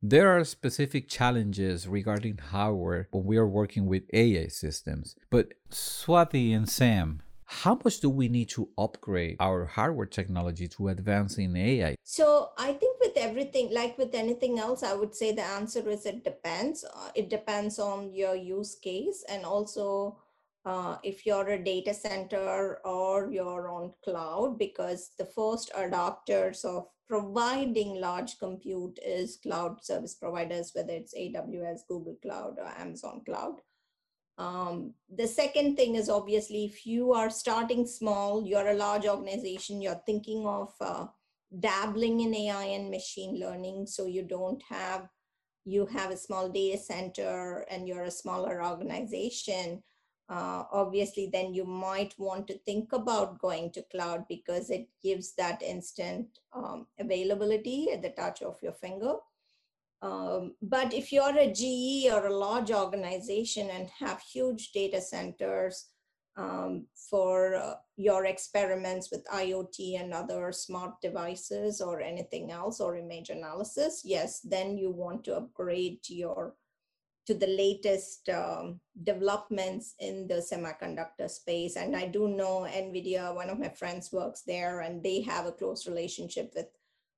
There 0.00 0.28
are 0.28 0.44
specific 0.44 1.08
challenges 1.08 1.88
regarding 1.88 2.38
hardware 2.38 3.08
when 3.10 3.24
we 3.24 3.36
are 3.36 3.48
working 3.48 3.86
with 3.86 4.04
AI 4.12 4.46
systems. 4.46 5.16
But 5.28 5.54
Swati 5.70 6.54
and 6.54 6.68
Sam, 6.68 7.22
how 7.44 7.80
much 7.82 7.98
do 8.00 8.08
we 8.08 8.28
need 8.28 8.48
to 8.50 8.68
upgrade 8.78 9.38
our 9.40 9.64
hardware 9.64 10.06
technology 10.06 10.68
to 10.68 10.88
advance 10.88 11.38
in 11.38 11.56
AI? 11.56 11.96
So 12.04 12.50
I 12.58 12.74
think 12.74 13.00
with 13.00 13.16
everything, 13.16 13.72
like 13.72 13.98
with 13.98 14.14
anything 14.14 14.58
else, 14.58 14.82
I 14.82 14.94
would 14.94 15.14
say 15.14 15.32
the 15.32 15.42
answer 15.42 15.88
is 15.88 16.06
it 16.06 16.22
depends. 16.22 16.84
Uh, 16.84 17.10
it 17.14 17.28
depends 17.28 17.78
on 17.78 18.12
your 18.14 18.36
use 18.36 18.76
case 18.76 19.24
and 19.28 19.44
also 19.44 20.18
uh, 20.64 20.98
if 21.02 21.24
you're 21.24 21.48
a 21.48 21.64
data 21.64 21.94
center 21.94 22.78
or 22.84 23.30
you're 23.32 23.70
on 23.70 23.92
cloud, 24.04 24.58
because 24.58 25.12
the 25.18 25.24
first 25.24 25.72
adopters 25.74 26.64
of 26.64 26.86
providing 27.08 28.00
large 28.00 28.38
compute 28.38 28.98
is 29.04 29.38
cloud 29.42 29.82
service 29.82 30.14
providers, 30.14 30.72
whether 30.74 30.92
it's 30.92 31.14
AWS, 31.14 31.80
Google 31.88 32.16
Cloud, 32.20 32.56
or 32.58 32.66
Amazon 32.78 33.22
Cloud. 33.24 33.60
Um, 34.36 34.94
the 35.12 35.26
second 35.26 35.76
thing 35.76 35.96
is 35.96 36.08
obviously 36.08 36.66
if 36.66 36.86
you 36.86 37.12
are 37.12 37.30
starting 37.30 37.86
small, 37.86 38.46
you're 38.46 38.68
a 38.68 38.74
large 38.74 39.06
organization, 39.06 39.82
you're 39.82 40.00
thinking 40.06 40.46
of 40.46 40.72
uh, 40.80 41.06
dabbling 41.58 42.20
in 42.20 42.34
AI 42.34 42.64
and 42.64 42.90
machine 42.90 43.40
learning, 43.40 43.86
so 43.86 44.06
you 44.06 44.22
don't 44.22 44.62
have, 44.68 45.08
you 45.64 45.86
have 45.86 46.12
a 46.12 46.16
small 46.16 46.48
data 46.48 46.78
center 46.78 47.66
and 47.70 47.88
you're 47.88 48.04
a 48.04 48.10
smaller 48.10 48.64
organization, 48.64 49.82
uh, 50.28 50.64
obviously 50.72 51.30
then 51.32 51.54
you 51.54 51.64
might 51.64 52.14
want 52.18 52.46
to 52.46 52.58
think 52.58 52.92
about 52.92 53.38
going 53.38 53.70
to 53.72 53.82
cloud 53.90 54.24
because 54.28 54.68
it 54.68 54.88
gives 55.02 55.34
that 55.34 55.62
instant 55.62 56.26
um, 56.52 56.86
availability 56.98 57.90
at 57.92 58.02
the 58.02 58.10
touch 58.10 58.42
of 58.42 58.56
your 58.62 58.74
finger. 58.74 59.14
Um, 60.02 60.54
but 60.62 60.92
if 60.94 61.12
you're 61.12 61.36
a 61.36 61.52
GE 61.52 62.12
or 62.12 62.26
a 62.26 62.36
large 62.36 62.70
organization 62.70 63.70
and 63.70 63.90
have 63.98 64.20
huge 64.20 64.72
data 64.72 65.00
centers 65.00 65.86
um, 66.36 66.86
for 67.10 67.56
uh, 67.56 67.74
your 67.96 68.26
experiments 68.26 69.10
with 69.10 69.26
IoT 69.26 70.00
and 70.00 70.14
other 70.14 70.52
smart 70.52 71.00
devices 71.02 71.80
or 71.80 72.00
anything 72.00 72.52
else 72.52 72.80
or 72.80 72.96
image 72.96 73.30
analysis, 73.30 74.02
yes, 74.04 74.40
then 74.40 74.78
you 74.78 74.90
want 74.90 75.24
to 75.24 75.36
upgrade 75.36 75.98
your 76.08 76.54
to 77.28 77.34
the 77.34 77.46
latest 77.46 78.26
um, 78.30 78.80
developments 79.02 79.94
in 80.00 80.26
the 80.26 80.36
semiconductor 80.36 81.28
space. 81.28 81.76
And 81.76 81.94
I 81.94 82.06
do 82.06 82.26
know 82.26 82.66
NVIDIA, 82.66 83.34
one 83.34 83.50
of 83.50 83.58
my 83.58 83.68
friends 83.68 84.10
works 84.10 84.40
there, 84.46 84.80
and 84.80 85.02
they 85.02 85.20
have 85.20 85.44
a 85.44 85.52
close 85.52 85.86
relationship 85.86 86.52
with 86.56 86.68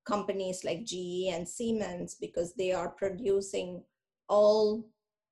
companies 0.04 0.64
like 0.64 0.84
GE 0.84 1.28
and 1.30 1.48
Siemens 1.48 2.16
because 2.20 2.54
they 2.54 2.72
are 2.72 2.88
producing 2.88 3.84
all 4.28 4.84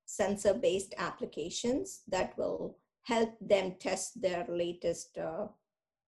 sensor 0.06 0.54
based 0.54 0.94
applications 0.96 2.02
that 2.06 2.38
will 2.38 2.78
help 3.02 3.34
them 3.40 3.74
test 3.80 4.22
their 4.22 4.46
latest 4.48 5.18
uh, 5.18 5.48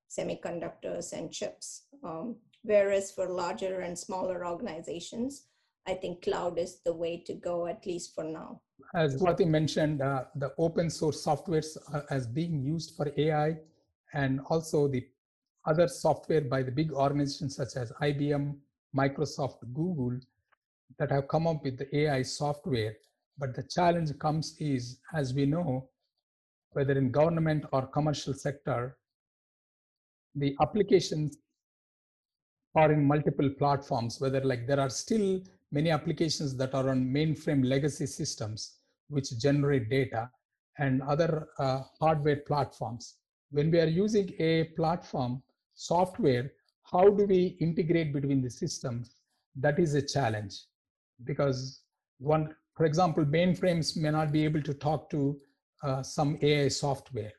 semiconductors 0.09 1.13
and 1.13 1.33
chips. 1.33 1.87
Um, 2.05 2.37
whereas 2.63 3.11
for 3.11 3.27
larger 3.27 3.81
and 3.81 3.99
smaller 3.99 4.47
organizations, 4.47 5.47
I 5.87 5.95
think 5.95 6.23
cloud 6.23 6.59
is 6.59 6.81
the 6.85 6.93
way 6.93 7.23
to 7.27 7.35
go, 7.35 7.67
at 7.67 7.85
least 7.87 8.15
for 8.15 8.25
now. 8.25 8.61
As 8.95 9.17
Swati 9.17 9.47
mentioned, 9.47 10.03
uh, 10.03 10.25
the 10.35 10.53
open 10.59 10.91
source 10.91 11.25
softwares 11.25 11.77
as 12.11 12.27
being 12.27 12.63
used 12.63 12.97
for 12.97 13.13
AI 13.17 13.57
and 14.13 14.41
also 14.49 14.89
the 14.89 15.07
other 15.67 15.89
software 15.89 16.41
by 16.41 16.63
the 16.63 16.73
big 16.73 16.93
organizations 16.93 17.57
such 17.57 17.77
as 17.77 17.93
IBM, 18.03 18.57
Microsoft, 18.97 19.59
Google 19.73 20.19
that 20.99 21.11
have 21.11 21.29
come 21.29 21.47
up 21.47 21.63
with 21.63 21.79
the 21.79 21.97
AI 21.97 22.23
software. 22.23 22.97
But 23.39 23.55
the 23.55 23.63
challenge 23.63 24.11
comes 24.19 24.57
is, 24.59 24.99
as 25.15 25.33
we 25.33 25.47
know, 25.47 25.89
whether 26.73 26.97
in 26.97 27.11
government 27.11 27.65
or 27.73 27.87
commercial 27.87 28.35
sector, 28.35 28.97
the 30.35 30.57
applications 30.61 31.39
are 32.75 32.93
in 32.93 33.05
multiple 33.05 33.51
platforms, 33.59 34.21
whether 34.21 34.41
like 34.41 34.67
there 34.67 34.81
are 34.81 34.91
still 34.91 35.41
many 35.73 35.91
applications 35.91 36.57
that 36.57 36.75
are 36.75 36.89
on 36.91 37.05
mainframe 37.05 37.65
legacy 37.65 38.07
systems 38.07 38.77
which 39.09 39.39
generate 39.39 39.89
data 39.91 40.31
and 40.79 41.03
other 41.03 41.49
uh, 41.59 41.83
hardware 42.01 42.37
platforms. 42.37 43.17
When 43.51 43.71
we 43.71 43.81
are 43.81 43.87
using 43.87 44.33
a 44.39 44.65
platform 44.77 45.43
software, 45.75 46.53
how 46.85 47.09
do 47.11 47.27
we 47.27 47.57
integrate 47.61 48.13
between 48.13 48.43
the 48.43 48.51
systems? 48.51 49.17
That 49.57 49.79
is 49.79 49.95
a 49.95 50.03
challenge 50.03 50.55
because 51.25 51.83
one, 52.19 52.55
for 52.77 52.87
example, 52.87 53.25
mainframes 53.25 53.97
may 53.97 54.11
not 54.11 54.33
be 54.33 54.45
able 54.45 54.63
to 54.63 54.75
talk 54.75 55.11
to 55.11 55.39
uh, 55.83 56.03
some 56.03 56.39
AI 56.43 56.69
software. 56.69 57.33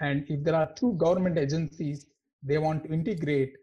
And 0.00 0.24
if 0.28 0.44
there 0.44 0.54
are 0.54 0.72
two 0.74 0.92
government 0.94 1.38
agencies, 1.38 2.06
they 2.42 2.58
want 2.58 2.84
to 2.84 2.92
integrate 2.92 3.54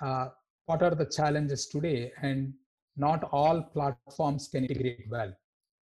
uh, 0.00 0.28
what 0.66 0.82
are 0.82 0.94
the 0.94 1.06
challenges 1.06 1.66
today 1.66 2.12
and 2.22 2.54
not 2.96 3.28
all 3.32 3.62
platforms 3.62 4.48
can 4.48 4.64
integrate 4.64 5.06
well. 5.10 5.32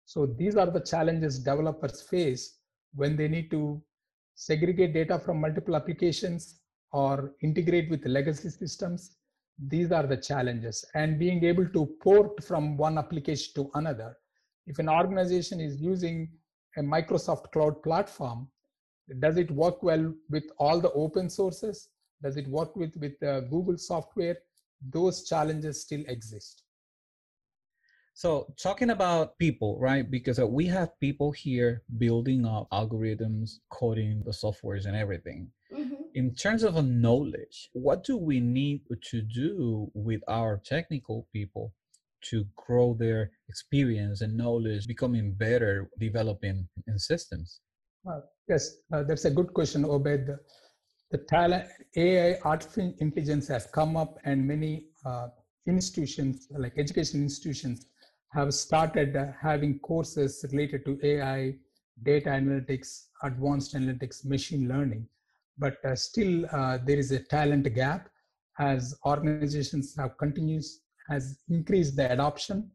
So 0.04 0.26
these 0.26 0.56
are 0.56 0.70
the 0.70 0.80
challenges 0.80 1.38
developers 1.38 2.02
face 2.02 2.58
when 2.94 3.16
they 3.16 3.28
need 3.28 3.50
to 3.50 3.82
segregate 4.34 4.94
data 4.94 5.18
from 5.18 5.40
multiple 5.40 5.76
applications 5.76 6.60
or 6.92 7.32
integrate 7.42 7.90
with 7.90 8.06
legacy 8.06 8.50
systems. 8.50 9.16
These 9.68 9.90
are 9.90 10.06
the 10.06 10.16
challenges. 10.16 10.84
And 10.94 11.18
being 11.18 11.44
able 11.44 11.66
to 11.68 11.86
port 12.02 12.44
from 12.44 12.76
one 12.76 12.98
application 12.98 13.52
to 13.56 13.70
another 13.74 14.16
if 14.66 14.78
an 14.78 14.88
organization 14.88 15.60
is 15.60 15.80
using 15.80 16.28
a 16.76 16.80
microsoft 16.80 17.52
cloud 17.52 17.82
platform 17.82 18.48
does 19.20 19.36
it 19.36 19.50
work 19.52 19.82
well 19.84 20.12
with 20.28 20.44
all 20.58 20.80
the 20.80 20.90
open 20.90 21.30
sources? 21.30 21.90
Does 22.22 22.36
it 22.36 22.48
work 22.48 22.74
with 22.74 22.96
with 22.96 23.22
uh, 23.22 23.40
google 23.42 23.78
software? 23.78 24.38
Those 24.90 25.28
challenges 25.28 25.82
still 25.82 26.02
exist 26.08 26.65
so 28.16 28.46
talking 28.56 28.90
about 28.90 29.38
people 29.38 29.78
right? 29.78 30.10
Because 30.10 30.38
uh, 30.38 30.46
we 30.46 30.66
have 30.68 30.98
people 31.00 31.32
here 31.32 31.82
building 31.98 32.46
up 32.46 32.66
algorithms 32.72 33.58
coding 33.70 34.22
the 34.24 34.30
softwares 34.30 34.86
and 34.86 34.96
everything. 34.96 35.48
Mm-hmm. 35.72 35.94
in 36.14 36.32
terms 36.32 36.62
of 36.62 36.76
a 36.76 36.82
knowledge 36.82 37.70
what 37.72 38.04
do 38.04 38.16
we 38.16 38.38
need 38.38 38.82
to 39.10 39.20
do 39.20 39.90
with 39.94 40.20
our 40.28 40.62
technical 40.64 41.26
people 41.32 41.74
to 42.22 42.46
grow 42.54 42.94
their 42.94 43.32
experience 43.48 44.20
and 44.20 44.36
knowledge 44.36 44.86
becoming 44.86 45.32
better 45.32 45.90
developing 45.98 46.68
in 46.86 46.98
systems? 47.00 47.60
Uh, 48.08 48.20
yes 48.48 48.76
uh, 48.92 49.02
that's 49.02 49.24
a 49.24 49.30
good 49.38 49.52
question 49.52 49.84
obed. 49.84 50.30
The 51.10 51.18
talent 51.34 51.66
ai 51.96 52.38
artificial 52.44 52.94
intelligence 53.00 53.48
has 53.48 53.66
come 53.66 53.96
up 53.96 54.20
and 54.24 54.46
many 54.46 54.86
uh, 55.04 55.28
institutions 55.66 56.46
like 56.64 56.74
education 56.78 57.22
institutions 57.22 57.86
have 58.36 58.52
started 58.52 59.16
uh, 59.16 59.26
having 59.40 59.78
courses 59.90 60.44
related 60.52 60.84
to 60.84 60.92
ai 61.10 61.54
data 62.08 62.30
analytics 62.38 62.88
advanced 63.22 63.74
analytics 63.74 64.24
machine 64.24 64.68
learning. 64.68 65.06
But 65.58 65.76
uh, 65.84 65.96
still 65.96 66.44
uh, 66.52 66.78
there 66.86 66.98
is 66.98 67.12
a 67.12 67.20
talent 67.20 67.72
gap 67.74 68.10
as 68.58 68.94
organizations 69.06 69.94
have 69.96 70.18
continues 70.18 70.80
has 71.08 71.38
increased 71.48 71.96
the 71.96 72.12
adoption. 72.12 72.70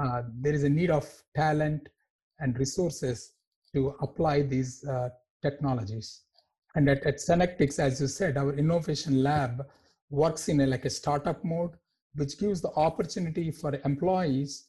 Uh, 0.00 0.22
there 0.40 0.54
is 0.54 0.64
a 0.64 0.68
need 0.68 0.90
of 0.90 1.06
talent 1.34 1.88
and 2.40 2.58
resources 2.58 3.32
to 3.74 3.94
apply 4.00 4.42
these 4.42 4.84
uh, 4.84 5.10
technologies. 5.42 6.22
And 6.74 6.88
at, 6.88 7.04
at 7.06 7.20
Synectics, 7.20 7.78
as 7.78 8.00
you 8.00 8.08
said, 8.08 8.36
our 8.36 8.52
innovation 8.54 9.22
lab 9.22 9.66
works 10.10 10.48
in 10.48 10.60
a, 10.60 10.66
like 10.66 10.84
a 10.84 10.90
startup 10.90 11.44
mode, 11.44 11.72
which 12.14 12.38
gives 12.38 12.60
the 12.60 12.72
opportunity 12.74 13.50
for 13.50 13.78
employees 13.84 14.65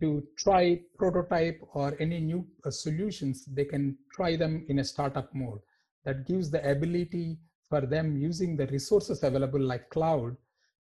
to 0.00 0.22
try 0.36 0.80
prototype 0.96 1.60
or 1.74 1.96
any 2.00 2.20
new 2.20 2.46
uh, 2.64 2.70
solutions. 2.70 3.44
They 3.46 3.64
can 3.64 3.96
try 4.12 4.36
them 4.36 4.64
in 4.68 4.78
a 4.78 4.84
startup 4.84 5.34
mode. 5.34 5.60
That 6.04 6.26
gives 6.26 6.50
the 6.50 6.68
ability 6.70 7.38
for 7.68 7.82
them 7.82 8.16
using 8.16 8.56
the 8.56 8.66
resources 8.68 9.22
available 9.22 9.60
like 9.60 9.90
cloud 9.90 10.36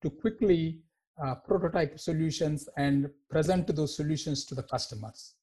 to 0.02 0.10
quickly 0.10 0.80
uh, 1.22 1.36
prototype 1.36 1.98
solutions 1.98 2.68
and 2.76 3.08
present 3.30 3.74
those 3.74 3.96
solutions 3.96 4.44
to 4.46 4.54
the 4.54 4.62
customers. 4.64 5.34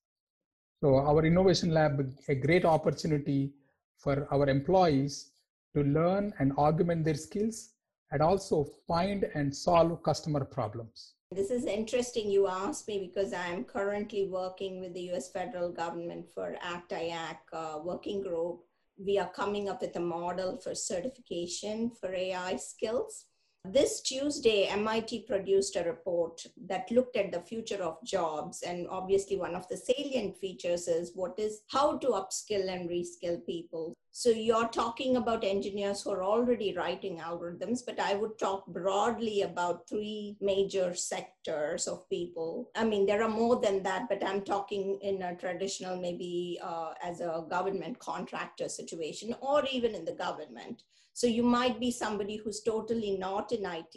So 0.82 0.98
our 0.98 1.26
innovation 1.26 1.72
lab, 1.72 2.14
a 2.28 2.36
great 2.36 2.66
opportunity 2.66 3.54
for 3.98 4.28
our 4.32 4.50
employees 4.50 5.32
to 5.76 5.84
learn 5.84 6.34
and 6.40 6.52
augment 6.58 7.06
their 7.06 7.16
skills 7.16 7.70
and 8.12 8.22
also 8.22 8.68
find 8.88 9.24
and 9.36 9.56
solve 9.56 10.04
customer 10.04 10.44
problems. 10.44 11.14
This 11.34 11.50
is 11.50 11.64
interesting 11.64 12.30
you 12.30 12.48
asked 12.48 12.90
me 12.90 13.00
because 13.00 13.32
I'm 13.32 13.64
currently 13.64 14.28
working 14.28 14.82
with 14.82 14.94
the 14.94 15.12
US 15.14 15.32
federal 15.32 15.72
government 15.72 16.26
for 16.36 16.58
ACT-IAC 16.62 17.38
uh, 17.54 17.80
working 17.82 18.22
group. 18.22 18.60
We 18.98 19.18
are 19.18 19.30
coming 19.30 19.70
up 19.70 19.80
with 19.80 19.96
a 19.96 20.02
model 20.02 20.58
for 20.58 20.76
certification 20.76 21.92
for 22.02 22.14
AI 22.14 22.58
skills. 22.58 23.28
This 23.66 24.02
Tuesday, 24.02 24.66
MIT 24.66 25.26
produced 25.28 25.76
a 25.76 25.84
report 25.84 26.44
that 26.66 26.90
looked 26.90 27.16
at 27.16 27.32
the 27.32 27.42
future 27.42 27.84
of 27.84 28.04
jobs. 28.04 28.64
And 28.64 28.88
obviously, 28.90 29.38
one 29.38 29.54
of 29.54 29.68
the 29.68 29.78
salient 29.78 30.36
features 30.40 30.88
is 30.88 31.12
what 31.14 31.38
is 31.38 31.62
how 31.70 32.00
to 32.00 32.08
upskill 32.08 32.68
and 32.68 32.90
reskill 32.90 33.46
people. 33.46 33.94
So, 34.12 34.30
you're 34.32 34.68
talking 34.68 35.16
about 35.16 35.44
engineers 35.44 36.02
who 36.02 36.10
are 36.10 36.24
already 36.24 36.74
writing 36.76 37.20
algorithms, 37.20 37.86
but 37.86 38.00
I 38.00 38.16
would 38.16 38.40
talk 38.40 38.66
broadly 38.66 39.44
about 39.44 39.88
three 39.88 40.38
major 40.42 40.96
sectors 40.96 41.88
of 41.88 42.10
people. 42.10 42.72
I 42.76 42.84
mean, 42.84 43.06
there 43.06 43.22
are 43.22 43.30
more 43.30 43.62
than 43.62 43.84
that, 43.84 44.10
but 44.10 44.26
I'm 44.26 44.42
talking 44.42 44.98
in 45.04 45.22
a 45.22 45.36
traditional, 45.36 45.98
maybe 45.98 46.60
uh, 46.64 46.94
as 47.02 47.22
a 47.22 47.46
government 47.48 48.00
contractor 48.00 48.70
situation, 48.70 49.36
or 49.40 49.64
even 49.72 49.94
in 49.94 50.04
the 50.04 50.14
government. 50.16 50.82
So 51.22 51.28
you 51.28 51.44
might 51.44 51.80
be 51.80 51.92
somebody 51.92 52.38
who's 52.38 52.64
totally 52.64 53.16
not 53.16 53.52
in 53.52 53.64
IT. 53.64 53.96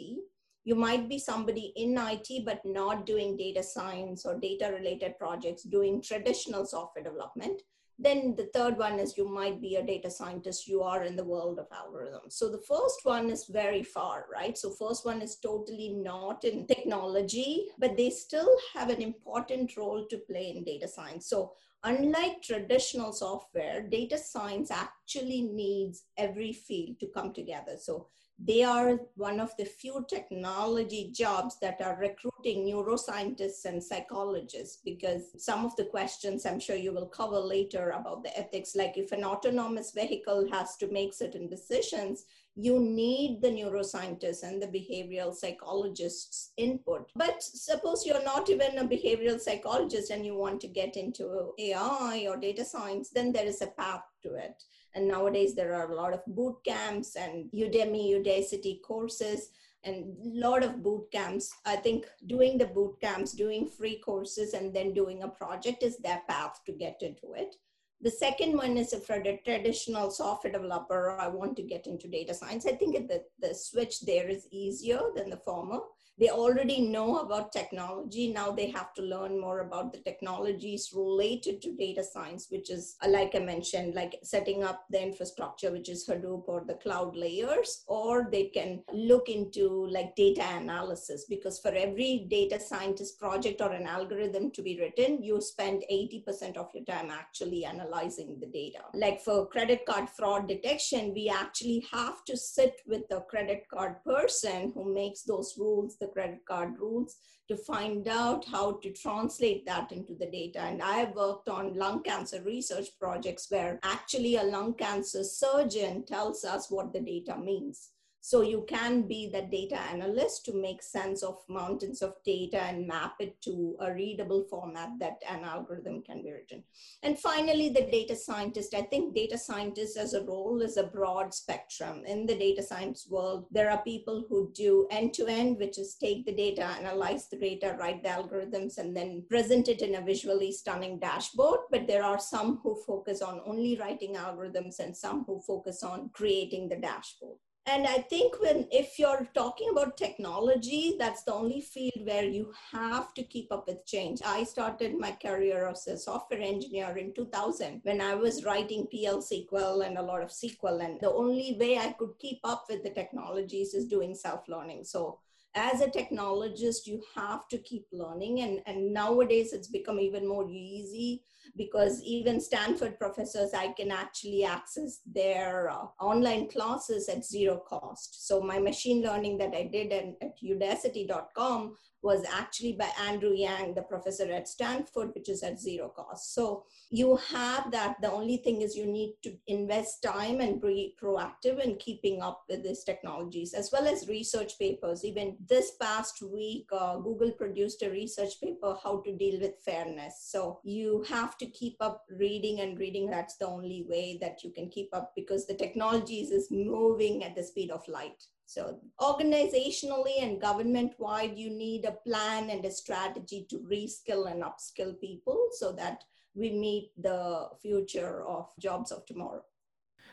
You 0.63 0.75
might 0.75 1.09
be 1.09 1.17
somebody 1.17 1.73
in 1.75 1.97
IT, 1.97 2.45
but 2.45 2.63
not 2.63 3.07
doing 3.07 3.35
data 3.35 3.63
science 3.63 4.27
or 4.27 4.39
data 4.39 4.71
related 4.71 5.17
projects, 5.17 5.63
doing 5.63 6.03
traditional 6.03 6.67
software 6.67 7.03
development. 7.03 7.63
Then 7.97 8.35
the 8.35 8.51
third 8.53 8.77
one 8.77 8.99
is 8.99 9.17
you 9.17 9.27
might 9.27 9.59
be 9.59 9.77
a 9.77 9.83
data 9.83 10.11
scientist. 10.11 10.67
You 10.67 10.83
are 10.83 11.01
in 11.01 11.15
the 11.15 11.23
world 11.23 11.57
of 11.57 11.67
algorithms. 11.69 12.33
So 12.33 12.47
the 12.47 12.61
first 12.61 12.99
one 13.01 13.31
is 13.31 13.45
very 13.45 13.81
far, 13.81 14.27
right? 14.31 14.55
So 14.55 14.69
first 14.69 15.03
one 15.03 15.23
is 15.23 15.37
totally 15.37 15.93
not 15.93 16.43
in 16.43 16.67
technology, 16.67 17.69
but 17.79 17.97
they 17.97 18.11
still 18.11 18.55
have 18.75 18.91
an 18.91 19.01
important 19.01 19.75
role 19.77 20.05
to 20.11 20.17
play 20.29 20.53
in 20.55 20.63
data 20.63 20.87
science. 20.87 21.27
So 21.27 21.53
unlike 21.85 22.41
traditional 22.41 23.13
software, 23.13 23.81
data 23.81 24.17
science 24.17 24.71
actually 24.71 25.43
needs 25.43 26.03
every 26.17 26.51
field 26.51 26.99
to 26.99 27.07
come 27.07 27.31
together. 27.31 27.77
So 27.79 28.07
they 28.37 28.63
are 28.63 28.99
one 29.15 29.39
of 29.39 29.55
the 29.55 29.63
few 29.63 30.05
technology 30.09 31.11
jobs 31.15 31.57
that 31.61 31.79
are 31.81 31.97
recruiting 31.97 32.65
neuroscientists 32.65 33.63
and 33.63 33.81
psychologists 33.81 34.81
because 34.83 35.31
some 35.37 35.63
of 35.63 35.75
the 35.77 35.85
questions 35.85 36.45
I'm 36.45 36.59
sure 36.59 36.75
you 36.75 36.91
will 36.91 37.07
cover 37.07 37.39
later 37.39 37.91
about 37.91 38.23
the 38.23 38.37
ethics, 38.37 38.75
like 38.75 38.97
if 38.97 39.13
an 39.13 39.23
autonomous 39.23 39.91
vehicle 39.91 40.49
has 40.51 40.75
to 40.77 40.91
make 40.91 41.13
certain 41.13 41.47
decisions, 41.47 42.25
you 42.55 42.79
need 42.79 43.41
the 43.41 43.49
neuroscientists 43.49 44.43
and 44.43 44.61
the 44.61 44.67
behavioral 44.67 45.33
psychologists 45.33 46.53
input. 46.55 47.11
But 47.15 47.43
suppose 47.43 48.05
you're 48.05 48.23
not 48.23 48.49
even 48.49 48.77
a 48.77 48.87
behavioral 48.87 49.39
psychologist 49.39 50.09
and 50.09 50.25
you 50.25 50.35
want 50.35 50.61
to 50.61 50.67
get 50.67 50.95
into 50.95 51.53
ai 51.59 52.25
or 52.29 52.37
data 52.37 52.63
science 52.63 53.09
then 53.09 53.33
there 53.33 53.45
is 53.45 53.61
a 53.61 53.67
path 53.67 54.03
to 54.23 54.35
it. 54.35 54.63
And 54.93 55.07
nowadays 55.07 55.53
there 55.53 55.75
are 55.75 55.91
a 55.91 55.95
lot 55.95 56.13
of 56.13 56.25
boot 56.27 56.55
camps 56.63 57.17
and 57.17 57.51
udemy 57.51 58.13
udacity 58.13 58.81
courses 58.81 59.49
and 59.83 60.15
a 60.25 60.39
lot 60.39 60.63
of 60.63 60.81
boot 60.81 61.11
camps. 61.11 61.53
I 61.65 61.75
think 61.75 62.05
doing 62.25 62.57
the 62.57 62.67
boot 62.67 63.01
camps 63.01 63.33
doing 63.33 63.67
free 63.67 63.99
courses 63.99 64.53
and 64.53 64.73
then 64.73 64.93
doing 64.93 65.23
a 65.23 65.27
project 65.27 65.83
is 65.83 65.97
their 65.97 66.21
path 66.29 66.61
to 66.65 66.71
get 66.71 67.01
into 67.01 67.33
it 67.35 67.57
the 68.01 68.11
second 68.11 68.57
one 68.57 68.77
is 68.77 68.93
if 68.93 69.09
a 69.09 69.39
traditional 69.45 70.11
software 70.11 70.53
developer, 70.53 71.17
I 71.19 71.27
want 71.27 71.55
to 71.57 71.63
get 71.63 71.87
into 71.87 72.07
data 72.07 72.33
science. 72.33 72.65
I 72.65 72.73
think 72.73 73.07
the, 73.07 73.23
the 73.39 73.55
switch 73.55 74.01
there 74.01 74.27
is 74.27 74.47
easier 74.51 75.01
than 75.15 75.29
the 75.29 75.37
former 75.37 75.79
they 76.17 76.29
already 76.29 76.81
know 76.81 77.19
about 77.19 77.51
technology. 77.51 78.31
Now 78.31 78.51
they 78.51 78.69
have 78.71 78.93
to 78.95 79.01
learn 79.01 79.39
more 79.39 79.59
about 79.59 79.91
the 79.91 79.99
technologies 79.99 80.91
related 80.93 81.61
to 81.63 81.75
data 81.75 82.03
science, 82.03 82.47
which 82.49 82.69
is, 82.69 82.95
uh, 83.03 83.09
like 83.09 83.35
I 83.35 83.39
mentioned, 83.39 83.95
like 83.95 84.19
setting 84.23 84.63
up 84.63 84.85
the 84.89 85.01
infrastructure, 85.01 85.71
which 85.71 85.89
is 85.89 86.07
Hadoop 86.07 86.43
or 86.47 86.63
the 86.65 86.75
cloud 86.75 87.15
layers, 87.15 87.83
or 87.87 88.29
they 88.31 88.45
can 88.45 88.83
look 88.93 89.29
into 89.29 89.87
like 89.87 90.15
data 90.15 90.45
analysis, 90.55 91.25
because 91.29 91.59
for 91.59 91.73
every 91.73 92.27
data 92.29 92.59
scientist 92.59 93.19
project 93.19 93.61
or 93.61 93.71
an 93.71 93.85
algorithm 93.85 94.51
to 94.51 94.61
be 94.61 94.79
written, 94.79 95.21
you 95.21 95.41
spend 95.41 95.83
80% 95.91 96.57
of 96.57 96.69
your 96.73 96.85
time 96.85 97.11
actually 97.11 97.65
analyzing 97.65 98.37
the 98.39 98.47
data. 98.47 98.79
Like 98.93 99.21
for 99.21 99.47
credit 99.47 99.85
card 99.85 100.09
fraud 100.09 100.47
detection, 100.47 101.13
we 101.13 101.29
actually 101.29 101.85
have 101.91 102.23
to 102.25 102.37
sit 102.37 102.81
with 102.87 103.07
the 103.09 103.21
credit 103.21 103.65
card 103.71 104.03
person 104.03 104.71
who 104.73 104.93
makes 104.93 105.23
those 105.23 105.55
rules, 105.57 105.97
the 106.05 106.11
credit 106.11 106.45
card 106.45 106.77
rules 106.79 107.17
to 107.47 107.55
find 107.55 108.07
out 108.07 108.45
how 108.45 108.73
to 108.73 108.91
translate 108.91 109.65
that 109.65 109.91
into 109.91 110.15
the 110.15 110.25
data. 110.25 110.61
And 110.61 110.81
I 110.81 110.97
have 110.97 111.15
worked 111.15 111.47
on 111.49 111.75
lung 111.75 112.01
cancer 112.03 112.41
research 112.43 112.87
projects 112.99 113.47
where 113.49 113.79
actually 113.83 114.35
a 114.37 114.43
lung 114.43 114.73
cancer 114.73 115.23
surgeon 115.23 116.05
tells 116.05 116.43
us 116.43 116.71
what 116.71 116.93
the 116.93 117.01
data 117.01 117.37
means. 117.37 117.89
So 118.27 118.41
you 118.41 118.65
can 118.67 119.03
be 119.03 119.29
the 119.31 119.43
data 119.43 119.79
analyst 119.79 120.45
to 120.45 120.53
make 120.59 120.81
sense 120.81 121.21
of 121.21 121.43
mountains 121.47 122.01
of 122.01 122.15
data 122.25 122.59
and 122.59 122.87
map 122.87 123.17
it 123.19 123.39
to 123.43 123.77
a 123.79 123.93
readable 123.93 124.47
format 124.49 124.97
that 124.99 125.21
an 125.29 125.43
algorithm 125.43 126.01
can 126.01 126.23
be 126.23 126.31
written. 126.31 126.63
And 127.03 127.19
finally, 127.19 127.69
the 127.69 127.85
data 127.85 128.15
scientist. 128.15 128.73
I 128.73 128.81
think 128.81 129.13
data 129.13 129.37
scientist 129.37 129.95
as 129.95 130.15
a 130.15 130.23
role 130.23 130.63
is 130.63 130.77
a 130.77 130.87
broad 130.87 131.35
spectrum. 131.35 132.01
In 132.07 132.25
the 132.25 132.35
data 132.35 132.63
science 132.63 133.05
world, 133.07 133.45
there 133.51 133.69
are 133.69 133.83
people 133.83 134.25
who 134.27 134.51
do 134.55 134.87
end 134.89 135.13
to 135.13 135.27
end, 135.27 135.59
which 135.59 135.77
is 135.77 135.93
take 135.93 136.25
the 136.25 136.33
data, 136.33 136.63
analyze 136.63 137.27
the 137.29 137.37
data, 137.37 137.77
write 137.79 138.01
the 138.01 138.09
algorithms, 138.09 138.79
and 138.79 138.97
then 138.97 139.23
present 139.29 139.67
it 139.67 139.83
in 139.83 139.93
a 139.93 140.01
visually 140.01 140.51
stunning 140.51 140.97
dashboard. 140.97 141.59
But 141.69 141.85
there 141.85 142.03
are 142.03 142.19
some 142.19 142.59
who 142.63 142.75
focus 142.87 143.21
on 143.21 143.41
only 143.45 143.77
writing 143.77 144.15
algorithms 144.15 144.79
and 144.79 144.97
some 144.97 145.25
who 145.25 145.39
focus 145.41 145.83
on 145.83 146.09
creating 146.11 146.69
the 146.69 146.77
dashboard 146.77 147.37
and 147.67 147.87
i 147.87 147.97
think 147.97 148.39
when 148.41 148.67
if 148.71 148.99
you're 148.99 149.27
talking 149.33 149.69
about 149.71 149.97
technology 149.97 150.95
that's 150.99 151.23
the 151.23 151.33
only 151.33 151.61
field 151.61 152.05
where 152.05 152.23
you 152.23 152.53
have 152.71 153.13
to 153.13 153.23
keep 153.23 153.51
up 153.51 153.67
with 153.67 153.85
change. 153.85 154.21
I 154.25 154.43
started 154.43 154.97
my 154.97 155.11
career 155.11 155.67
as 155.67 155.87
a 155.87 155.97
software 155.97 156.41
engineer 156.41 156.95
in 156.97 157.13
2000 157.13 157.81
when 157.83 158.01
i 158.01 158.13
was 158.13 158.43
writing 158.45 158.87
pl 158.91 159.17
sql 159.17 159.85
and 159.85 159.97
a 159.97 160.01
lot 160.01 160.21
of 160.21 160.29
sql 160.29 160.83
and 160.83 160.99
the 161.01 161.11
only 161.11 161.57
way 161.59 161.77
i 161.77 161.91
could 161.93 162.13
keep 162.19 162.39
up 162.43 162.65
with 162.69 162.83
the 162.83 162.89
technologies 162.91 163.73
is 163.73 163.87
doing 163.87 164.13
self 164.13 164.47
learning 164.47 164.83
so 164.83 165.19
as 165.55 165.81
a 165.81 165.87
technologist 165.87 166.85
you 166.85 167.01
have 167.15 167.47
to 167.47 167.57
keep 167.57 167.85
learning. 167.91 168.41
And, 168.41 168.61
and 168.65 168.93
nowadays 168.93 169.53
it's 169.53 169.69
become 169.69 169.99
even 169.99 170.27
more 170.27 170.47
easy 170.49 171.23
because 171.55 172.01
even 172.03 172.39
stanford 172.39 172.97
professors 172.99 173.53
i 173.53 173.67
can 173.73 173.91
actually 173.91 174.43
access 174.43 174.99
their 175.05 175.69
uh, 175.69 175.85
online 175.99 176.47
classes 176.49 177.09
at 177.09 177.25
zero 177.25 177.61
cost 177.67 178.27
so 178.27 178.41
my 178.41 178.59
machine 178.59 179.01
learning 179.01 179.37
that 179.37 179.53
i 179.55 179.63
did 179.63 179.91
at, 179.91 180.15
at 180.21 180.35
udacity.com 180.43 181.75
was 182.05 182.23
actually 182.31 182.73
by 182.73 182.89
Andrew 183.01 183.33
Ng, 183.33 183.73
the 183.73 183.81
professor 183.81 184.31
at 184.31 184.47
Stanford, 184.47 185.09
which 185.15 185.27
is 185.27 185.41
at 185.41 185.59
zero 185.59 185.89
cost. 185.89 186.35
So 186.35 186.65
you 186.91 187.17
have 187.33 187.71
that. 187.71 187.95
The 187.99 188.11
only 188.11 188.37
thing 188.37 188.61
is 188.61 188.75
you 188.75 188.85
need 188.85 189.15
to 189.23 189.35
invest 189.47 190.03
time 190.03 190.39
and 190.39 190.61
be 190.61 190.95
proactive 191.01 191.59
in 191.59 191.77
keeping 191.77 192.21
up 192.21 192.43
with 192.47 192.63
these 192.63 192.83
technologies, 192.83 193.55
as 193.55 193.71
well 193.73 193.87
as 193.87 194.07
research 194.07 194.59
papers. 194.59 195.03
Even 195.03 195.35
this 195.49 195.71
past 195.81 196.21
week, 196.21 196.67
uh, 196.71 196.97
Google 196.97 197.31
produced 197.31 197.81
a 197.81 197.89
research 197.89 198.39
paper, 198.39 198.77
How 198.83 199.01
to 199.03 199.17
Deal 199.17 199.41
with 199.41 199.55
Fairness. 199.65 200.27
So 200.27 200.59
you 200.63 201.03
have 201.09 201.34
to 201.39 201.45
keep 201.47 201.77
up 201.79 202.05
reading 202.09 202.61
and 202.61 202.77
reading. 202.77 203.09
That's 203.09 203.37
the 203.37 203.47
only 203.47 203.85
way 203.87 204.17
that 204.21 204.43
you 204.43 204.51
can 204.51 204.69
keep 204.69 204.89
up 204.93 205.13
because 205.15 205.45
the 205.45 205.55
technologies 205.55 206.31
is 206.31 206.51
moving 206.51 207.23
at 207.23 207.35
the 207.35 207.43
speed 207.43 207.71
of 207.71 207.87
light. 207.87 208.23
So 208.45 208.79
organizationally 209.01 210.21
and 210.21 210.39
government 210.39 210.93
wide, 210.99 211.37
you 211.37 211.49
need 211.49 211.85
a 211.85 211.97
plan 212.07 212.49
and 212.49 212.63
a 212.63 212.71
strategy 212.71 213.45
to 213.49 213.59
reskill 213.59 214.31
and 214.31 214.43
upskill 214.43 214.99
people 214.99 215.49
so 215.51 215.71
that 215.73 216.03
we 216.35 216.51
meet 216.51 216.91
the 216.97 217.49
future 217.61 218.23
of 218.25 218.49
jobs 218.59 218.91
of 218.91 219.05
tomorrow. 219.05 219.43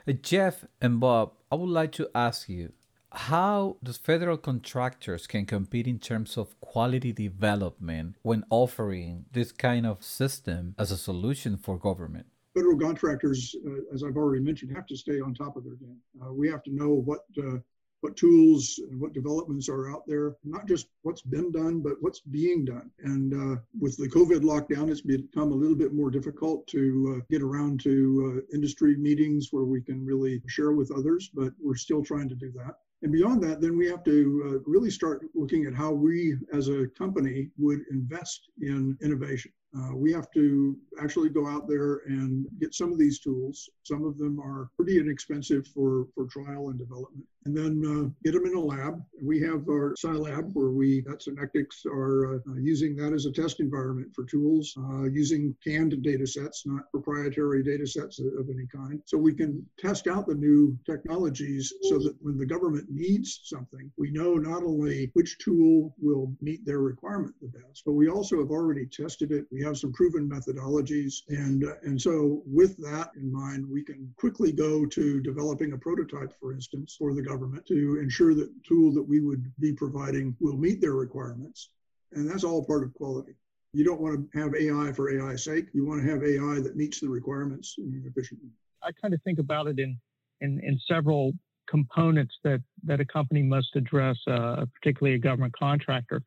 Uh, 0.08 0.12
Jeff 0.12 0.64
and 0.80 0.98
Bob, 0.98 1.32
I 1.50 1.56
would 1.56 1.68
like 1.68 1.92
to 1.92 2.08
ask 2.14 2.48
you 2.48 2.72
how 3.14 3.76
does 3.82 3.96
federal 3.96 4.36
contractors 4.36 5.26
can 5.26 5.46
compete 5.46 5.86
in 5.86 5.98
terms 5.98 6.36
of 6.36 6.58
quality 6.60 7.12
development 7.12 8.16
when 8.22 8.44
offering 8.50 9.26
this 9.32 9.52
kind 9.52 9.86
of 9.86 10.02
system 10.02 10.74
as 10.78 10.90
a 10.90 10.96
solution 10.96 11.56
for 11.56 11.78
government? 11.78 12.26
Federal 12.54 12.78
contractors, 12.78 13.54
uh, 13.66 13.94
as 13.94 14.02
I've 14.02 14.16
already 14.16 14.42
mentioned, 14.42 14.74
have 14.76 14.86
to 14.86 14.96
stay 14.96 15.20
on 15.20 15.34
top 15.34 15.56
of 15.56 15.64
their 15.64 15.74
game. 15.74 15.98
Uh, 16.20 16.32
we 16.32 16.48
have 16.48 16.62
to 16.64 16.70
know 16.70 16.88
what 16.88 17.20
uh, 17.38 17.58
what 18.02 18.16
tools 18.16 18.80
and 18.90 19.00
what 19.00 19.12
developments 19.12 19.68
are 19.68 19.88
out 19.88 20.02
there, 20.08 20.34
not 20.42 20.66
just 20.66 20.88
what's 21.02 21.22
been 21.22 21.52
done, 21.52 21.80
but 21.80 21.92
what's 22.00 22.18
being 22.18 22.64
done. 22.64 22.90
And 23.04 23.32
uh, 23.32 23.60
with 23.78 23.96
the 23.96 24.08
COVID 24.08 24.40
lockdown, 24.40 24.90
it's 24.90 25.00
become 25.00 25.52
a 25.52 25.54
little 25.54 25.76
bit 25.76 25.94
more 25.94 26.10
difficult 26.10 26.66
to 26.68 27.16
uh, 27.16 27.24
get 27.30 27.42
around 27.42 27.80
to 27.82 28.42
uh, 28.42 28.54
industry 28.54 28.96
meetings 28.96 29.48
where 29.52 29.64
we 29.64 29.80
can 29.80 30.04
really 30.04 30.42
share 30.48 30.72
with 30.72 30.90
others, 30.90 31.30
but 31.32 31.52
we're 31.60 31.76
still 31.76 32.02
trying 32.02 32.28
to 32.28 32.34
do 32.34 32.50
that. 32.56 32.74
And 33.02 33.12
beyond 33.12 33.42
that, 33.42 33.60
then 33.60 33.76
we 33.76 33.88
have 33.88 34.04
to 34.04 34.42
uh, 34.46 34.70
really 34.70 34.90
start 34.90 35.26
looking 35.34 35.66
at 35.66 35.74
how 35.74 35.92
we 35.92 36.36
as 36.52 36.68
a 36.68 36.86
company 36.96 37.50
would 37.58 37.80
invest 37.90 38.48
in 38.60 38.96
innovation. 39.02 39.52
Uh, 39.76 39.96
we 39.96 40.12
have 40.12 40.30
to 40.32 40.76
actually 41.00 41.30
go 41.30 41.46
out 41.46 41.66
there 41.66 42.02
and 42.06 42.46
get 42.60 42.74
some 42.74 42.92
of 42.92 42.98
these 42.98 43.18
tools. 43.20 43.70
Some 43.84 44.04
of 44.04 44.18
them 44.18 44.38
are 44.38 44.68
pretty 44.76 44.98
inexpensive 44.98 45.66
for, 45.68 46.06
for 46.14 46.26
trial 46.26 46.68
and 46.68 46.78
development. 46.78 47.24
And 47.44 47.56
then 47.56 47.82
uh, 47.84 48.08
get 48.22 48.34
them 48.34 48.46
in 48.46 48.54
a 48.54 48.60
lab. 48.60 49.02
We 49.20 49.40
have 49.40 49.68
our 49.68 49.94
SciLab 49.94 50.52
where 50.52 50.70
we 50.70 51.04
at 51.10 51.22
Synectics 51.22 51.84
are 51.86 52.36
uh, 52.36 52.54
using 52.60 52.94
that 52.96 53.12
as 53.12 53.26
a 53.26 53.32
test 53.32 53.58
environment 53.58 54.14
for 54.14 54.24
tools, 54.24 54.74
uh, 54.78 55.04
using 55.04 55.56
canned 55.64 56.00
data 56.02 56.26
sets, 56.26 56.64
not 56.66 56.90
proprietary 56.92 57.64
data 57.64 57.86
sets 57.86 58.20
of 58.20 58.48
any 58.48 58.66
kind. 58.72 59.02
So 59.06 59.18
we 59.18 59.34
can 59.34 59.66
test 59.76 60.06
out 60.06 60.28
the 60.28 60.34
new 60.34 60.78
technologies 60.86 61.72
so 61.82 61.98
that 61.98 62.14
when 62.20 62.38
the 62.38 62.46
government 62.46 62.86
needs 62.90 63.40
something, 63.44 63.90
we 63.96 64.12
know 64.12 64.34
not 64.34 64.62
only 64.62 65.10
which 65.14 65.38
tool 65.38 65.94
will 65.98 66.32
meet 66.40 66.64
their 66.64 66.78
requirement 66.80 67.34
the 67.40 67.48
best, 67.48 67.82
but 67.84 67.92
we 67.92 68.08
also 68.08 68.38
have 68.38 68.50
already 68.50 68.86
tested 68.86 69.32
it. 69.32 69.46
We 69.50 69.61
have 69.64 69.78
some 69.78 69.92
proven 69.92 70.28
methodologies. 70.28 71.22
And, 71.28 71.64
uh, 71.64 71.74
and 71.82 72.00
so, 72.00 72.42
with 72.46 72.76
that 72.78 73.10
in 73.16 73.32
mind, 73.32 73.68
we 73.68 73.82
can 73.82 74.12
quickly 74.16 74.52
go 74.52 74.86
to 74.86 75.20
developing 75.20 75.72
a 75.72 75.78
prototype, 75.78 76.32
for 76.40 76.52
instance, 76.52 76.96
for 76.98 77.14
the 77.14 77.22
government 77.22 77.66
to 77.66 77.98
ensure 78.00 78.34
that 78.34 78.54
the 78.54 78.60
tool 78.66 78.92
that 78.92 79.02
we 79.02 79.20
would 79.20 79.50
be 79.58 79.72
providing 79.72 80.36
will 80.40 80.56
meet 80.56 80.80
their 80.80 80.94
requirements. 80.94 81.70
And 82.12 82.28
that's 82.28 82.44
all 82.44 82.64
part 82.64 82.84
of 82.84 82.94
quality. 82.94 83.34
You 83.72 83.84
don't 83.84 84.00
want 84.00 84.30
to 84.32 84.38
have 84.38 84.54
AI 84.54 84.92
for 84.92 85.10
AI's 85.10 85.44
sake. 85.44 85.66
You 85.72 85.86
want 85.86 86.02
to 86.02 86.10
have 86.10 86.22
AI 86.22 86.60
that 86.60 86.76
meets 86.76 87.00
the 87.00 87.08
requirements 87.08 87.74
efficiently. 87.78 88.50
I 88.82 88.90
kind 89.00 89.14
of 89.14 89.22
think 89.22 89.38
about 89.38 89.66
it 89.66 89.78
in, 89.78 89.98
in, 90.40 90.60
in 90.62 90.78
several 90.86 91.32
components 91.68 92.34
that, 92.44 92.60
that 92.84 93.00
a 93.00 93.04
company 93.04 93.42
must 93.42 93.74
address, 93.74 94.18
uh, 94.26 94.66
particularly 94.74 95.16
a 95.16 95.18
government 95.18 95.54
contractor. 95.58 96.22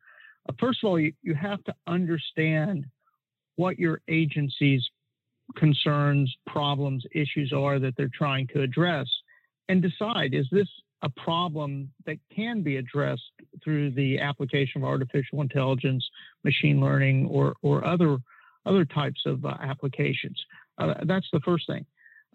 Uh, 0.48 0.52
first 0.58 0.82
of 0.82 0.88
all, 0.88 0.98
you, 0.98 1.12
you 1.22 1.34
have 1.34 1.62
to 1.64 1.74
understand 1.86 2.84
what 3.56 3.78
your 3.78 4.00
agency's 4.08 4.82
concerns, 5.56 6.34
problems, 6.46 7.04
issues 7.12 7.52
are 7.52 7.78
that 7.78 7.94
they're 7.96 8.10
trying 8.12 8.46
to 8.48 8.62
address 8.62 9.06
and 9.68 9.82
decide 9.82 10.34
is 10.34 10.46
this 10.50 10.68
a 11.02 11.08
problem 11.10 11.90
that 12.06 12.16
can 12.34 12.62
be 12.62 12.76
addressed 12.76 13.22
through 13.62 13.90
the 13.92 14.18
application 14.18 14.82
of 14.82 14.88
artificial 14.88 15.42
intelligence, 15.42 16.08
machine 16.42 16.80
learning, 16.80 17.26
or, 17.26 17.54
or 17.62 17.86
other, 17.86 18.18
other 18.64 18.84
types 18.84 19.20
of 19.26 19.44
uh, 19.44 19.54
applications. 19.60 20.40
Uh, 20.78 20.94
that's 21.04 21.28
the 21.32 21.40
first 21.44 21.66
thing. 21.66 21.84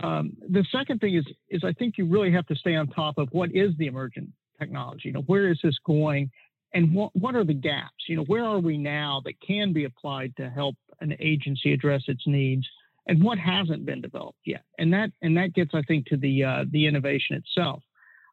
Um, 0.03 0.33
the 0.49 0.65
second 0.71 0.99
thing 0.99 1.15
is, 1.15 1.25
is 1.49 1.63
I 1.63 1.73
think 1.73 1.97
you 1.97 2.05
really 2.05 2.31
have 2.31 2.45
to 2.47 2.55
stay 2.55 2.75
on 2.75 2.87
top 2.87 3.17
of 3.17 3.29
what 3.31 3.53
is 3.53 3.71
the 3.77 3.87
emergent 3.87 4.29
technology. 4.59 5.09
You 5.09 5.13
know, 5.13 5.21
where 5.21 5.51
is 5.51 5.59
this 5.63 5.77
going, 5.85 6.29
and 6.73 6.93
what 6.93 7.15
what 7.15 7.35
are 7.35 7.43
the 7.43 7.53
gaps? 7.53 8.07
You 8.07 8.17
know, 8.17 8.23
where 8.23 8.45
are 8.45 8.59
we 8.59 8.77
now 8.77 9.21
that 9.25 9.39
can 9.45 9.73
be 9.73 9.83
applied 9.83 10.33
to 10.37 10.49
help 10.49 10.75
an 11.01 11.15
agency 11.19 11.73
address 11.73 12.03
its 12.07 12.25
needs, 12.25 12.67
and 13.07 13.23
what 13.23 13.37
hasn't 13.37 13.85
been 13.85 14.01
developed 14.01 14.39
yet? 14.45 14.63
And 14.77 14.93
that 14.93 15.11
and 15.21 15.35
that 15.37 15.53
gets, 15.53 15.71
I 15.73 15.81
think, 15.83 16.05
to 16.07 16.17
the 16.17 16.43
uh, 16.43 16.65
the 16.71 16.87
innovation 16.87 17.35
itself. 17.35 17.83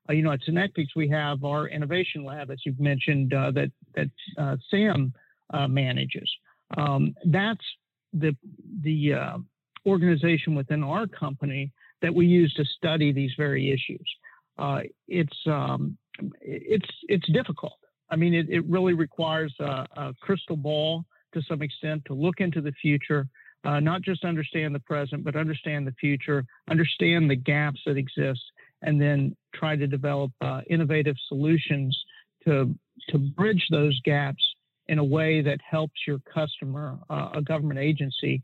Uh, 0.08 0.14
you 0.14 0.22
know, 0.22 0.32
at 0.32 0.40
Synectics, 0.44 0.94
we 0.96 1.08
have 1.08 1.44
our 1.44 1.68
innovation 1.68 2.24
lab, 2.24 2.50
as 2.50 2.58
you've 2.64 2.80
mentioned, 2.80 3.34
uh, 3.34 3.50
that 3.52 3.70
that 3.94 4.10
uh, 4.36 4.56
Sam 4.70 5.12
uh, 5.52 5.68
manages. 5.68 6.30
Um, 6.76 7.14
that's 7.26 7.64
the 8.12 8.36
the 8.82 9.14
uh, 9.14 9.38
organization 9.86 10.54
within 10.54 10.82
our 10.82 11.06
company 11.06 11.72
that 12.00 12.14
we 12.14 12.26
use 12.26 12.52
to 12.54 12.64
study 12.64 13.12
these 13.12 13.32
very 13.36 13.70
issues. 13.70 14.88
it's 15.08 15.38
um, 15.46 15.96
it's 16.40 16.88
it's 17.08 17.28
difficult. 17.32 17.78
I 18.10 18.16
mean, 18.16 18.34
it, 18.34 18.48
it 18.48 18.64
really 18.66 18.94
requires 18.94 19.54
a, 19.60 19.86
a, 19.96 20.14
crystal 20.20 20.56
ball 20.56 21.04
to 21.34 21.42
some 21.42 21.62
extent 21.62 22.02
to 22.06 22.14
look 22.14 22.40
into 22.40 22.60
the 22.60 22.72
future, 22.72 23.26
uh, 23.64 23.80
not 23.80 24.02
just 24.02 24.24
understand 24.24 24.74
the 24.74 24.80
present, 24.80 25.24
but 25.24 25.36
understand 25.36 25.86
the 25.86 25.94
future, 26.00 26.44
understand 26.70 27.30
the 27.30 27.36
gaps 27.36 27.80
that 27.86 27.96
exist, 27.96 28.40
and 28.82 29.00
then 29.00 29.36
try 29.54 29.76
to 29.76 29.86
develop 29.86 30.30
uh, 30.40 30.60
innovative 30.68 31.16
solutions 31.28 31.96
to 32.44 32.74
to 33.08 33.18
bridge 33.18 33.64
those 33.70 33.98
gaps 34.04 34.42
in 34.88 34.98
a 34.98 35.04
way 35.04 35.40
that 35.42 35.60
helps 35.60 36.00
your 36.06 36.18
customer, 36.32 36.98
uh, 37.10 37.30
a 37.34 37.42
government 37.42 37.78
agency, 37.78 38.42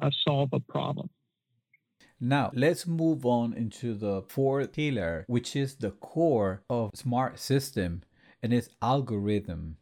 uh, 0.00 0.10
solve 0.24 0.48
a 0.52 0.60
problem. 0.60 1.08
Now, 2.20 2.50
let's 2.54 2.86
move 2.86 3.26
on 3.26 3.52
into 3.52 3.94
the 3.94 4.22
fourth 4.22 4.72
pillar, 4.72 5.24
which 5.26 5.56
is 5.56 5.76
the 5.76 5.90
core 5.90 6.62
of 6.70 6.90
smart 6.94 7.38
system 7.38 8.02
and 8.42 8.52
its 8.52 8.68
algorithm. 8.80 9.76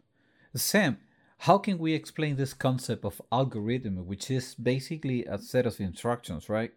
Sam, 0.54 0.98
how 1.44 1.56
can 1.56 1.78
we 1.78 1.94
explain 1.94 2.36
this 2.36 2.52
concept 2.52 3.02
of 3.02 3.22
algorithm, 3.32 4.04
which 4.06 4.30
is 4.30 4.54
basically 4.54 5.24
a 5.24 5.38
set 5.38 5.64
of 5.64 5.80
instructions, 5.80 6.50
right? 6.50 6.70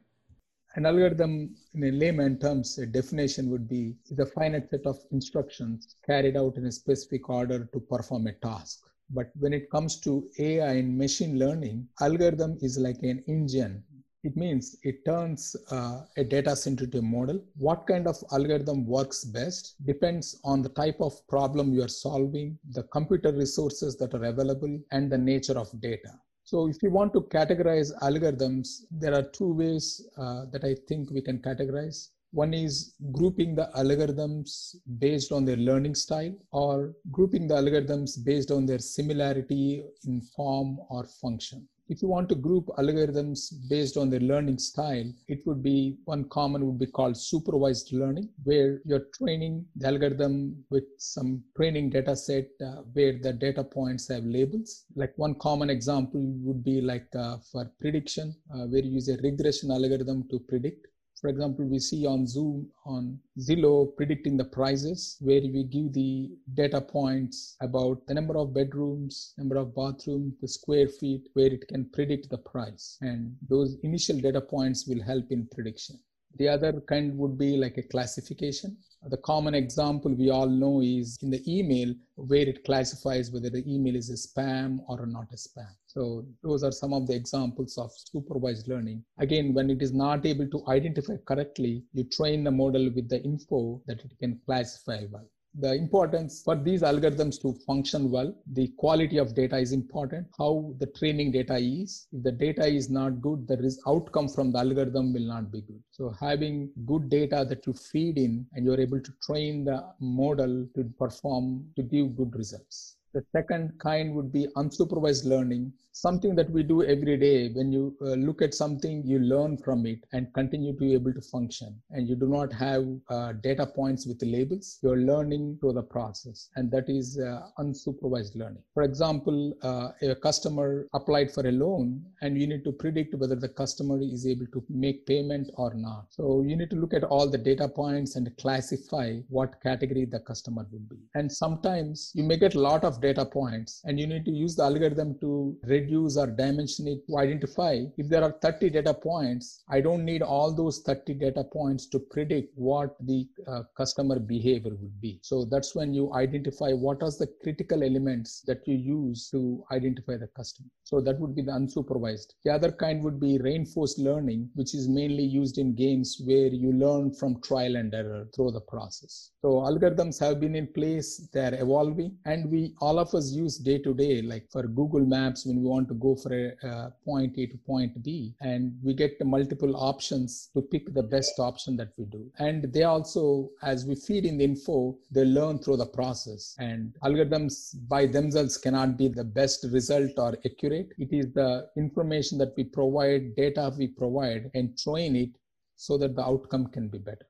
An 0.75 0.85
algorithm, 0.85 1.53
in 1.73 1.99
layman 1.99 2.39
terms, 2.39 2.77
a 2.77 2.85
definition 2.85 3.49
would 3.49 3.67
be 3.67 3.97
is 4.09 4.19
a 4.19 4.25
finite 4.25 4.69
set 4.69 4.85
of 4.85 4.97
instructions 5.11 5.97
carried 6.05 6.37
out 6.37 6.55
in 6.55 6.65
a 6.65 6.71
specific 6.71 7.27
order 7.27 7.65
to 7.73 7.79
perform 7.81 8.27
a 8.27 8.31
task. 8.31 8.79
But 9.09 9.31
when 9.37 9.51
it 9.51 9.69
comes 9.69 9.99
to 9.99 10.29
AI 10.39 10.75
and 10.75 10.97
machine 10.97 11.37
learning, 11.37 11.89
algorithm 11.99 12.57
is 12.61 12.77
like 12.77 13.03
an 13.03 13.21
engine. 13.27 13.83
It 14.23 14.37
means 14.37 14.77
it 14.83 15.03
turns 15.03 15.53
uh, 15.69 16.05
a 16.15 16.23
data 16.23 16.55
set 16.55 16.79
into 16.79 16.99
a 16.99 17.01
model. 17.01 17.43
What 17.57 17.85
kind 17.85 18.07
of 18.07 18.15
algorithm 18.31 18.85
works 18.85 19.25
best 19.25 19.75
depends 19.85 20.39
on 20.45 20.61
the 20.61 20.69
type 20.69 20.95
of 21.01 21.27
problem 21.27 21.73
you 21.73 21.83
are 21.83 21.89
solving, 21.89 22.57
the 22.69 22.83
computer 22.83 23.33
resources 23.33 23.97
that 23.97 24.13
are 24.13 24.23
available, 24.23 24.79
and 24.91 25.11
the 25.11 25.17
nature 25.17 25.59
of 25.59 25.69
data. 25.81 26.13
So 26.45 26.69
if 26.69 26.81
you 26.81 26.89
want 26.89 27.11
to 27.13 27.21
categorize 27.21 27.91
algorithms, 27.99 28.83
there 28.91 29.13
are 29.13 29.23
two 29.23 29.51
ways 29.51 30.07
uh, 30.17 30.45
that 30.53 30.63
I 30.63 30.75
think 30.87 31.11
we 31.11 31.21
can 31.21 31.39
categorize. 31.39 32.11
One 32.31 32.53
is 32.53 32.95
grouping 33.11 33.55
the 33.55 33.69
algorithms 33.75 34.75
based 34.99 35.33
on 35.33 35.43
their 35.43 35.57
learning 35.57 35.95
style 35.95 36.33
or 36.51 36.93
grouping 37.11 37.49
the 37.49 37.55
algorithms 37.55 38.23
based 38.23 38.51
on 38.51 38.65
their 38.65 38.79
similarity 38.79 39.83
in 40.05 40.21
form 40.21 40.79
or 40.89 41.03
function 41.03 41.67
if 41.89 42.01
you 42.01 42.07
want 42.07 42.29
to 42.29 42.35
group 42.35 42.67
algorithms 42.77 43.51
based 43.69 43.97
on 43.97 44.09
their 44.09 44.19
learning 44.19 44.57
style, 44.57 45.11
it 45.27 45.45
would 45.45 45.61
be 45.61 45.97
one 46.05 46.23
common 46.29 46.65
would 46.65 46.79
be 46.79 46.85
called 46.85 47.17
supervised 47.17 47.91
learning, 47.91 48.29
where 48.43 48.79
you're 48.85 49.07
training 49.17 49.65
the 49.75 49.87
algorithm 49.87 50.63
with 50.69 50.85
some 50.97 51.43
training 51.57 51.89
data 51.89 52.15
set 52.15 52.47
uh, 52.65 52.81
where 52.93 53.19
the 53.21 53.33
data 53.33 53.63
points 53.63 54.07
have 54.07 54.23
labels. 54.23 54.85
Like 54.95 55.13
one 55.17 55.35
common 55.35 55.69
example 55.69 56.21
would 56.43 56.63
be 56.63 56.81
like 56.81 57.07
uh, 57.15 57.37
for 57.51 57.69
prediction, 57.81 58.35
uh, 58.53 58.65
where 58.65 58.81
you 58.81 58.91
use 58.91 59.09
a 59.09 59.17
regression 59.17 59.71
algorithm 59.71 60.27
to 60.29 60.39
predict. 60.39 60.87
For 61.23 61.29
example, 61.29 61.63
we 61.63 61.79
see 61.79 62.05
on 62.05 62.27
Zoom, 62.27 62.69
on 62.85 63.17
Zillow 63.39 63.95
predicting 63.95 64.35
the 64.35 64.43
prices, 64.43 65.15
where 65.21 65.39
we 65.39 65.63
give 65.63 65.93
the 65.93 66.31
data 66.53 66.81
points 66.81 67.55
about 67.61 68.05
the 68.07 68.13
number 68.13 68.35
of 68.37 68.53
bedrooms, 68.53 69.33
number 69.37 69.55
of 69.55 69.73
bathrooms, 69.73 70.33
the 70.41 70.49
square 70.49 70.89
feet, 70.89 71.29
where 71.31 71.45
it 71.45 71.65
can 71.69 71.89
predict 71.91 72.29
the 72.29 72.39
price. 72.39 72.97
And 72.99 73.37
those 73.47 73.77
initial 73.83 74.19
data 74.19 74.41
points 74.41 74.85
will 74.85 75.01
help 75.01 75.31
in 75.31 75.47
prediction. 75.47 75.97
The 76.35 76.49
other 76.49 76.81
kind 76.89 77.17
would 77.17 77.37
be 77.37 77.55
like 77.55 77.77
a 77.77 77.83
classification. 77.83 78.75
The 79.09 79.17
common 79.17 79.53
example 79.53 80.13
we 80.13 80.29
all 80.29 80.47
know 80.47 80.81
is 80.81 81.17
in 81.21 81.29
the 81.29 81.43
email 81.45 81.93
where 82.15 82.47
it 82.47 82.63
classifies 82.63 83.31
whether 83.31 83.49
the 83.49 83.63
email 83.67 83.97
is 83.97 84.09
a 84.09 84.13
spam 84.13 84.79
or 84.87 85.05
not 85.05 85.27
a 85.31 85.35
spam. 85.35 85.75
So 85.87 86.25
those 86.41 86.63
are 86.63 86.71
some 86.71 86.93
of 86.93 87.07
the 87.07 87.13
examples 87.13 87.77
of 87.77 87.91
supervised 87.95 88.69
learning. 88.69 89.03
Again, 89.17 89.53
when 89.53 89.69
it 89.69 89.81
is 89.81 89.93
not 89.93 90.25
able 90.25 90.47
to 90.47 90.63
identify 90.69 91.17
correctly, 91.25 91.83
you 91.91 92.05
train 92.05 92.45
the 92.45 92.51
model 92.51 92.89
with 92.95 93.09
the 93.09 93.21
info 93.23 93.81
that 93.87 93.99
it 94.05 94.17
can 94.19 94.39
classify 94.45 95.05
well 95.11 95.27
the 95.59 95.73
importance 95.73 96.41
for 96.43 96.55
these 96.55 96.81
algorithms 96.81 97.39
to 97.41 97.53
function 97.65 98.09
well 98.09 98.33
the 98.53 98.67
quality 98.77 99.17
of 99.17 99.35
data 99.35 99.57
is 99.57 99.71
important. 99.71 100.27
How 100.37 100.73
the 100.79 100.87
training 100.87 101.31
data 101.31 101.57
is 101.57 102.07
if 102.11 102.23
the 102.23 102.31
data 102.31 102.65
is 102.65 102.89
not 102.89 103.21
good 103.21 103.47
the 103.47 103.77
outcome 103.87 104.29
from 104.29 104.51
the 104.51 104.59
algorithm 104.59 105.13
will 105.13 105.27
not 105.27 105.51
be 105.51 105.61
good. 105.61 105.81
So 105.91 106.13
having 106.19 106.71
good 106.85 107.09
data 107.09 107.45
that 107.47 107.65
you 107.67 107.73
feed 107.73 108.17
in 108.17 108.45
and 108.53 108.65
you're 108.65 108.81
able 108.81 108.99
to 108.99 109.13
train 109.21 109.65
the 109.65 109.85
model 109.99 110.67
to 110.75 110.83
perform 110.97 111.65
to 111.75 111.83
give 111.83 112.15
good 112.15 112.35
results 112.35 112.97
the 113.13 113.23
second 113.31 113.71
kind 113.79 114.15
would 114.15 114.31
be 114.31 114.47
unsupervised 114.55 115.25
learning, 115.25 115.71
something 115.91 116.35
that 116.35 116.49
we 116.49 116.63
do 116.63 116.83
every 116.83 117.15
day. 117.17 117.49
When 117.49 117.71
you 117.71 117.95
uh, 118.01 118.15
look 118.15 118.41
at 118.41 118.53
something, 118.55 119.03
you 119.05 119.19
learn 119.19 119.57
from 119.57 119.85
it 119.85 119.99
and 120.11 120.33
continue 120.33 120.73
to 120.73 120.79
be 120.79 120.93
able 120.93 121.13
to 121.13 121.21
function. 121.21 121.79
And 121.91 122.07
you 122.09 122.15
do 122.15 122.27
not 122.27 122.51
have 122.53 122.85
uh, 123.09 123.33
data 123.33 123.65
points 123.67 124.07
with 124.07 124.21
labels. 124.23 124.79
You're 124.81 124.97
learning 124.97 125.57
through 125.59 125.73
the 125.73 125.83
process. 125.83 126.49
And 126.55 126.71
that 126.71 126.89
is 126.89 127.19
uh, 127.19 127.49
unsupervised 127.59 128.35
learning. 128.35 128.63
For 128.73 128.81
example, 128.83 129.53
uh, 129.61 129.89
a 130.01 130.15
customer 130.15 130.87
applied 130.93 131.31
for 131.31 131.47
a 131.47 131.51
loan 131.51 132.03
and 132.21 132.39
you 132.39 132.47
need 132.47 132.63
to 132.63 132.71
predict 132.71 133.13
whether 133.15 133.35
the 133.35 133.49
customer 133.49 133.99
is 134.01 134.25
able 134.25 134.47
to 134.47 134.63
make 134.69 135.05
payment 135.05 135.51
or 135.55 135.75
not. 135.75 136.07
So 136.09 136.41
you 136.41 136.55
need 136.55 136.71
to 136.71 136.77
look 136.77 136.95
at 136.95 137.03
all 137.03 137.29
the 137.29 137.37
data 137.37 137.67
points 137.67 138.15
and 138.15 138.35
classify 138.37 139.19
what 139.29 139.61
category 139.61 140.05
the 140.05 140.19
customer 140.19 140.65
would 140.71 140.89
be. 140.89 140.97
And 141.13 141.31
sometimes 141.31 142.11
you 142.15 142.23
may 142.23 142.37
get 142.37 142.55
a 142.55 142.59
lot 142.59 142.83
of 142.83 143.02
data 143.07 143.25
points. 143.25 143.81
And 143.85 143.99
you 143.99 144.07
need 144.07 144.25
to 144.25 144.31
use 144.31 144.55
the 144.55 144.63
algorithm 144.63 145.17
to 145.19 145.57
reduce 145.63 146.17
or 146.17 146.27
dimension 146.27 146.87
it 146.87 147.05
to 147.07 147.17
identify 147.17 147.73
if 147.97 148.09
there 148.09 148.23
are 148.23 148.33
30 148.41 148.71
data 148.71 148.93
points. 148.93 149.63
I 149.69 149.81
don't 149.81 150.05
need 150.05 150.21
all 150.21 150.51
those 150.53 150.79
30 150.79 151.13
data 151.25 151.43
points 151.43 151.85
to 151.87 151.99
predict 151.99 152.57
what 152.57 152.95
the 153.05 153.27
uh, 153.47 153.63
customer 153.77 154.19
behavior 154.19 154.75
would 154.81 154.99
be. 155.01 155.19
So 155.21 155.45
that's 155.45 155.75
when 155.75 155.93
you 155.93 156.13
identify 156.13 156.71
what 156.71 157.03
are 157.03 157.11
the 157.11 157.29
critical 157.43 157.83
elements 157.83 158.41
that 158.47 158.67
you 158.67 158.75
use 158.75 159.29
to 159.31 159.63
identify 159.71 160.17
the 160.17 160.29
customer. 160.35 160.69
So 160.83 161.01
that 161.01 161.19
would 161.19 161.35
be 161.35 161.41
the 161.41 161.51
unsupervised. 161.51 162.33
The 162.43 162.51
other 162.51 162.71
kind 162.71 163.03
would 163.03 163.19
be 163.19 163.37
reinforced 163.37 163.99
learning 163.99 164.49
which 164.55 164.73
is 164.73 164.87
mainly 164.87 165.23
used 165.23 165.57
in 165.57 165.75
games 165.75 166.21
where 166.25 166.47
you 166.47 166.71
learn 166.71 167.13
from 167.13 167.41
trial 167.41 167.75
and 167.75 167.93
error 167.93 168.25
through 168.35 168.51
the 168.51 168.61
process. 168.61 169.31
So 169.41 169.49
algorithms 169.69 170.19
have 170.19 170.39
been 170.39 170.55
in 170.55 170.67
place. 170.67 171.27
They're 171.33 171.61
evolving 171.61 172.17
and 172.25 172.49
we 172.49 172.75
all 172.79 172.92
all 172.93 172.99
of 172.99 173.15
us 173.15 173.31
use 173.31 173.57
day 173.57 173.79
to 173.79 173.91
day, 173.95 174.21
like 174.21 174.45
for 174.51 174.63
Google 174.67 175.03
Maps, 175.03 175.47
when 175.47 175.57
we 175.61 175.67
want 175.67 175.87
to 175.87 175.95
go 175.95 176.15
for 176.15 176.31
a, 176.31 176.67
a 176.67 176.93
point 177.03 177.33
A 177.39 177.47
to 177.47 177.57
point 177.57 178.03
B, 178.03 178.35
and 178.39 178.77
we 178.83 178.93
get 178.93 179.13
multiple 179.25 179.75
options 179.75 180.51
to 180.53 180.61
pick 180.61 180.93
the 180.93 181.01
best 181.01 181.39
option 181.39 181.75
that 181.77 181.91
we 181.97 182.05
do. 182.05 182.31
And 182.37 182.71
they 182.71 182.83
also, 182.83 183.49
as 183.63 183.83
we 183.87 183.95
feed 183.95 184.25
in 184.25 184.37
the 184.37 184.43
info, 184.43 184.95
they 185.09 185.25
learn 185.25 185.57
through 185.57 185.77
the 185.77 185.87
process. 185.87 186.55
And 186.59 186.93
algorithms 187.03 187.75
by 187.87 188.05
themselves 188.05 188.59
cannot 188.59 188.95
be 188.95 189.07
the 189.07 189.23
best 189.23 189.65
result 189.71 190.11
or 190.17 190.37
accurate. 190.45 190.89
It 190.99 191.11
is 191.11 191.33
the 191.33 191.69
information 191.75 192.37
that 192.39 192.53
we 192.55 192.65
provide, 192.65 193.35
data 193.35 193.73
we 193.75 193.87
provide, 193.87 194.51
and 194.53 194.77
train 194.77 195.15
it 195.15 195.31
so 195.75 195.97
that 195.97 196.15
the 196.15 196.23
outcome 196.23 196.67
can 196.67 196.89
be 196.89 196.99
better. 196.99 197.27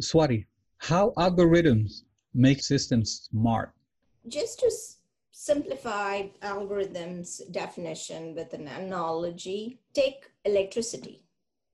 Swati, 0.00 0.46
how 0.78 1.12
algorithms 1.16 2.02
make 2.32 2.62
systems 2.62 3.28
smart? 3.28 3.72
Just 4.28 4.60
to 4.60 4.70
simplified 5.40 6.30
algorithms 6.42 7.40
definition 7.50 8.34
with 8.34 8.52
an 8.52 8.68
analogy, 8.68 9.80
take 9.94 10.26
electricity. 10.44 11.22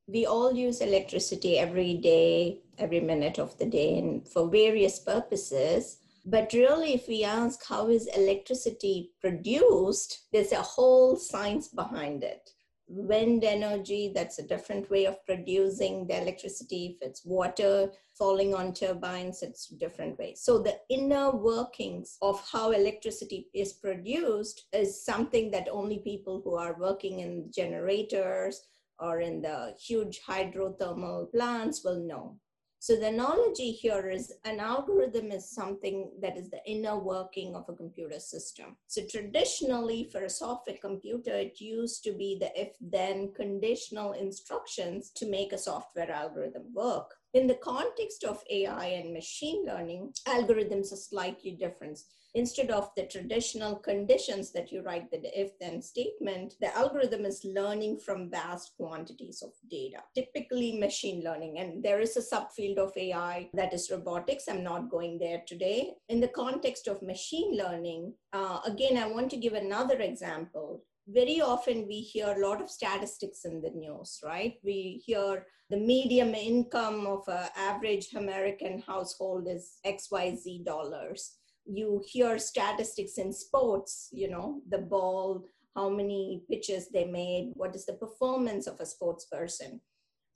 We 0.06 0.24
all 0.24 0.54
use 0.54 0.80
electricity 0.80 1.58
every 1.58 1.94
day, 1.94 2.60
every 2.78 3.00
minute 3.00 3.40
of 3.40 3.58
the 3.58 3.66
day, 3.66 3.98
and 3.98 4.28
for 4.28 4.48
various 4.48 5.00
purposes. 5.00 5.98
But 6.24 6.52
really, 6.52 6.94
if 6.94 7.08
we 7.08 7.24
ask 7.24 7.58
how 7.66 7.88
is 7.88 8.06
electricity 8.06 9.10
produced, 9.20 10.28
there's 10.32 10.52
a 10.52 10.62
whole 10.62 11.16
science 11.16 11.66
behind 11.66 12.22
it 12.22 12.50
wind 12.88 13.44
energy, 13.44 14.12
that's 14.14 14.38
a 14.38 14.46
different 14.46 14.88
way 14.90 15.06
of 15.06 15.24
producing 15.26 16.06
the 16.06 16.20
electricity. 16.20 16.96
If 16.96 17.06
it's 17.06 17.24
water 17.24 17.90
falling 18.18 18.54
on 18.54 18.72
turbines, 18.72 19.42
it's 19.42 19.68
different 19.68 20.18
ways. 20.18 20.40
So 20.42 20.58
the 20.58 20.78
inner 20.88 21.30
workings 21.30 22.16
of 22.22 22.42
how 22.50 22.70
electricity 22.70 23.48
is 23.54 23.74
produced 23.74 24.66
is 24.72 25.04
something 25.04 25.50
that 25.50 25.68
only 25.70 25.98
people 25.98 26.40
who 26.42 26.56
are 26.56 26.78
working 26.78 27.20
in 27.20 27.50
generators 27.54 28.62
or 28.98 29.20
in 29.20 29.42
the 29.42 29.74
huge 29.78 30.20
hydrothermal 30.26 31.30
plants 31.30 31.84
will 31.84 32.00
know. 32.00 32.38
So 32.78 32.94
the 32.94 33.08
analogy 33.08 33.72
here 33.72 34.10
is 34.10 34.32
an 34.44 34.60
algorithm 34.60 35.32
is 35.32 35.50
something 35.50 36.12
that 36.22 36.36
is 36.36 36.50
the 36.50 36.60
inner 36.66 36.96
working 36.96 37.56
of 37.56 37.68
a 37.68 37.74
computer 37.74 38.20
system. 38.20 38.76
So 38.86 39.02
traditionally 39.10 40.08
for 40.12 40.22
a 40.24 40.30
software 40.30 40.76
computer, 40.80 41.34
it 41.34 41.60
used 41.60 42.04
to 42.04 42.12
be 42.12 42.38
the 42.38 42.52
if 42.54 42.76
then 42.80 43.32
conditional 43.34 44.12
instructions 44.12 45.10
to 45.16 45.28
make 45.28 45.52
a 45.52 45.58
software 45.58 46.10
algorithm 46.12 46.72
work. 46.72 47.15
In 47.36 47.46
the 47.46 47.56
context 47.56 48.24
of 48.24 48.42
AI 48.48 48.86
and 48.86 49.12
machine 49.12 49.66
learning, 49.66 50.14
algorithms 50.26 50.90
are 50.90 50.96
slightly 50.96 51.50
different 51.50 51.98
instead 52.34 52.70
of 52.70 52.88
the 52.96 53.04
traditional 53.04 53.76
conditions 53.76 54.52
that 54.52 54.72
you 54.72 54.80
write 54.80 55.10
the 55.10 55.20
if 55.38 55.50
then 55.58 55.82
statement, 55.82 56.54
the 56.62 56.74
algorithm 56.74 57.26
is 57.26 57.44
learning 57.44 57.98
from 57.98 58.30
vast 58.30 58.72
quantities 58.78 59.42
of 59.42 59.50
data, 59.70 59.98
typically 60.14 60.78
machine 60.78 61.22
learning. 61.22 61.58
And 61.58 61.84
there 61.84 62.00
is 62.00 62.16
a 62.16 62.22
subfield 62.22 62.78
of 62.78 62.96
AI 62.96 63.50
that 63.52 63.74
is 63.74 63.90
robotics. 63.90 64.48
I'm 64.48 64.64
not 64.64 64.90
going 64.90 65.18
there 65.18 65.42
today. 65.46 65.92
In 66.08 66.20
the 66.20 66.28
context 66.28 66.88
of 66.88 67.02
machine 67.02 67.54
learning, 67.54 68.14
uh, 68.32 68.60
again, 68.64 68.96
I 68.96 69.08
want 69.08 69.30
to 69.32 69.36
give 69.36 69.52
another 69.52 70.00
example 70.00 70.84
very 71.08 71.40
often 71.40 71.86
we 71.86 72.00
hear 72.00 72.28
a 72.32 72.46
lot 72.46 72.60
of 72.60 72.70
statistics 72.70 73.44
in 73.44 73.60
the 73.60 73.70
news, 73.70 74.20
right? 74.24 74.54
We 74.64 75.02
hear 75.04 75.46
the 75.70 75.76
medium 75.76 76.34
income 76.34 77.06
of 77.06 77.22
an 77.28 77.48
average 77.56 78.14
American 78.14 78.82
household 78.86 79.46
is 79.48 79.78
XYZ 79.84 80.64
dollars 80.64 81.36
you 81.66 82.02
hear 82.06 82.38
statistics 82.38 83.18
in 83.18 83.32
sports, 83.32 84.08
you 84.12 84.30
know, 84.30 84.60
the 84.68 84.78
ball, 84.78 85.44
how 85.74 85.90
many 85.90 86.42
pitches 86.48 86.88
they 86.88 87.04
made, 87.04 87.52
what 87.54 87.74
is 87.74 87.84
the 87.84 87.92
performance 87.94 88.66
of 88.66 88.80
a 88.80 88.86
sports 88.86 89.26
person. 89.26 89.80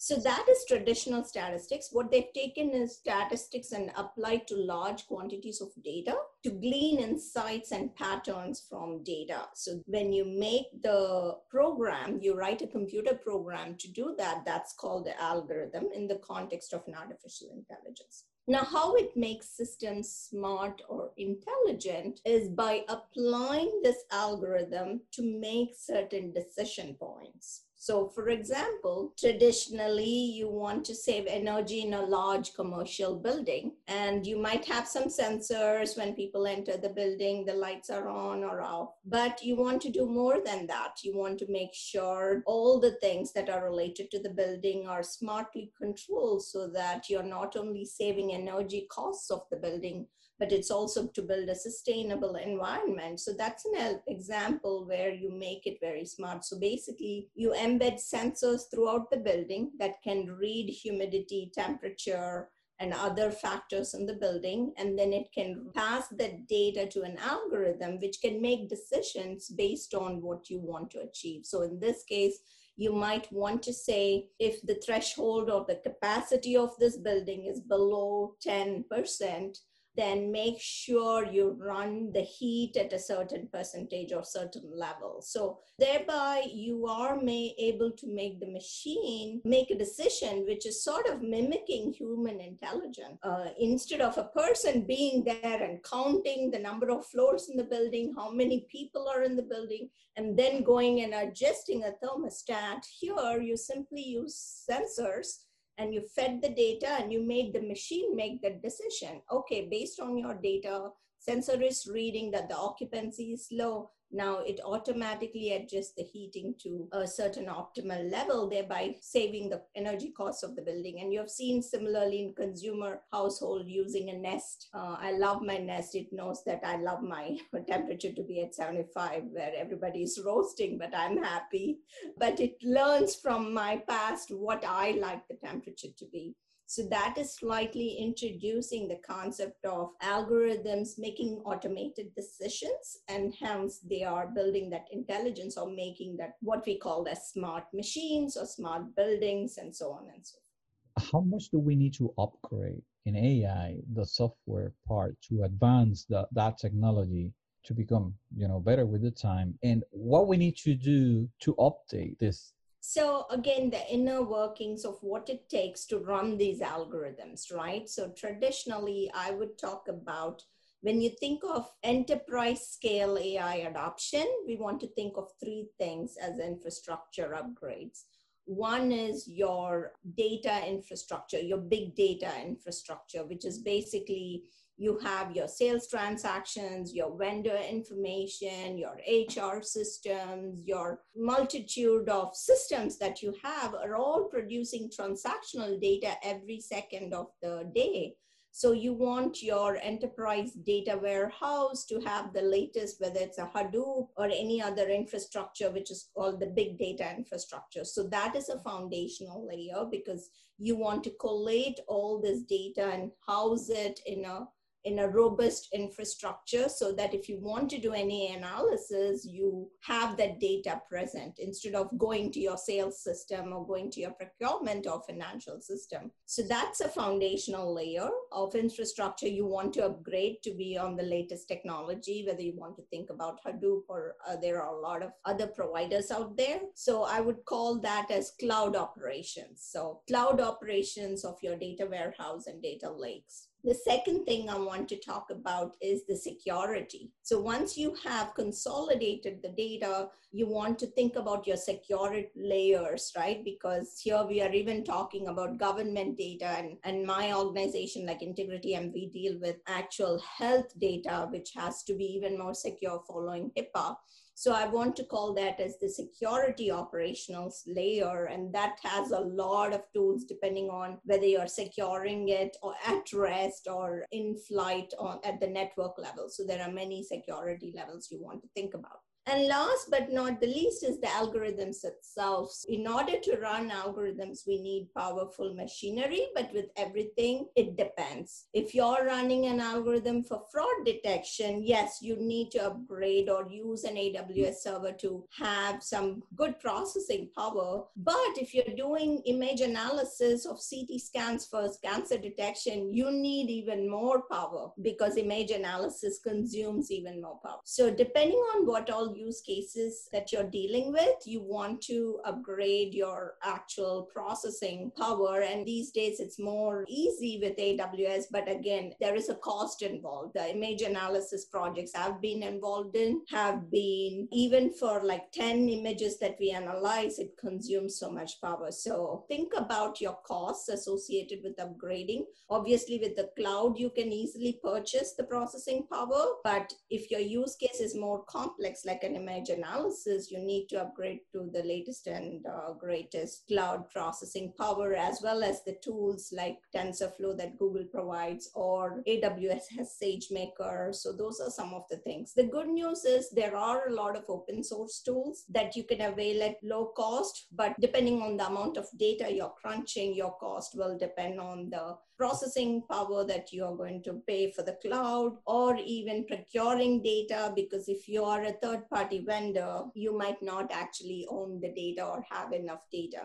So 0.02 0.16
that 0.16 0.46
is 0.48 0.64
traditional 0.66 1.24
statistics. 1.24 1.90
What 1.92 2.10
they've 2.10 2.32
taken 2.32 2.70
is 2.70 2.96
statistics 2.96 3.72
and 3.72 3.92
applied 3.98 4.48
to 4.48 4.56
large 4.56 5.06
quantities 5.06 5.60
of 5.60 5.68
data 5.84 6.16
to 6.42 6.50
glean 6.52 7.00
insights 7.00 7.70
and 7.70 7.94
patterns 7.94 8.64
from 8.66 9.04
data. 9.04 9.48
So 9.52 9.82
when 9.84 10.10
you 10.10 10.24
make 10.24 10.68
the 10.82 11.36
program, 11.50 12.18
you 12.22 12.34
write 12.34 12.62
a 12.62 12.66
computer 12.66 13.14
program 13.14 13.76
to 13.76 13.92
do 13.92 14.14
that, 14.16 14.42
that's 14.46 14.72
called 14.72 15.04
the 15.04 15.20
algorithm 15.20 15.88
in 15.94 16.08
the 16.08 16.20
context 16.26 16.72
of 16.72 16.82
an 16.86 16.94
artificial 16.94 17.50
intelligence. 17.52 18.24
Now, 18.48 18.64
how 18.64 18.94
it 18.94 19.14
makes 19.14 19.54
systems 19.54 20.08
smart 20.08 20.80
or 20.88 21.10
intelligent 21.18 22.20
is 22.24 22.48
by 22.48 22.86
applying 22.88 23.82
this 23.82 24.02
algorithm 24.10 25.02
to 25.12 25.22
make 25.22 25.74
certain 25.76 26.32
decision 26.32 26.94
points. 26.98 27.66
So, 27.82 28.08
for 28.08 28.28
example, 28.28 29.14
traditionally 29.18 30.04
you 30.04 30.50
want 30.50 30.84
to 30.84 30.94
save 30.94 31.24
energy 31.26 31.80
in 31.80 31.94
a 31.94 32.02
large 32.02 32.52
commercial 32.52 33.16
building, 33.16 33.72
and 33.88 34.26
you 34.26 34.36
might 34.38 34.66
have 34.66 34.86
some 34.86 35.04
sensors 35.04 35.96
when 35.96 36.12
people 36.14 36.46
enter 36.46 36.76
the 36.76 36.90
building, 36.90 37.46
the 37.46 37.54
lights 37.54 37.88
are 37.88 38.06
on 38.06 38.44
or 38.44 38.60
off. 38.60 38.90
But 39.06 39.42
you 39.42 39.56
want 39.56 39.80
to 39.80 39.88
do 39.88 40.04
more 40.04 40.42
than 40.44 40.66
that. 40.66 40.96
You 41.02 41.16
want 41.16 41.38
to 41.38 41.50
make 41.50 41.72
sure 41.72 42.42
all 42.44 42.78
the 42.80 42.96
things 43.00 43.32
that 43.32 43.48
are 43.48 43.64
related 43.64 44.10
to 44.10 44.18
the 44.22 44.28
building 44.28 44.86
are 44.86 45.02
smartly 45.02 45.72
controlled 45.78 46.44
so 46.44 46.68
that 46.68 47.08
you're 47.08 47.22
not 47.22 47.56
only 47.56 47.86
saving 47.86 48.34
energy 48.34 48.88
costs 48.90 49.30
of 49.30 49.44
the 49.50 49.56
building, 49.56 50.06
but 50.40 50.52
it's 50.52 50.70
also 50.70 51.06
to 51.06 51.20
build 51.20 51.50
a 51.50 51.54
sustainable 51.54 52.36
environment. 52.36 53.20
So 53.20 53.32
that's 53.36 53.66
an 53.66 54.00
example 54.08 54.86
where 54.86 55.12
you 55.12 55.30
make 55.30 55.66
it 55.66 55.78
very 55.82 56.06
smart. 56.06 56.46
So 56.46 56.58
basically, 56.58 57.28
you 57.34 57.50
embed 57.50 58.00
sensors 58.00 58.62
throughout 58.70 59.10
the 59.10 59.18
building 59.18 59.72
that 59.78 60.02
can 60.02 60.26
read 60.26 60.70
humidity, 60.70 61.52
temperature, 61.54 62.48
and 62.80 62.94
other 62.94 63.30
factors 63.30 63.92
in 63.92 64.06
the 64.06 64.14
building. 64.14 64.72
And 64.78 64.98
then 64.98 65.12
it 65.12 65.26
can 65.34 65.70
pass 65.74 66.08
that 66.16 66.48
data 66.48 66.86
to 66.86 67.02
an 67.02 67.18
algorithm, 67.18 67.98
which 68.00 68.22
can 68.22 68.40
make 68.40 68.70
decisions 68.70 69.50
based 69.50 69.92
on 69.92 70.22
what 70.22 70.48
you 70.48 70.58
want 70.58 70.90
to 70.92 71.02
achieve. 71.02 71.44
So 71.44 71.60
in 71.60 71.78
this 71.78 72.02
case, 72.04 72.38
you 72.78 72.94
might 72.94 73.30
want 73.30 73.62
to 73.64 73.74
say 73.74 74.30
if 74.38 74.62
the 74.62 74.80
threshold 74.86 75.50
or 75.50 75.66
the 75.68 75.82
capacity 75.86 76.56
of 76.56 76.74
this 76.78 76.96
building 76.96 77.44
is 77.44 77.60
below 77.60 78.36
10%, 78.46 79.58
then 80.00 80.32
make 80.32 80.58
sure 80.58 81.26
you 81.26 81.56
run 81.60 82.10
the 82.12 82.22
heat 82.22 82.76
at 82.76 82.92
a 82.92 82.98
certain 82.98 83.48
percentage 83.52 84.12
or 84.12 84.24
certain 84.24 84.70
level. 84.74 85.20
So 85.20 85.58
thereby 85.78 86.44
you 86.52 86.86
are 86.86 87.20
may 87.20 87.54
able 87.58 87.90
to 87.92 88.06
make 88.06 88.40
the 88.40 88.50
machine 88.50 89.40
make 89.44 89.70
a 89.70 89.78
decision 89.78 90.44
which 90.46 90.66
is 90.66 90.82
sort 90.82 91.06
of 91.06 91.22
mimicking 91.22 91.92
human 91.92 92.40
intelligence. 92.40 93.18
Uh, 93.22 93.48
instead 93.58 94.00
of 94.00 94.16
a 94.16 94.30
person 94.40 94.86
being 94.86 95.24
there 95.24 95.62
and 95.62 95.84
counting 95.84 96.50
the 96.50 96.58
number 96.58 96.90
of 96.90 97.06
floors 97.06 97.48
in 97.50 97.56
the 97.56 97.64
building, 97.64 98.14
how 98.16 98.30
many 98.30 98.66
people 98.70 99.08
are 99.08 99.22
in 99.22 99.36
the 99.36 99.42
building, 99.42 99.88
and 100.16 100.38
then 100.38 100.62
going 100.62 101.02
and 101.02 101.14
adjusting 101.14 101.84
a 101.84 101.92
thermostat, 102.02 102.84
here 102.98 103.40
you 103.40 103.56
simply 103.56 104.02
use 104.02 104.66
sensors 104.70 105.44
and 105.80 105.94
you 105.94 106.02
fed 106.14 106.42
the 106.42 106.50
data 106.50 106.88
and 107.00 107.10
you 107.10 107.26
made 107.26 107.54
the 107.54 107.62
machine 107.62 108.14
make 108.14 108.42
that 108.42 108.62
decision. 108.62 109.22
Okay, 109.32 109.66
based 109.70 109.98
on 109.98 110.18
your 110.18 110.34
data, 110.34 110.90
sensor 111.18 111.60
is 111.62 111.88
reading 111.90 112.30
that 112.32 112.50
the 112.50 112.56
occupancy 112.56 113.32
is 113.32 113.48
low. 113.50 113.90
Now 114.12 114.38
it 114.38 114.60
automatically 114.64 115.52
adjusts 115.52 115.92
the 115.96 116.02
heating 116.02 116.54
to 116.62 116.88
a 116.92 117.06
certain 117.06 117.46
optimal 117.46 118.10
level, 118.10 118.48
thereby 118.48 118.96
saving 119.00 119.50
the 119.50 119.62
energy 119.76 120.12
costs 120.16 120.42
of 120.42 120.56
the 120.56 120.62
building. 120.62 121.00
And 121.00 121.12
you 121.12 121.20
have 121.20 121.30
seen 121.30 121.62
similarly 121.62 122.22
in 122.22 122.34
consumer 122.34 123.02
household 123.12 123.66
using 123.66 124.10
a 124.10 124.18
Nest. 124.18 124.68
Uh, 124.74 124.96
I 124.98 125.12
love 125.12 125.42
my 125.42 125.58
Nest. 125.58 125.94
It 125.94 126.12
knows 126.12 126.42
that 126.44 126.60
I 126.64 126.76
love 126.76 127.02
my 127.02 127.38
temperature 127.68 128.12
to 128.12 128.22
be 128.22 128.42
at 128.42 128.54
75, 128.54 129.24
where 129.30 129.52
everybody 129.56 130.02
is 130.02 130.20
roasting, 130.24 130.78
but 130.78 130.94
I'm 130.94 131.22
happy. 131.22 131.78
But 132.18 132.40
it 132.40 132.56
learns 132.62 133.14
from 133.14 133.54
my 133.54 133.82
past 133.88 134.30
what 134.30 134.64
I 134.66 134.92
like 134.92 135.26
the 135.28 135.36
temperature 135.36 135.92
to 135.96 136.06
be. 136.06 136.34
So 136.70 136.84
that 136.84 137.18
is 137.18 137.34
slightly 137.34 137.96
introducing 137.98 138.86
the 138.86 139.00
concept 139.04 139.64
of 139.64 139.90
algorithms 140.00 141.00
making 141.00 141.42
automated 141.44 142.14
decisions, 142.14 142.98
and 143.08 143.34
hence 143.34 143.80
they 143.80 144.04
are 144.04 144.28
building 144.28 144.70
that 144.70 144.84
intelligence 144.92 145.56
or 145.56 145.68
making 145.68 146.16
that 146.18 146.34
what 146.40 146.64
we 146.64 146.78
call 146.78 147.08
as 147.08 147.28
smart 147.28 147.64
machines 147.74 148.36
or 148.36 148.46
smart 148.46 148.94
buildings 148.94 149.58
and 149.58 149.74
so 149.74 149.90
on 149.90 150.06
and 150.14 150.24
so 150.24 150.38
forth. 150.38 151.10
How 151.10 151.20
much 151.22 151.48
do 151.50 151.58
we 151.58 151.74
need 151.74 151.94
to 151.94 152.14
upgrade 152.16 152.82
in 153.04 153.16
AI 153.16 153.78
the 153.92 154.06
software 154.06 154.72
part 154.86 155.16
to 155.22 155.42
advance 155.42 156.04
the, 156.04 156.28
that 156.30 156.56
technology 156.58 157.32
to 157.64 157.74
become 157.74 158.14
you 158.36 158.46
know 158.46 158.60
better 158.60 158.86
with 158.86 159.02
the 159.02 159.10
time 159.10 159.58
and 159.64 159.82
what 159.90 160.28
we 160.28 160.36
need 160.36 160.56
to 160.56 160.74
do 160.74 161.28
to 161.40 161.52
update 161.56 162.16
this 162.20 162.52
so 162.80 163.26
again, 163.30 163.70
the 163.70 163.86
inner 163.92 164.22
workings 164.22 164.84
of 164.84 164.96
what 165.02 165.28
it 165.28 165.48
takes 165.48 165.84
to 165.86 165.98
run 165.98 166.38
these 166.38 166.60
algorithms, 166.60 167.54
right? 167.54 167.88
So 167.88 168.10
traditionally, 168.16 169.10
I 169.14 169.32
would 169.32 169.58
talk 169.58 169.88
about 169.88 170.42
when 170.82 171.02
you 171.02 171.10
think 171.10 171.42
of 171.44 171.70
enterprise 171.82 172.66
scale 172.66 173.18
AI 173.18 173.56
adoption, 173.56 174.26
we 174.46 174.56
want 174.56 174.80
to 174.80 174.86
think 174.88 175.18
of 175.18 175.28
three 175.38 175.68
things 175.78 176.16
as 176.20 176.38
infrastructure 176.38 177.36
upgrades. 177.38 178.04
One 178.46 178.90
is 178.90 179.28
your 179.28 179.92
data 180.16 180.66
infrastructure, 180.66 181.38
your 181.38 181.58
big 181.58 181.94
data 181.94 182.32
infrastructure, 182.42 183.24
which 183.26 183.44
is 183.44 183.58
basically 183.58 184.44
you 184.80 184.98
have 185.02 185.36
your 185.36 185.46
sales 185.46 185.86
transactions, 185.88 186.94
your 186.94 187.14
vendor 187.18 187.58
information, 187.68 188.78
your 188.78 188.96
HR 189.06 189.60
systems, 189.62 190.62
your 190.64 191.00
multitude 191.14 192.08
of 192.08 192.34
systems 192.34 192.96
that 192.96 193.20
you 193.20 193.34
have 193.44 193.74
are 193.74 193.96
all 193.96 194.24
producing 194.24 194.88
transactional 194.88 195.78
data 195.78 196.14
every 196.24 196.58
second 196.60 197.12
of 197.12 197.26
the 197.42 197.70
day. 197.74 198.14
So 198.52 198.72
you 198.72 198.94
want 198.94 199.42
your 199.42 199.76
enterprise 199.76 200.52
data 200.52 200.98
warehouse 201.00 201.84
to 201.84 202.00
have 202.00 202.32
the 202.32 202.42
latest, 202.42 203.02
whether 203.02 203.20
it's 203.20 203.38
a 203.38 203.50
Hadoop 203.54 204.08
or 204.16 204.24
any 204.24 204.62
other 204.62 204.88
infrastructure, 204.88 205.70
which 205.70 205.90
is 205.90 206.08
called 206.16 206.40
the 206.40 206.46
big 206.56 206.78
data 206.78 207.14
infrastructure. 207.14 207.84
So 207.84 208.04
that 208.04 208.34
is 208.34 208.48
a 208.48 208.58
foundational 208.60 209.46
layer 209.46 209.84
because 209.90 210.30
you 210.56 210.74
want 210.74 211.04
to 211.04 211.10
collate 211.20 211.78
all 211.86 212.18
this 212.18 212.42
data 212.44 212.86
and 212.86 213.10
house 213.26 213.68
it 213.68 214.00
in 214.06 214.24
a 214.24 214.46
in 214.84 215.00
a 215.00 215.08
robust 215.08 215.68
infrastructure 215.72 216.68
so 216.68 216.92
that 216.92 217.14
if 217.14 217.28
you 217.28 217.38
want 217.40 217.68
to 217.70 217.78
do 217.78 217.92
any 217.92 218.34
analysis, 218.34 219.26
you 219.28 219.68
have 219.82 220.16
that 220.16 220.40
data 220.40 220.80
present 220.88 221.38
instead 221.38 221.74
of 221.74 221.90
going 221.98 222.32
to 222.32 222.40
your 222.40 222.56
sales 222.56 223.02
system 223.02 223.52
or 223.52 223.66
going 223.66 223.90
to 223.90 224.00
your 224.00 224.12
procurement 224.12 224.86
or 224.86 225.02
financial 225.02 225.60
system. 225.60 226.10
So 226.26 226.42
that's 226.42 226.80
a 226.80 226.88
foundational 226.88 227.74
layer 227.74 228.08
of 228.32 228.54
infrastructure 228.54 229.28
you 229.28 229.46
want 229.46 229.74
to 229.74 229.86
upgrade 229.86 230.42
to 230.44 230.54
be 230.54 230.78
on 230.78 230.96
the 230.96 231.02
latest 231.02 231.48
technology, 231.48 232.24
whether 232.26 232.42
you 232.42 232.54
want 232.56 232.76
to 232.76 232.82
think 232.90 233.10
about 233.10 233.40
Hadoop 233.44 233.82
or 233.88 234.14
uh, 234.28 234.36
there 234.36 234.62
are 234.62 234.74
a 234.74 234.80
lot 234.80 235.02
of 235.02 235.10
other 235.24 235.46
providers 235.46 236.10
out 236.10 236.36
there. 236.36 236.60
So 236.74 237.04
I 237.04 237.20
would 237.20 237.44
call 237.44 237.80
that 237.80 238.10
as 238.10 238.32
cloud 238.40 238.76
operations. 238.76 239.66
So 239.70 240.00
cloud 240.08 240.40
operations 240.40 241.24
of 241.24 241.36
your 241.42 241.56
data 241.56 241.86
warehouse 241.90 242.46
and 242.46 242.62
data 242.62 242.90
lakes. 242.90 243.49
The 243.62 243.74
second 243.74 244.24
thing 244.24 244.48
I 244.48 244.58
want 244.58 244.88
to 244.88 244.96
talk 244.96 245.30
about 245.30 245.76
is 245.82 246.06
the 246.06 246.16
security. 246.16 247.10
So 247.22 247.40
once 247.40 247.76
you 247.76 247.94
have 248.04 248.34
consolidated 248.34 249.42
the 249.42 249.50
data, 249.50 250.08
you 250.32 250.46
want 250.46 250.78
to 250.78 250.86
think 250.86 251.16
about 251.16 251.46
your 251.46 251.58
security 251.58 252.30
layers, 252.34 253.12
right? 253.16 253.44
Because 253.44 254.00
here 254.02 254.24
we 254.26 254.40
are 254.40 254.52
even 254.52 254.82
talking 254.82 255.28
about 255.28 255.58
government 255.58 256.16
data 256.16 256.46
and, 256.46 256.78
and 256.84 257.06
my 257.06 257.34
organization 257.34 258.06
like 258.06 258.22
Integrity 258.22 258.78
we 258.94 259.10
deal 259.10 259.38
with 259.40 259.56
actual 259.66 260.18
health 260.20 260.72
data, 260.78 261.28
which 261.30 261.50
has 261.54 261.82
to 261.84 261.94
be 261.94 262.04
even 262.04 262.38
more 262.38 262.54
secure 262.54 263.02
following 263.06 263.50
HIPAA. 263.56 263.96
So 264.40 264.54
I 264.54 264.64
want 264.64 264.96
to 264.96 265.04
call 265.04 265.34
that 265.34 265.60
as 265.60 265.76
the 265.78 265.88
security 265.90 266.70
operational 266.70 267.52
layer. 267.66 268.24
And 268.24 268.50
that 268.54 268.78
has 268.82 269.10
a 269.10 269.20
lot 269.20 269.74
of 269.74 269.82
tools 269.92 270.24
depending 270.24 270.70
on 270.70 270.96
whether 271.04 271.26
you're 271.26 271.46
securing 271.46 272.30
it 272.30 272.56
or 272.62 272.72
at 272.86 273.12
rest 273.12 273.68
or 273.70 274.06
in 274.12 274.38
flight 274.48 274.94
or 274.98 275.20
at 275.26 275.40
the 275.40 275.46
network 275.46 275.98
level. 275.98 276.30
So 276.30 276.46
there 276.46 276.62
are 276.62 276.72
many 276.72 277.04
security 277.04 277.74
levels 277.76 278.08
you 278.10 278.22
want 278.22 278.40
to 278.40 278.48
think 278.54 278.72
about. 278.72 279.00
And 279.26 279.46
last 279.46 279.90
but 279.90 280.12
not 280.12 280.40
the 280.40 280.46
least 280.46 280.82
is 280.82 280.98
the 281.00 281.06
algorithms 281.06 281.84
itself. 281.84 282.52
In 282.68 282.86
order 282.86 283.18
to 283.22 283.36
run 283.36 283.70
algorithms, 283.70 284.46
we 284.46 284.60
need 284.60 284.88
powerful 284.96 285.54
machinery, 285.54 286.26
but 286.34 286.52
with 286.52 286.66
everything, 286.76 287.46
it 287.54 287.76
depends. 287.76 288.46
If 288.54 288.74
you're 288.74 289.04
running 289.04 289.46
an 289.46 289.60
algorithm 289.60 290.24
for 290.24 290.42
fraud 290.50 290.84
detection, 290.84 291.62
yes, 291.64 291.98
you 292.00 292.16
need 292.16 292.50
to 292.52 292.66
upgrade 292.66 293.28
or 293.28 293.46
use 293.48 293.84
an 293.84 293.96
AWS 293.96 294.56
server 294.62 294.92
to 295.00 295.24
have 295.38 295.82
some 295.82 296.22
good 296.34 296.58
processing 296.58 297.30
power. 297.36 297.84
But 297.96 298.32
if 298.36 298.54
you're 298.54 298.74
doing 298.76 299.22
image 299.26 299.60
analysis 299.60 300.46
of 300.46 300.58
CT 300.58 301.00
scans 301.00 301.46
for 301.46 301.68
cancer 301.84 302.18
detection, 302.18 302.92
you 302.92 303.10
need 303.10 303.50
even 303.50 303.88
more 303.88 304.22
power 304.30 304.70
because 304.82 305.16
image 305.16 305.50
analysis 305.50 306.20
consumes 306.22 306.90
even 306.90 307.20
more 307.20 307.38
power. 307.44 307.60
So, 307.64 307.90
depending 307.90 308.38
on 308.54 308.66
what 308.66 308.90
all 308.90 309.09
use 309.16 309.40
cases 309.40 310.08
that 310.12 310.32
you're 310.32 310.50
dealing 310.50 310.92
with, 310.92 311.16
you 311.26 311.42
want 311.42 311.82
to 311.82 312.18
upgrade 312.24 312.94
your 312.94 313.34
actual 313.42 314.08
processing 314.12 314.92
power. 314.96 315.40
And 315.42 315.66
these 315.66 315.90
days 315.90 316.20
it's 316.20 316.38
more 316.38 316.84
easy 316.88 317.38
with 317.42 317.56
AWS, 317.56 318.24
but 318.30 318.50
again, 318.50 318.92
there 319.00 319.14
is 319.14 319.28
a 319.28 319.34
cost 319.36 319.82
involved. 319.82 320.34
The 320.34 320.54
image 320.54 320.82
analysis 320.82 321.46
projects 321.46 321.92
I've 321.94 322.20
been 322.20 322.42
involved 322.42 322.96
in 322.96 323.22
have 323.30 323.70
been, 323.70 324.28
even 324.32 324.72
for 324.72 325.02
like 325.02 325.32
10 325.32 325.68
images 325.68 326.18
that 326.18 326.36
we 326.40 326.50
analyze, 326.50 327.18
it 327.18 327.36
consumes 327.38 327.98
so 327.98 328.10
much 328.10 328.40
power. 328.40 328.70
So 328.70 329.24
think 329.28 329.52
about 329.56 330.00
your 330.00 330.18
costs 330.26 330.68
associated 330.68 331.40
with 331.42 331.56
upgrading. 331.56 332.24
Obviously, 332.48 332.98
with 332.98 333.16
the 333.16 333.30
cloud, 333.36 333.78
you 333.78 333.90
can 333.90 334.12
easily 334.12 334.58
purchase 334.62 335.14
the 335.16 335.24
processing 335.24 335.86
power, 335.90 336.34
but 336.42 336.72
if 336.90 337.10
your 337.10 337.20
use 337.20 337.56
case 337.56 337.80
is 337.80 337.94
more 337.94 338.24
complex, 338.24 338.84
like 338.84 338.99
an 339.02 339.16
image 339.16 339.48
analysis, 339.48 340.30
you 340.30 340.38
need 340.38 340.68
to 340.68 340.82
upgrade 340.82 341.20
to 341.32 341.50
the 341.52 341.62
latest 341.62 342.06
and 342.06 342.44
uh, 342.46 342.72
greatest 342.72 343.46
cloud 343.48 343.88
processing 343.90 344.52
power, 344.58 344.94
as 344.94 345.20
well 345.22 345.42
as 345.42 345.62
the 345.64 345.76
tools 345.82 346.32
like 346.36 346.58
TensorFlow 346.74 347.36
that 347.38 347.58
Google 347.58 347.84
provides, 347.84 348.50
or 348.54 349.02
AWS 349.06 349.62
has 349.76 349.96
SageMaker. 350.02 350.94
So 350.94 351.12
those 351.12 351.40
are 351.40 351.50
some 351.50 351.74
of 351.74 351.84
the 351.90 351.98
things. 351.98 352.32
The 352.34 352.44
good 352.44 352.68
news 352.68 353.04
is 353.04 353.30
there 353.30 353.56
are 353.56 353.88
a 353.88 353.92
lot 353.92 354.16
of 354.16 354.24
open 354.28 354.62
source 354.62 355.00
tools 355.00 355.44
that 355.50 355.76
you 355.76 355.84
can 355.84 356.00
avail 356.00 356.42
at 356.42 356.56
low 356.62 356.92
cost, 356.96 357.46
but 357.52 357.74
depending 357.80 358.22
on 358.22 358.36
the 358.36 358.46
amount 358.46 358.76
of 358.76 358.86
data 358.98 359.32
you're 359.32 359.54
crunching, 359.60 360.14
your 360.14 360.36
cost 360.38 360.76
will 360.76 360.98
depend 360.98 361.40
on 361.40 361.70
the 361.70 361.96
processing 362.20 362.82
power 362.90 363.24
that 363.24 363.50
you 363.50 363.64
are 363.64 363.74
going 363.74 364.02
to 364.02 364.12
pay 364.26 364.50
for 364.52 364.62
the 364.62 364.76
cloud 364.84 365.38
or 365.46 365.76
even 365.76 366.26
procuring 366.26 367.02
data 367.02 367.50
because 367.56 367.88
if 367.88 368.06
you 368.06 368.22
are 368.22 368.42
a 368.44 368.58
third 368.62 368.82
party 368.90 369.24
vendor 369.26 369.84
you 369.94 370.16
might 370.22 370.42
not 370.42 370.70
actually 370.70 371.26
own 371.30 371.58
the 371.62 371.72
data 371.72 372.04
or 372.04 372.22
have 372.30 372.52
enough 372.52 372.84
data 372.92 373.22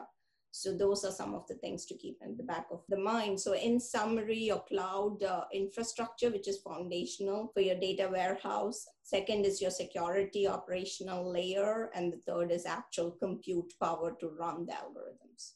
so 0.58 0.74
those 0.74 1.04
are 1.04 1.12
some 1.12 1.36
of 1.36 1.46
the 1.48 1.56
things 1.56 1.86
to 1.88 1.96
keep 1.96 2.20
in 2.26 2.38
the 2.38 2.43
back 2.43 2.68
of 2.72 2.82
the 2.88 2.96
mind. 2.96 3.41
So 3.41 3.56
in 3.56 3.78
summary, 3.78 4.38
your 4.38 4.64
cloud 4.70 5.22
uh, 5.22 5.43
infrastructure, 5.54 6.30
which 6.30 6.48
is 6.48 6.60
foundational 6.60 7.52
for 7.54 7.60
your 7.60 7.76
data 7.78 8.08
warehouse. 8.10 8.88
Second 9.04 9.46
is 9.46 9.62
your 9.62 9.72
security 9.72 10.48
operational 10.48 11.30
layer. 11.30 11.89
And 11.93 12.14
the 12.14 12.22
third 12.26 12.52
is 12.54 12.66
actual 12.66 13.12
compute 13.12 13.74
power 13.82 14.16
to 14.22 14.30
run 14.30 14.66
the 14.66 14.72
algorithms. 14.72 15.56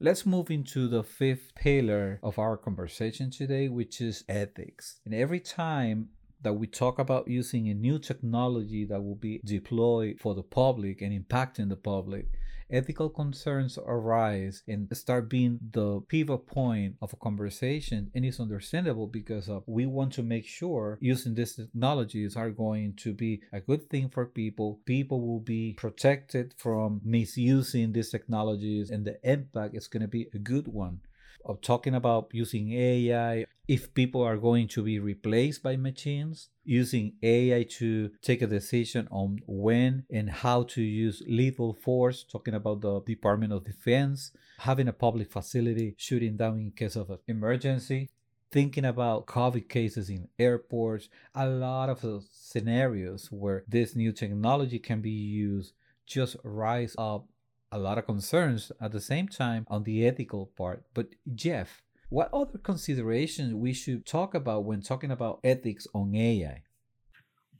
Let's 0.00 0.26
move 0.26 0.50
into 0.50 0.88
the 0.88 1.04
fifth 1.04 1.54
pillar 1.54 2.18
of 2.20 2.36
our 2.36 2.56
conversation 2.56 3.30
today, 3.30 3.68
which 3.68 4.00
is 4.00 4.24
ethics. 4.28 5.00
And 5.04 5.14
every 5.14 5.38
time 5.38 6.08
that 6.42 6.54
we 6.54 6.66
talk 6.66 6.98
about 6.98 7.28
using 7.28 7.68
a 7.68 7.74
new 7.74 8.00
technology 8.00 8.84
that 8.86 9.00
will 9.00 9.14
be 9.14 9.40
deployed 9.44 10.18
for 10.18 10.34
the 10.34 10.42
public 10.42 11.00
and 11.00 11.12
impacting 11.12 11.68
the 11.68 11.76
public, 11.76 12.26
ethical 12.70 13.08
concerns 13.08 13.78
arise 13.86 14.62
and 14.66 14.88
start 14.96 15.28
being 15.28 15.58
the 15.72 16.00
pivot 16.08 16.46
point 16.46 16.96
of 17.02 17.12
a 17.12 17.16
conversation 17.16 18.10
and 18.14 18.24
it's 18.24 18.40
understandable 18.40 19.06
because 19.06 19.48
of 19.48 19.62
we 19.66 19.86
want 19.86 20.12
to 20.12 20.22
make 20.22 20.46
sure 20.46 20.98
using 21.00 21.34
these 21.34 21.54
technologies 21.54 22.36
are 22.36 22.50
going 22.50 22.94
to 22.94 23.12
be 23.12 23.40
a 23.52 23.60
good 23.60 23.88
thing 23.90 24.08
for 24.08 24.26
people. 24.26 24.80
People 24.84 25.20
will 25.20 25.40
be 25.40 25.74
protected 25.74 26.54
from 26.56 27.00
misusing 27.04 27.92
these 27.92 28.10
technologies 28.10 28.90
and 28.90 29.04
the 29.04 29.18
impact 29.28 29.74
is 29.74 29.88
going 29.88 30.02
to 30.02 30.08
be 30.08 30.28
a 30.34 30.38
good 30.38 30.68
one 30.68 31.00
of 31.44 31.60
talking 31.60 31.94
about 31.94 32.28
using 32.32 32.72
AI, 32.72 33.46
if 33.68 33.92
people 33.94 34.22
are 34.22 34.36
going 34.36 34.68
to 34.68 34.82
be 34.82 34.98
replaced 34.98 35.62
by 35.62 35.76
machines, 35.76 36.50
using 36.64 37.14
AI 37.22 37.64
to 37.78 38.10
take 38.22 38.42
a 38.42 38.46
decision 38.46 39.08
on 39.10 39.40
when 39.46 40.04
and 40.10 40.30
how 40.30 40.62
to 40.64 40.82
use 40.82 41.22
lethal 41.26 41.74
force, 41.74 42.24
talking 42.24 42.54
about 42.54 42.80
the 42.80 43.00
Department 43.02 43.52
of 43.52 43.64
Defense, 43.64 44.32
having 44.58 44.88
a 44.88 44.92
public 44.92 45.30
facility 45.30 45.94
shooting 45.98 46.36
down 46.36 46.58
in 46.58 46.70
case 46.70 46.96
of 46.96 47.10
an 47.10 47.18
emergency, 47.28 48.10
thinking 48.50 48.84
about 48.84 49.26
COVID 49.26 49.68
cases 49.68 50.08
in 50.10 50.28
airports, 50.38 51.08
a 51.34 51.46
lot 51.46 51.88
of 51.88 52.24
scenarios 52.30 53.28
where 53.30 53.64
this 53.66 53.96
new 53.96 54.12
technology 54.12 54.78
can 54.78 55.00
be 55.00 55.10
used 55.10 55.72
just 56.06 56.36
rise 56.44 56.94
up 56.98 57.26
a 57.74 57.78
lot 57.78 57.98
of 57.98 58.06
concerns 58.06 58.70
at 58.80 58.92
the 58.92 59.00
same 59.00 59.26
time 59.26 59.66
on 59.68 59.82
the 59.82 60.06
ethical 60.06 60.46
part. 60.56 60.84
But 60.94 61.08
Jeff, 61.34 61.82
what 62.08 62.32
other 62.32 62.58
considerations 62.58 63.52
we 63.52 63.72
should 63.72 64.06
talk 64.06 64.34
about 64.34 64.64
when 64.64 64.80
talking 64.80 65.10
about 65.10 65.40
ethics 65.42 65.86
on 65.92 66.14
AI? 66.14 66.62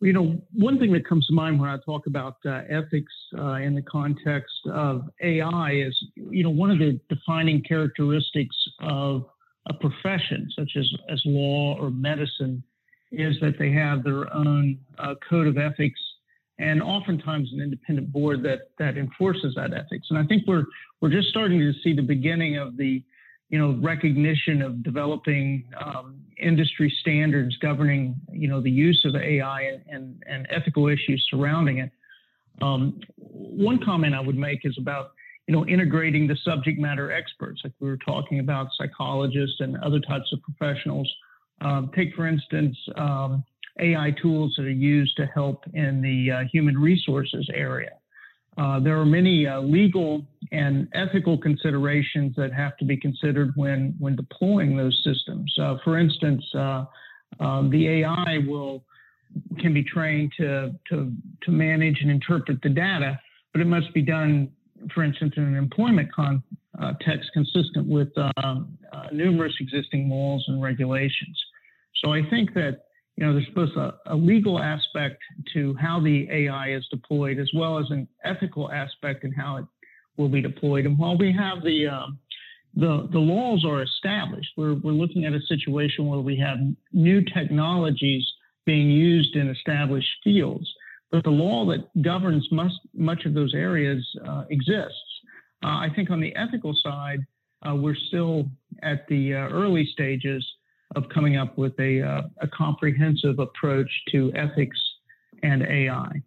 You 0.00 0.12
know, 0.12 0.40
one 0.52 0.78
thing 0.78 0.92
that 0.92 1.04
comes 1.04 1.26
to 1.26 1.34
mind 1.34 1.58
when 1.58 1.68
I 1.68 1.78
talk 1.84 2.06
about 2.06 2.36
uh, 2.46 2.62
ethics 2.68 3.12
uh, 3.36 3.54
in 3.54 3.74
the 3.74 3.82
context 3.82 4.54
of 4.70 5.02
AI 5.20 5.72
is, 5.72 5.96
you 6.14 6.44
know, 6.44 6.50
one 6.50 6.70
of 6.70 6.78
the 6.78 7.00
defining 7.08 7.62
characteristics 7.62 8.56
of 8.80 9.26
a 9.68 9.74
profession 9.74 10.48
such 10.56 10.70
as, 10.76 10.88
as 11.10 11.20
law 11.24 11.76
or 11.80 11.90
medicine 11.90 12.62
is 13.10 13.34
that 13.40 13.58
they 13.58 13.72
have 13.72 14.04
their 14.04 14.32
own 14.32 14.78
uh, 14.98 15.14
code 15.28 15.48
of 15.48 15.58
ethics 15.58 16.00
and 16.58 16.82
oftentimes 16.82 17.50
an 17.52 17.60
independent 17.60 18.12
board 18.12 18.42
that 18.42 18.70
that 18.78 18.96
enforces 18.96 19.54
that 19.56 19.72
ethics. 19.72 20.08
And 20.10 20.18
I 20.18 20.24
think 20.24 20.44
we're 20.46 20.64
we're 21.00 21.10
just 21.10 21.28
starting 21.28 21.58
to 21.58 21.72
see 21.82 21.94
the 21.94 22.02
beginning 22.02 22.56
of 22.58 22.76
the 22.76 23.02
you 23.48 23.58
know 23.58 23.78
recognition 23.82 24.62
of 24.62 24.82
developing 24.82 25.64
um, 25.84 26.20
industry 26.38 26.92
standards 27.00 27.56
governing 27.58 28.14
you 28.32 28.48
know 28.48 28.60
the 28.60 28.70
use 28.70 29.04
of 29.04 29.16
AI 29.16 29.62
and 29.62 29.82
and, 29.88 30.22
and 30.26 30.46
ethical 30.50 30.88
issues 30.88 31.26
surrounding 31.30 31.78
it. 31.78 31.90
Um, 32.62 33.00
one 33.16 33.84
comment 33.84 34.14
I 34.14 34.20
would 34.20 34.36
make 34.36 34.60
is 34.64 34.76
about 34.78 35.12
you 35.48 35.54
know 35.54 35.66
integrating 35.66 36.28
the 36.28 36.36
subject 36.44 36.78
matter 36.78 37.10
experts, 37.10 37.62
like 37.64 37.72
we 37.80 37.88
were 37.88 37.98
talking 37.98 38.38
about 38.38 38.68
psychologists 38.78 39.56
and 39.58 39.76
other 39.78 40.00
types 40.00 40.32
of 40.32 40.40
professionals. 40.42 41.12
Um, 41.60 41.90
take 41.94 42.14
for 42.14 42.28
instance. 42.28 42.76
Um, 42.96 43.44
AI 43.80 44.12
tools 44.22 44.54
that 44.56 44.64
are 44.64 44.70
used 44.70 45.16
to 45.16 45.26
help 45.26 45.64
in 45.74 46.00
the 46.00 46.30
uh, 46.30 46.44
human 46.52 46.78
resources 46.78 47.48
area. 47.52 47.90
Uh, 48.56 48.78
there 48.78 48.98
are 48.98 49.04
many 49.04 49.46
uh, 49.46 49.60
legal 49.60 50.24
and 50.52 50.86
ethical 50.94 51.36
considerations 51.36 52.34
that 52.36 52.52
have 52.52 52.76
to 52.76 52.84
be 52.84 52.96
considered 52.96 53.52
when, 53.56 53.94
when 53.98 54.14
deploying 54.14 54.76
those 54.76 54.96
systems. 55.04 55.52
Uh, 55.60 55.76
for 55.82 55.98
instance, 55.98 56.44
uh, 56.54 56.84
um, 57.40 57.68
the 57.70 57.88
AI 57.88 58.38
will 58.46 58.84
can 59.58 59.74
be 59.74 59.82
trained 59.82 60.32
to, 60.36 60.72
to, 60.88 61.12
to 61.42 61.50
manage 61.50 61.98
and 62.00 62.10
interpret 62.10 62.56
the 62.62 62.68
data, 62.68 63.18
but 63.52 63.60
it 63.60 63.66
must 63.66 63.92
be 63.92 64.02
done, 64.02 64.48
for 64.94 65.02
instance, 65.02 65.34
in 65.36 65.42
an 65.42 65.56
employment 65.56 66.08
context 66.12 66.50
uh, 66.78 67.32
consistent 67.32 67.88
with 67.88 68.12
um, 68.44 68.78
numerous 69.12 69.54
existing 69.58 70.08
laws 70.08 70.44
and 70.46 70.62
regulations. 70.62 71.36
So 72.04 72.12
I 72.12 72.22
think 72.30 72.54
that 72.54 72.84
you 73.16 73.24
know, 73.24 73.32
there's 73.32 73.48
both 73.54 73.70
a, 73.76 73.94
a, 74.06 74.16
legal 74.16 74.60
aspect 74.60 75.22
to 75.52 75.74
how 75.74 76.00
the 76.00 76.28
AI 76.30 76.72
is 76.72 76.84
deployed, 76.90 77.38
as 77.38 77.48
well 77.54 77.78
as 77.78 77.86
an 77.90 78.08
ethical 78.24 78.72
aspect 78.72 79.22
in 79.22 79.32
how 79.32 79.58
it 79.58 79.64
will 80.16 80.28
be 80.28 80.42
deployed. 80.42 80.84
And 80.84 80.98
while 80.98 81.16
we 81.16 81.32
have 81.32 81.62
the 81.62 81.86
um, 81.86 82.18
the, 82.76 83.08
the 83.12 83.18
laws 83.18 83.64
are 83.64 83.82
established, 83.82 84.50
we're, 84.56 84.74
we're 84.74 84.92
looking 84.92 85.24
at 85.24 85.32
a 85.32 85.40
situation 85.42 86.06
where 86.08 86.18
we 86.18 86.36
have 86.38 86.58
new 86.92 87.22
technologies 87.22 88.26
being 88.66 88.90
used 88.90 89.36
in 89.36 89.48
established 89.48 90.08
fields, 90.24 90.68
but 91.12 91.22
the 91.22 91.30
law 91.30 91.64
that 91.66 91.86
governs 92.02 92.48
much, 92.50 92.72
much 92.92 93.26
of 93.26 93.34
those 93.34 93.54
areas 93.54 94.04
uh, 94.26 94.44
exists. 94.50 94.98
Uh, 95.62 95.68
I 95.68 95.88
think 95.94 96.10
on 96.10 96.20
the 96.20 96.34
ethical 96.34 96.74
side, 96.82 97.20
uh, 97.64 97.76
we're 97.76 97.94
still 98.08 98.46
at 98.82 99.06
the 99.08 99.34
uh, 99.34 99.48
early 99.50 99.88
stages 99.92 100.44
of 100.96 101.08
coming 101.08 101.36
up 101.36 101.56
with 101.56 101.78
a, 101.80 102.02
uh, 102.02 102.22
a 102.40 102.48
comprehensive 102.48 103.38
approach 103.38 103.90
to 104.12 104.32
ethics 104.34 104.78
and 105.42 105.62
AI. 105.62 106.22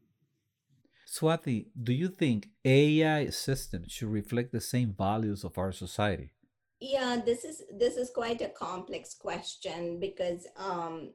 Swati, 1.07 1.68
do 1.81 1.94
you 1.94 2.10
think 2.10 2.49
AI 2.65 3.30
systems 3.30 3.91
should 3.91 4.10
reflect 4.10 4.52
the 4.52 4.61
same 4.61 4.94
values 4.98 5.44
of 5.44 5.57
our 5.57 5.72
society? 5.72 6.31
Yeah, 6.80 7.19
this 7.26 7.44
is 7.44 7.64
this 7.73 7.98
is 7.98 8.11
quite 8.11 8.41
a 8.41 8.49
complex 8.49 9.15
question 9.15 9.99
because 9.99 10.45
um, 10.57 11.14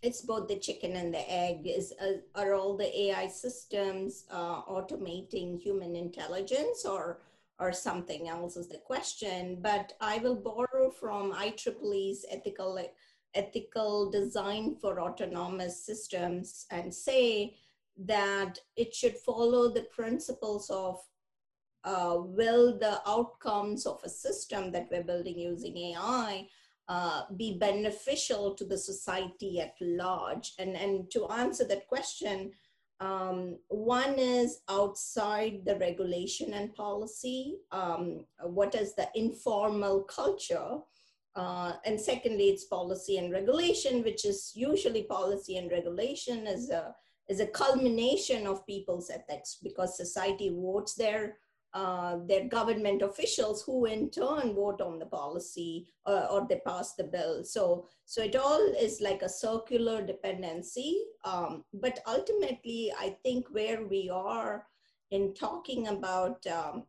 it's 0.00 0.20
both 0.20 0.46
the 0.46 0.60
chicken 0.60 0.92
and 0.92 1.12
the 1.12 1.28
egg. 1.28 1.66
Is 1.66 1.92
uh, 2.00 2.20
are 2.36 2.54
all 2.54 2.76
the 2.76 2.90
AI 3.06 3.26
systems 3.26 4.26
uh, 4.30 4.62
automating 4.62 5.60
human 5.60 5.96
intelligence, 5.96 6.84
or 6.84 7.18
or 7.58 7.72
something 7.72 8.28
else 8.28 8.56
is 8.56 8.68
the 8.68 8.78
question? 8.78 9.58
But 9.60 9.92
I 10.00 10.18
will 10.18 10.36
borrow 10.36 10.90
from 10.90 11.32
IEEE's 11.32 12.24
ethical 12.30 12.78
ethical 13.34 14.10
design 14.10 14.76
for 14.80 15.00
autonomous 15.00 15.84
systems 15.84 16.66
and 16.70 16.92
say 16.92 17.56
that 17.98 18.58
it 18.76 18.94
should 18.94 19.16
follow 19.16 19.68
the 19.68 19.82
principles 19.82 20.70
of 20.70 20.98
uh, 21.84 22.16
will 22.18 22.78
the 22.78 23.00
outcomes 23.06 23.86
of 23.86 24.00
a 24.04 24.08
system 24.08 24.72
that 24.72 24.88
we're 24.90 25.04
building 25.04 25.38
using 25.38 25.76
AI 25.76 26.46
uh, 26.88 27.22
be 27.36 27.58
beneficial 27.58 28.54
to 28.54 28.64
the 28.64 28.78
society 28.78 29.60
at 29.60 29.74
large? 29.80 30.54
And, 30.58 30.76
and 30.76 31.10
to 31.10 31.26
answer 31.28 31.64
that 31.64 31.86
question, 31.88 32.52
um, 33.00 33.58
one 33.68 34.18
is 34.18 34.60
outside 34.68 35.64
the 35.64 35.76
regulation 35.76 36.52
and 36.52 36.74
policy. 36.74 37.58
Um, 37.70 38.24
what 38.42 38.74
is 38.74 38.94
the 38.94 39.08
informal 39.14 40.02
culture? 40.02 40.78
Uh, 41.36 41.74
and 41.84 42.00
secondly, 42.00 42.48
it's 42.48 42.64
policy 42.64 43.18
and 43.18 43.32
regulation, 43.32 44.02
which 44.02 44.24
is 44.24 44.52
usually 44.54 45.04
policy 45.04 45.58
and 45.58 45.70
regulation 45.70 46.46
is 46.48 46.70
a, 46.70 46.94
is 47.28 47.38
a 47.38 47.46
culmination 47.46 48.46
of 48.46 48.66
people's 48.66 49.10
ethics 49.10 49.58
because 49.62 49.96
society 49.96 50.48
votes 50.48 50.94
their 50.94 51.36
uh, 51.74 52.16
their 52.26 52.48
government 52.48 53.02
officials 53.02 53.62
who 53.62 53.84
in 53.84 54.10
turn 54.10 54.54
vote 54.54 54.80
on 54.80 54.98
the 54.98 55.06
policy 55.06 55.86
uh, 56.06 56.26
or 56.30 56.46
they 56.48 56.60
pass 56.66 56.94
the 56.94 57.04
bill. 57.04 57.44
So, 57.44 57.86
so 58.06 58.22
it 58.22 58.36
all 58.36 58.72
is 58.78 59.00
like 59.00 59.22
a 59.22 59.28
circular 59.28 60.04
dependency. 60.04 60.98
Um, 61.24 61.64
but 61.74 62.00
ultimately, 62.06 62.92
I 62.98 63.16
think 63.22 63.48
where 63.50 63.86
we 63.86 64.10
are 64.12 64.66
in 65.10 65.34
talking 65.34 65.88
about 65.88 66.46
um, 66.46 66.84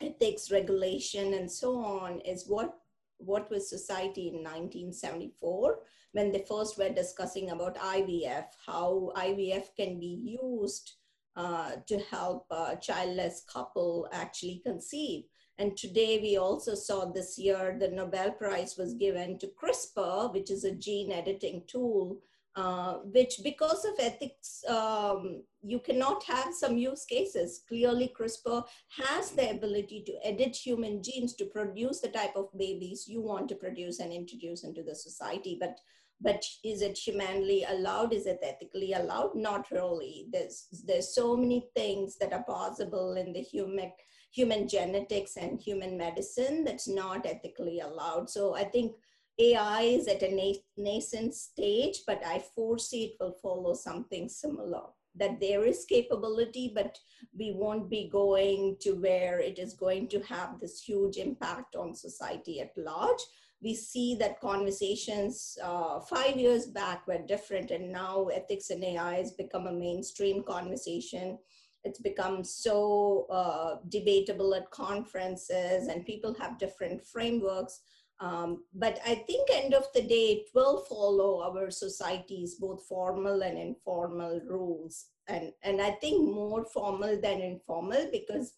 ethics, 0.00 0.50
regulation, 0.50 1.34
and 1.34 1.50
so 1.50 1.76
on 1.76 2.20
is 2.20 2.44
what 2.46 2.78
what 3.18 3.50
was 3.50 3.70
society 3.70 4.28
in 4.28 4.44
1974 4.44 5.78
when 6.12 6.32
they 6.32 6.44
first 6.48 6.78
were 6.78 6.90
discussing 6.90 7.50
about 7.50 7.76
IVF, 7.76 8.44
how 8.66 9.10
IVF 9.16 9.74
can 9.76 9.98
be 9.98 10.38
used 10.40 10.92
uh, 11.36 11.72
to 11.86 11.98
help 12.10 12.46
a 12.50 12.76
childless 12.80 13.44
couple 13.52 14.08
actually 14.12 14.62
conceive. 14.64 15.24
And 15.58 15.76
today 15.76 16.18
we 16.20 16.36
also 16.36 16.74
saw 16.74 17.06
this 17.06 17.38
year 17.38 17.76
the 17.78 17.88
Nobel 17.88 18.30
Prize 18.32 18.76
was 18.76 18.94
given 18.94 19.38
to 19.38 19.50
CRISPR, 19.62 20.32
which 20.32 20.50
is 20.50 20.64
a 20.64 20.74
gene 20.74 21.12
editing 21.12 21.62
tool, 21.66 22.18
uh, 22.56 22.94
which 23.04 23.40
because 23.42 23.84
of 23.84 23.94
ethics, 23.98 24.64
um, 24.68 25.42
you 25.62 25.78
cannot 25.78 26.22
have 26.24 26.54
some 26.54 26.76
use 26.76 27.04
cases. 27.04 27.62
Clearly 27.68 28.12
CRISPR 28.18 28.64
has 29.02 29.30
the 29.30 29.50
ability 29.50 30.04
to 30.06 30.26
edit 30.26 30.56
human 30.56 31.02
genes 31.02 31.34
to 31.36 31.46
produce 31.46 32.00
the 32.00 32.08
type 32.08 32.36
of 32.36 32.48
babies 32.56 33.06
you 33.08 33.20
want 33.20 33.48
to 33.48 33.54
produce 33.56 33.98
and 33.98 34.12
introduce 34.12 34.64
into 34.64 34.82
the 34.82 34.94
society. 34.94 35.56
But 35.58 35.78
but 36.20 36.42
is 36.64 36.82
it 36.82 36.96
humanly 36.96 37.64
allowed? 37.68 38.12
Is 38.12 38.26
it 38.26 38.38
ethically 38.42 38.92
allowed? 38.94 39.34
Not 39.34 39.70
really. 39.70 40.26
There's 40.32 40.66
there's 40.86 41.14
so 41.14 41.36
many 41.36 41.68
things 41.74 42.16
that 42.18 42.32
are 42.32 42.44
possible 42.44 43.16
in 43.16 43.32
the 43.32 43.42
human 43.42 43.92
human 44.32 44.68
genetics 44.68 45.36
and 45.36 45.60
human 45.60 45.96
medicine 45.96 46.64
that's 46.64 46.88
not 46.88 47.26
ethically 47.26 47.80
allowed. 47.80 48.28
So 48.28 48.54
i 48.54 48.64
think 48.64 48.92
ai 49.38 49.82
is 49.82 50.08
at 50.08 50.22
a 50.22 50.60
nascent 50.78 51.34
stage 51.34 52.00
but 52.06 52.24
i 52.24 52.42
foresee 52.54 53.04
it 53.04 53.16
will 53.20 53.36
follow 53.42 53.74
something 53.74 54.28
similar 54.28 54.84
that 55.14 55.38
there 55.40 55.64
is 55.64 55.84
capability 55.84 56.72
but 56.74 56.98
we 57.38 57.52
won't 57.52 57.90
be 57.90 58.08
going 58.10 58.76
to 58.80 58.92
where 58.92 59.38
it 59.40 59.58
is 59.58 59.74
going 59.74 60.08
to 60.08 60.20
have 60.20 60.58
this 60.60 60.82
huge 60.82 61.16
impact 61.16 61.76
on 61.76 61.94
society 61.94 62.60
at 62.60 62.76
large 62.76 63.22
we 63.62 63.74
see 63.74 64.14
that 64.16 64.40
conversations 64.40 65.56
uh, 65.62 66.00
five 66.00 66.36
years 66.36 66.66
back 66.66 67.06
were 67.06 67.18
different, 67.18 67.70
and 67.70 67.90
now 67.90 68.26
ethics 68.26 68.70
and 68.70 68.84
AI 68.84 69.16
has 69.16 69.32
become 69.32 69.66
a 69.66 69.72
mainstream 69.72 70.42
conversation. 70.42 71.38
It's 71.84 72.00
become 72.00 72.44
so 72.44 73.26
uh, 73.30 73.76
debatable 73.88 74.54
at 74.54 74.70
conferences, 74.70 75.88
and 75.88 76.04
people 76.04 76.34
have 76.34 76.58
different 76.58 77.06
frameworks. 77.06 77.80
Um, 78.18 78.64
but 78.74 78.98
I 79.06 79.14
think 79.14 79.48
end 79.52 79.74
of 79.74 79.84
the 79.94 80.02
day, 80.02 80.32
it 80.32 80.48
will 80.54 80.84
follow 80.88 81.42
our 81.42 81.70
society's 81.70 82.54
both 82.54 82.86
formal 82.86 83.42
and 83.42 83.58
informal 83.58 84.40
rules. 84.46 85.06
And, 85.28 85.52
and 85.62 85.82
I 85.82 85.92
think 85.92 86.22
more 86.24 86.64
formal 86.64 87.20
than 87.20 87.40
informal 87.40 88.08
because 88.10 88.54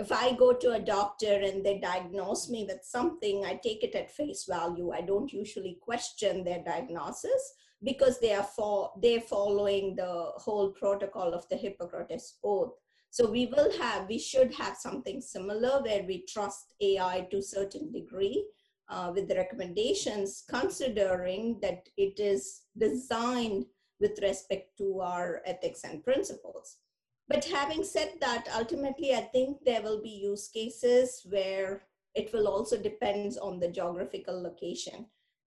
if 0.00 0.10
I 0.10 0.32
go 0.32 0.54
to 0.54 0.72
a 0.72 0.80
doctor 0.80 1.34
and 1.44 1.64
they 1.64 1.78
diagnose 1.78 2.48
me 2.48 2.64
with 2.66 2.82
something, 2.82 3.44
I 3.44 3.60
take 3.62 3.84
it 3.84 3.94
at 3.94 4.10
face 4.10 4.46
value. 4.48 4.92
I 4.92 5.02
don't 5.02 5.30
usually 5.30 5.78
question 5.82 6.42
their 6.42 6.64
diagnosis 6.64 7.52
because 7.84 8.18
they 8.18 8.32
are 8.32 8.48
for 8.56 8.92
they're 9.02 9.20
following 9.20 9.96
the 9.96 10.32
whole 10.36 10.70
protocol 10.70 11.34
of 11.34 11.46
the 11.50 11.56
Hippocrates 11.56 12.38
oath. 12.42 12.72
So 13.10 13.30
we 13.30 13.46
will 13.46 13.70
have, 13.78 14.08
we 14.08 14.18
should 14.18 14.54
have 14.54 14.76
something 14.76 15.20
similar 15.20 15.82
where 15.82 16.04
we 16.04 16.24
trust 16.26 16.72
AI 16.80 17.26
to 17.30 17.38
a 17.38 17.42
certain 17.42 17.92
degree 17.92 18.46
uh, 18.88 19.12
with 19.14 19.28
the 19.28 19.34
recommendations, 19.34 20.44
considering 20.48 21.58
that 21.60 21.88
it 21.98 22.18
is 22.18 22.62
designed 22.78 23.66
with 24.00 24.18
respect 24.22 24.78
to 24.78 25.00
our 25.00 25.42
ethics 25.44 25.84
and 25.84 26.02
principles. 26.02 26.78
But 27.30 27.44
having 27.44 27.84
said 27.84 28.14
that, 28.20 28.48
ultimately, 28.56 29.14
I 29.14 29.20
think 29.20 29.58
there 29.64 29.82
will 29.82 30.02
be 30.02 30.10
use 30.10 30.48
cases 30.48 31.24
where 31.30 31.84
it 32.16 32.32
will 32.32 32.48
also 32.48 32.76
depend 32.76 33.38
on 33.40 33.60
the 33.60 33.68
geographical 33.68 34.42
location. 34.42 35.06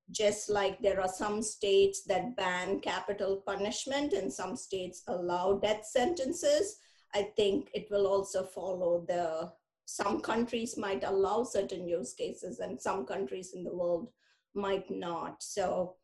Just 0.10 0.50
like 0.50 0.82
there 0.82 1.02
are 1.02 1.10
some 1.10 1.42
states 1.42 2.04
that 2.06 2.38
ban 2.38 2.80
capital 2.80 3.44
punishment 3.46 4.14
and 4.14 4.32
some 4.32 4.56
states 4.56 5.04
allow 5.08 5.60
death 5.60 5.86
sentences, 5.86 6.78
I 7.14 7.24
think 7.36 7.70
it 7.74 7.92
will 7.92 8.08
also 8.08 8.44
follow 8.44 9.04
the, 9.06 9.52
some 9.84 10.22
countries 10.22 10.78
might 10.78 11.04
allow 11.04 11.44
certain 11.44 11.86
use 11.86 12.14
cases 12.14 12.60
and 12.60 12.82
some 12.82 13.06
countries 13.06 13.52
in 13.54 13.66
the 13.66 13.76
world 13.76 14.08
might 14.54 14.90
not. 14.90 15.44
So 15.44 15.96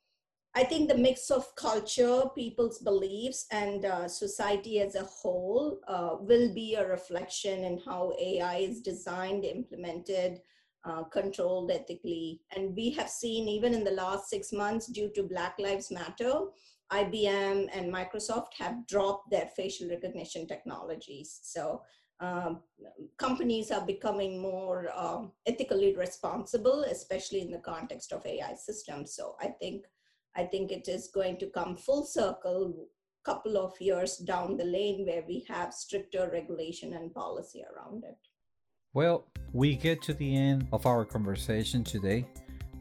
I 0.59 0.65
think 0.65 0.89
the 0.89 0.97
mix 0.97 1.31
of 1.31 1.55
culture, 1.55 2.23
people's 2.35 2.79
beliefs, 2.79 3.45
and 3.49 3.85
uh, 3.85 4.09
society 4.09 4.81
as 4.81 4.95
a 4.95 5.05
whole 5.05 5.79
uh, 5.87 6.17
will 6.19 6.53
be 6.53 6.75
a 6.75 6.85
reflection 6.85 7.63
in 7.63 7.77
how 7.77 8.11
AI 8.19 8.57
is 8.57 8.81
designed, 8.81 9.45
implemented, 9.45 10.41
uh, 10.83 11.03
controlled 11.03 11.71
ethically. 11.71 12.41
And 12.53 12.75
we 12.75 12.89
have 12.89 13.07
seen 13.07 13.47
even 13.47 13.73
in 13.73 13.85
the 13.85 13.91
last 13.91 14.29
six 14.29 14.51
months, 14.51 14.87
due 14.87 15.09
to 15.15 15.23
Black 15.23 15.55
Lives 15.59 15.91
Matter, 15.91 16.33
IBM 16.91 17.69
and 17.71 17.93
Microsoft 17.93 18.55
have 18.57 18.85
dropped 18.85 19.31
their 19.31 19.49
facial 19.55 19.87
recognition 19.87 20.45
technologies. 20.45 21.39
So 21.41 21.83
um, 22.19 22.59
companies 23.17 23.71
are 23.71 23.85
becoming 23.85 24.41
more 24.41 24.89
um, 24.93 25.31
ethically 25.45 25.95
responsible, 25.95 26.83
especially 26.83 27.39
in 27.39 27.49
the 27.49 27.59
context 27.59 28.11
of 28.11 28.25
AI 28.25 28.55
systems. 28.55 29.15
So 29.15 29.37
I 29.39 29.53
think 29.61 29.85
I 30.35 30.43
think 30.43 30.71
it 30.71 30.87
is 30.87 31.09
going 31.13 31.37
to 31.39 31.47
come 31.47 31.75
full 31.75 32.05
circle 32.05 32.73
a 33.23 33.25
couple 33.25 33.57
of 33.57 33.79
years 33.79 34.17
down 34.17 34.57
the 34.57 34.63
lane 34.63 35.05
where 35.05 35.23
we 35.27 35.45
have 35.49 35.73
stricter 35.73 36.29
regulation 36.31 36.93
and 36.93 37.13
policy 37.13 37.63
around 37.63 38.03
it. 38.03 38.17
Well, 38.93 39.25
we 39.53 39.75
get 39.75 40.01
to 40.03 40.13
the 40.13 40.35
end 40.35 40.67
of 40.71 40.85
our 40.85 41.05
conversation 41.05 41.83
today. 41.83 42.25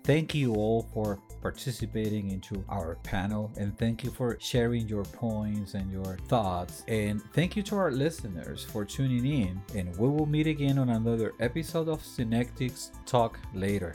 Thank 0.04 0.34
you 0.34 0.54
all 0.54 0.88
for 0.94 1.20
participating 1.42 2.30
into 2.30 2.64
our 2.68 2.96
panel 3.02 3.52
and 3.58 3.76
thank 3.78 4.02
you 4.02 4.10
for 4.10 4.38
sharing 4.40 4.88
your 4.88 5.04
points 5.04 5.74
and 5.74 5.92
your 5.92 6.16
thoughts 6.28 6.82
and 6.88 7.22
thank 7.34 7.56
you 7.56 7.62
to 7.64 7.76
our 7.76 7.90
listeners 7.90 8.64
for 8.64 8.84
tuning 8.84 9.26
in 9.26 9.60
and 9.74 9.94
we 9.98 10.08
will 10.08 10.26
meet 10.26 10.46
again 10.46 10.78
on 10.78 10.88
another 10.88 11.34
episode 11.40 11.88
of 11.88 12.02
Synectics 12.02 12.90
Talk 13.06 13.38
later. 13.52 13.94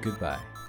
Goodbye. 0.00 0.59